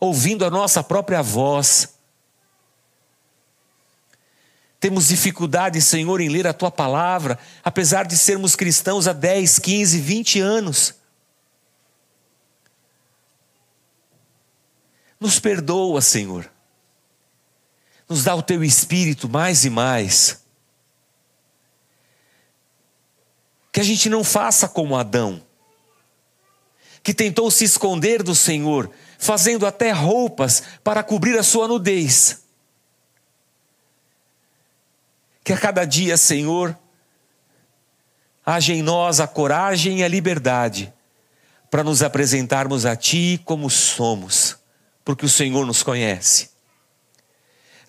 ouvindo 0.00 0.44
a 0.44 0.50
nossa 0.50 0.82
própria 0.82 1.22
voz. 1.22 1.94
Temos 4.80 5.08
dificuldade, 5.08 5.80
Senhor, 5.80 6.20
em 6.20 6.28
ler 6.28 6.46
a 6.46 6.52
tua 6.52 6.70
palavra, 6.70 7.38
apesar 7.62 8.06
de 8.06 8.16
sermos 8.16 8.54
cristãos 8.54 9.08
há 9.08 9.12
10, 9.12 9.58
15, 9.58 10.00
20 10.00 10.40
anos. 10.40 10.94
Nos 15.18 15.38
perdoa, 15.38 16.02
Senhor. 16.02 16.50
Nos 18.06 18.24
dá 18.24 18.34
o 18.34 18.42
teu 18.42 18.62
espírito 18.62 19.28
mais 19.28 19.64
e 19.64 19.70
mais 19.70 20.43
Que 23.74 23.80
a 23.80 23.82
gente 23.82 24.08
não 24.08 24.22
faça 24.22 24.68
como 24.68 24.96
Adão, 24.96 25.42
que 27.02 27.12
tentou 27.12 27.50
se 27.50 27.64
esconder 27.64 28.22
do 28.22 28.32
Senhor, 28.32 28.88
fazendo 29.18 29.66
até 29.66 29.90
roupas 29.90 30.62
para 30.84 31.02
cobrir 31.02 31.36
a 31.36 31.42
sua 31.42 31.66
nudez. 31.66 32.44
Que 35.42 35.52
a 35.52 35.58
cada 35.58 35.84
dia, 35.84 36.16
Senhor, 36.16 36.78
haja 38.46 38.72
em 38.72 38.80
nós 38.80 39.18
a 39.18 39.26
coragem 39.26 39.98
e 39.98 40.04
a 40.04 40.08
liberdade 40.08 40.94
para 41.68 41.82
nos 41.82 42.00
apresentarmos 42.00 42.86
a 42.86 42.94
Ti 42.94 43.42
como 43.44 43.68
somos, 43.68 44.56
porque 45.04 45.26
o 45.26 45.28
Senhor 45.28 45.66
nos 45.66 45.82
conhece. 45.82 46.50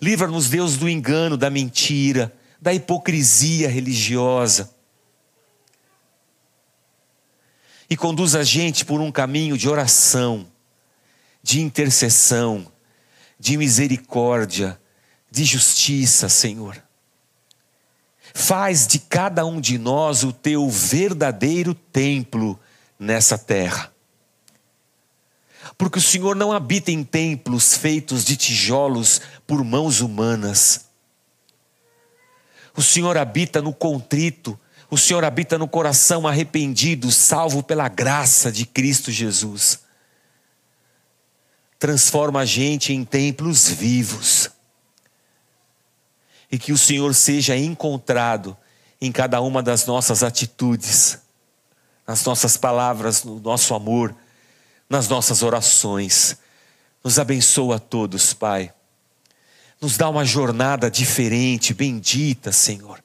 Livra-nos, 0.02 0.50
Deus, 0.50 0.76
do 0.76 0.88
engano, 0.88 1.36
da 1.36 1.48
mentira, 1.48 2.36
da 2.60 2.74
hipocrisia 2.74 3.68
religiosa. 3.68 4.74
E 7.88 7.96
conduz 7.96 8.34
a 8.34 8.42
gente 8.42 8.84
por 8.84 9.00
um 9.00 9.12
caminho 9.12 9.56
de 9.56 9.68
oração, 9.68 10.46
de 11.42 11.60
intercessão, 11.60 12.70
de 13.38 13.56
misericórdia, 13.56 14.80
de 15.30 15.44
justiça, 15.44 16.28
Senhor. 16.28 16.82
Faz 18.34 18.86
de 18.86 18.98
cada 18.98 19.46
um 19.46 19.60
de 19.60 19.78
nós 19.78 20.24
o 20.24 20.32
teu 20.32 20.68
verdadeiro 20.68 21.74
templo 21.74 22.58
nessa 22.98 23.38
terra. 23.38 23.92
Porque 25.78 25.98
o 25.98 26.02
Senhor 26.02 26.34
não 26.34 26.52
habita 26.52 26.90
em 26.90 27.04
templos 27.04 27.76
feitos 27.76 28.24
de 28.24 28.36
tijolos 28.36 29.20
por 29.46 29.62
mãos 29.64 30.00
humanas. 30.00 30.86
O 32.74 32.82
Senhor 32.82 33.16
habita 33.16 33.62
no 33.62 33.72
contrito, 33.72 34.58
o 34.90 34.96
Senhor 34.96 35.24
habita 35.24 35.58
no 35.58 35.66
coração 35.66 36.26
arrependido, 36.26 37.10
salvo 37.10 37.62
pela 37.62 37.88
graça 37.88 38.52
de 38.52 38.64
Cristo 38.64 39.10
Jesus. 39.10 39.80
Transforma 41.78 42.40
a 42.40 42.44
gente 42.44 42.92
em 42.92 43.04
templos 43.04 43.68
vivos 43.68 44.50
e 46.50 46.58
que 46.58 46.72
o 46.72 46.78
Senhor 46.78 47.14
seja 47.14 47.56
encontrado 47.56 48.56
em 49.00 49.10
cada 49.10 49.40
uma 49.40 49.62
das 49.62 49.84
nossas 49.86 50.22
atitudes, 50.22 51.18
nas 52.06 52.24
nossas 52.24 52.56
palavras, 52.56 53.24
no 53.24 53.40
nosso 53.40 53.74
amor, 53.74 54.14
nas 54.88 55.08
nossas 55.08 55.42
orações. 55.42 56.36
Nos 57.02 57.18
abençoa 57.18 57.76
a 57.76 57.80
todos, 57.80 58.32
Pai. 58.32 58.72
Nos 59.80 59.96
dá 59.96 60.08
uma 60.08 60.24
jornada 60.24 60.90
diferente, 60.90 61.74
bendita, 61.74 62.52
Senhor. 62.52 63.02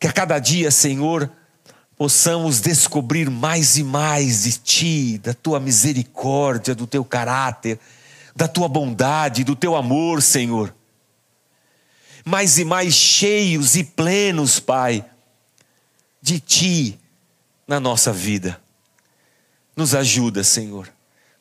Que 0.00 0.06
a 0.06 0.12
cada 0.12 0.38
dia, 0.38 0.70
Senhor, 0.70 1.30
possamos 1.94 2.58
descobrir 2.58 3.28
mais 3.28 3.76
e 3.76 3.84
mais 3.84 4.44
de 4.44 4.52
Ti, 4.52 5.18
da 5.18 5.34
Tua 5.34 5.60
misericórdia, 5.60 6.74
do 6.74 6.86
Teu 6.86 7.04
caráter, 7.04 7.78
da 8.34 8.48
Tua 8.48 8.66
bondade, 8.66 9.44
do 9.44 9.54
Teu 9.54 9.76
amor, 9.76 10.22
Senhor. 10.22 10.74
Mais 12.24 12.58
e 12.58 12.64
mais 12.64 12.94
cheios 12.94 13.76
e 13.76 13.84
plenos, 13.84 14.58
Pai, 14.58 15.04
de 16.22 16.40
Ti 16.40 16.98
na 17.68 17.78
nossa 17.78 18.10
vida. 18.10 18.58
Nos 19.76 19.94
ajuda, 19.94 20.42
Senhor, 20.42 20.90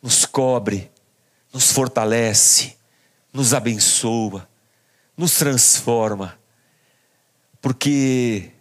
nos 0.02 0.26
cobre, 0.26 0.92
nos 1.54 1.72
fortalece, 1.72 2.76
nos 3.32 3.54
abençoa, 3.54 4.48
nos 5.16 5.36
transforma, 5.36 6.39
porque 7.62 8.52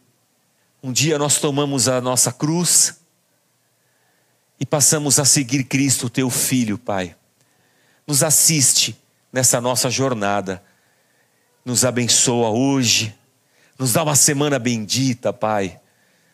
um 0.82 0.92
dia 0.92 1.18
nós 1.18 1.38
tomamos 1.38 1.88
a 1.88 2.00
nossa 2.00 2.32
cruz 2.32 3.00
e 4.60 4.66
passamos 4.66 5.18
a 5.18 5.24
seguir 5.24 5.64
Cristo, 5.64 6.10
Teu 6.10 6.30
Filho, 6.30 6.78
Pai. 6.78 7.14
Nos 8.06 8.22
assiste 8.22 8.98
nessa 9.32 9.60
nossa 9.60 9.90
jornada 9.90 10.62
nos 11.68 11.84
abençoa 11.84 12.48
hoje, 12.48 13.14
nos 13.78 13.92
dá 13.92 14.02
uma 14.02 14.16
semana 14.16 14.58
bendita, 14.58 15.34
Pai. 15.34 15.78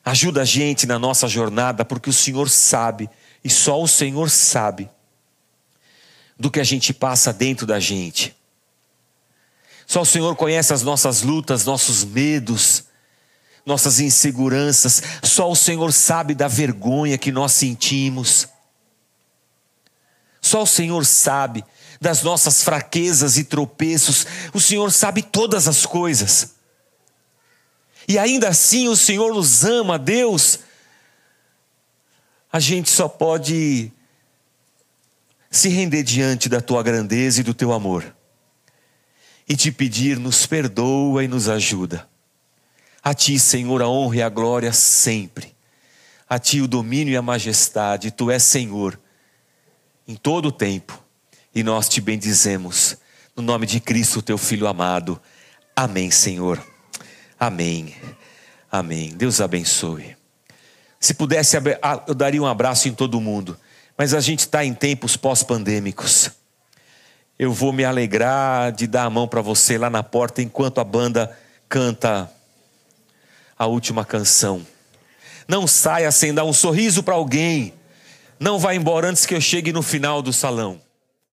Ajuda 0.04 0.42
a 0.42 0.44
gente 0.44 0.86
na 0.86 0.96
nossa 0.96 1.26
jornada, 1.26 1.84
porque 1.84 2.08
o 2.08 2.12
Senhor 2.12 2.48
sabe, 2.48 3.10
e 3.42 3.50
só 3.50 3.82
o 3.82 3.88
Senhor 3.88 4.30
sabe, 4.30 4.88
do 6.38 6.52
que 6.52 6.60
a 6.60 6.64
gente 6.64 6.94
passa 6.94 7.32
dentro 7.32 7.66
da 7.66 7.80
gente. 7.80 8.32
Só 9.86 10.02
o 10.02 10.06
Senhor 10.06 10.34
conhece 10.36 10.72
as 10.72 10.82
nossas 10.82 11.22
lutas, 11.22 11.64
nossos 11.64 12.04
medos, 12.04 12.84
nossas 13.64 14.00
inseguranças. 14.00 15.02
Só 15.22 15.50
o 15.50 15.56
Senhor 15.56 15.92
sabe 15.92 16.34
da 16.34 16.48
vergonha 16.48 17.18
que 17.18 17.32
nós 17.32 17.52
sentimos. 17.52 18.48
Só 20.40 20.62
o 20.62 20.66
Senhor 20.66 21.04
sabe 21.06 21.64
das 22.00 22.22
nossas 22.22 22.62
fraquezas 22.62 23.38
e 23.38 23.44
tropeços. 23.44 24.26
O 24.52 24.60
Senhor 24.60 24.92
sabe 24.92 25.22
todas 25.22 25.66
as 25.66 25.86
coisas. 25.86 26.54
E 28.06 28.18
ainda 28.18 28.48
assim 28.48 28.88
o 28.88 28.96
Senhor 28.96 29.34
nos 29.34 29.64
ama, 29.64 29.98
Deus. 29.98 30.58
A 32.52 32.60
gente 32.60 32.90
só 32.90 33.08
pode 33.08 33.90
se 35.50 35.68
render 35.68 36.02
diante 36.02 36.48
da 36.48 36.60
tua 36.60 36.82
grandeza 36.82 37.40
e 37.40 37.44
do 37.44 37.54
teu 37.54 37.72
amor. 37.72 38.13
E 39.48 39.56
te 39.56 39.70
pedir, 39.70 40.18
nos 40.18 40.46
perdoa 40.46 41.22
e 41.22 41.28
nos 41.28 41.48
ajuda. 41.48 42.08
A 43.02 43.12
ti, 43.12 43.38
Senhor, 43.38 43.82
a 43.82 43.88
honra 43.88 44.16
e 44.16 44.22
a 44.22 44.28
glória 44.28 44.72
sempre. 44.72 45.54
A 46.28 46.38
ti 46.38 46.60
o 46.60 46.68
domínio 46.68 47.12
e 47.12 47.16
a 47.16 47.22
majestade. 47.22 48.10
Tu 48.10 48.30
és 48.30 48.42
Senhor 48.42 48.98
em 50.06 50.16
todo 50.16 50.46
o 50.46 50.52
tempo 50.52 51.02
e 51.54 51.62
nós 51.62 51.88
te 51.88 52.00
bendizemos. 52.00 52.96
No 53.36 53.42
nome 53.42 53.66
de 53.66 53.80
Cristo, 53.80 54.22
teu 54.22 54.38
Filho 54.38 54.66
amado. 54.66 55.20
Amém, 55.76 56.10
Senhor. 56.10 56.64
Amém. 57.38 57.94
Amém. 58.70 59.10
Deus 59.10 59.40
abençoe. 59.40 60.16
Se 60.98 61.12
pudesse, 61.12 61.56
eu 62.06 62.14
daria 62.14 62.42
um 62.42 62.46
abraço 62.46 62.88
em 62.88 62.94
todo 62.94 63.20
mundo, 63.20 63.58
mas 63.98 64.14
a 64.14 64.20
gente 64.20 64.40
está 64.40 64.64
em 64.64 64.72
tempos 64.72 65.16
pós-pandêmicos. 65.16 66.30
Eu 67.38 67.52
vou 67.52 67.72
me 67.72 67.84
alegrar 67.84 68.70
de 68.70 68.86
dar 68.86 69.04
a 69.04 69.10
mão 69.10 69.26
para 69.26 69.40
você 69.40 69.76
lá 69.76 69.90
na 69.90 70.02
porta 70.02 70.40
enquanto 70.40 70.80
a 70.80 70.84
banda 70.84 71.36
canta 71.68 72.30
a 73.58 73.66
última 73.66 74.04
canção. 74.04 74.64
Não 75.48 75.66
saia 75.66 76.10
sem 76.12 76.32
dar 76.32 76.44
um 76.44 76.52
sorriso 76.52 77.02
para 77.02 77.14
alguém. 77.14 77.74
Não 78.38 78.58
vá 78.58 78.74
embora 78.74 79.08
antes 79.08 79.26
que 79.26 79.34
eu 79.34 79.40
chegue 79.40 79.72
no 79.72 79.82
final 79.82 80.22
do 80.22 80.32
salão. 80.32 80.80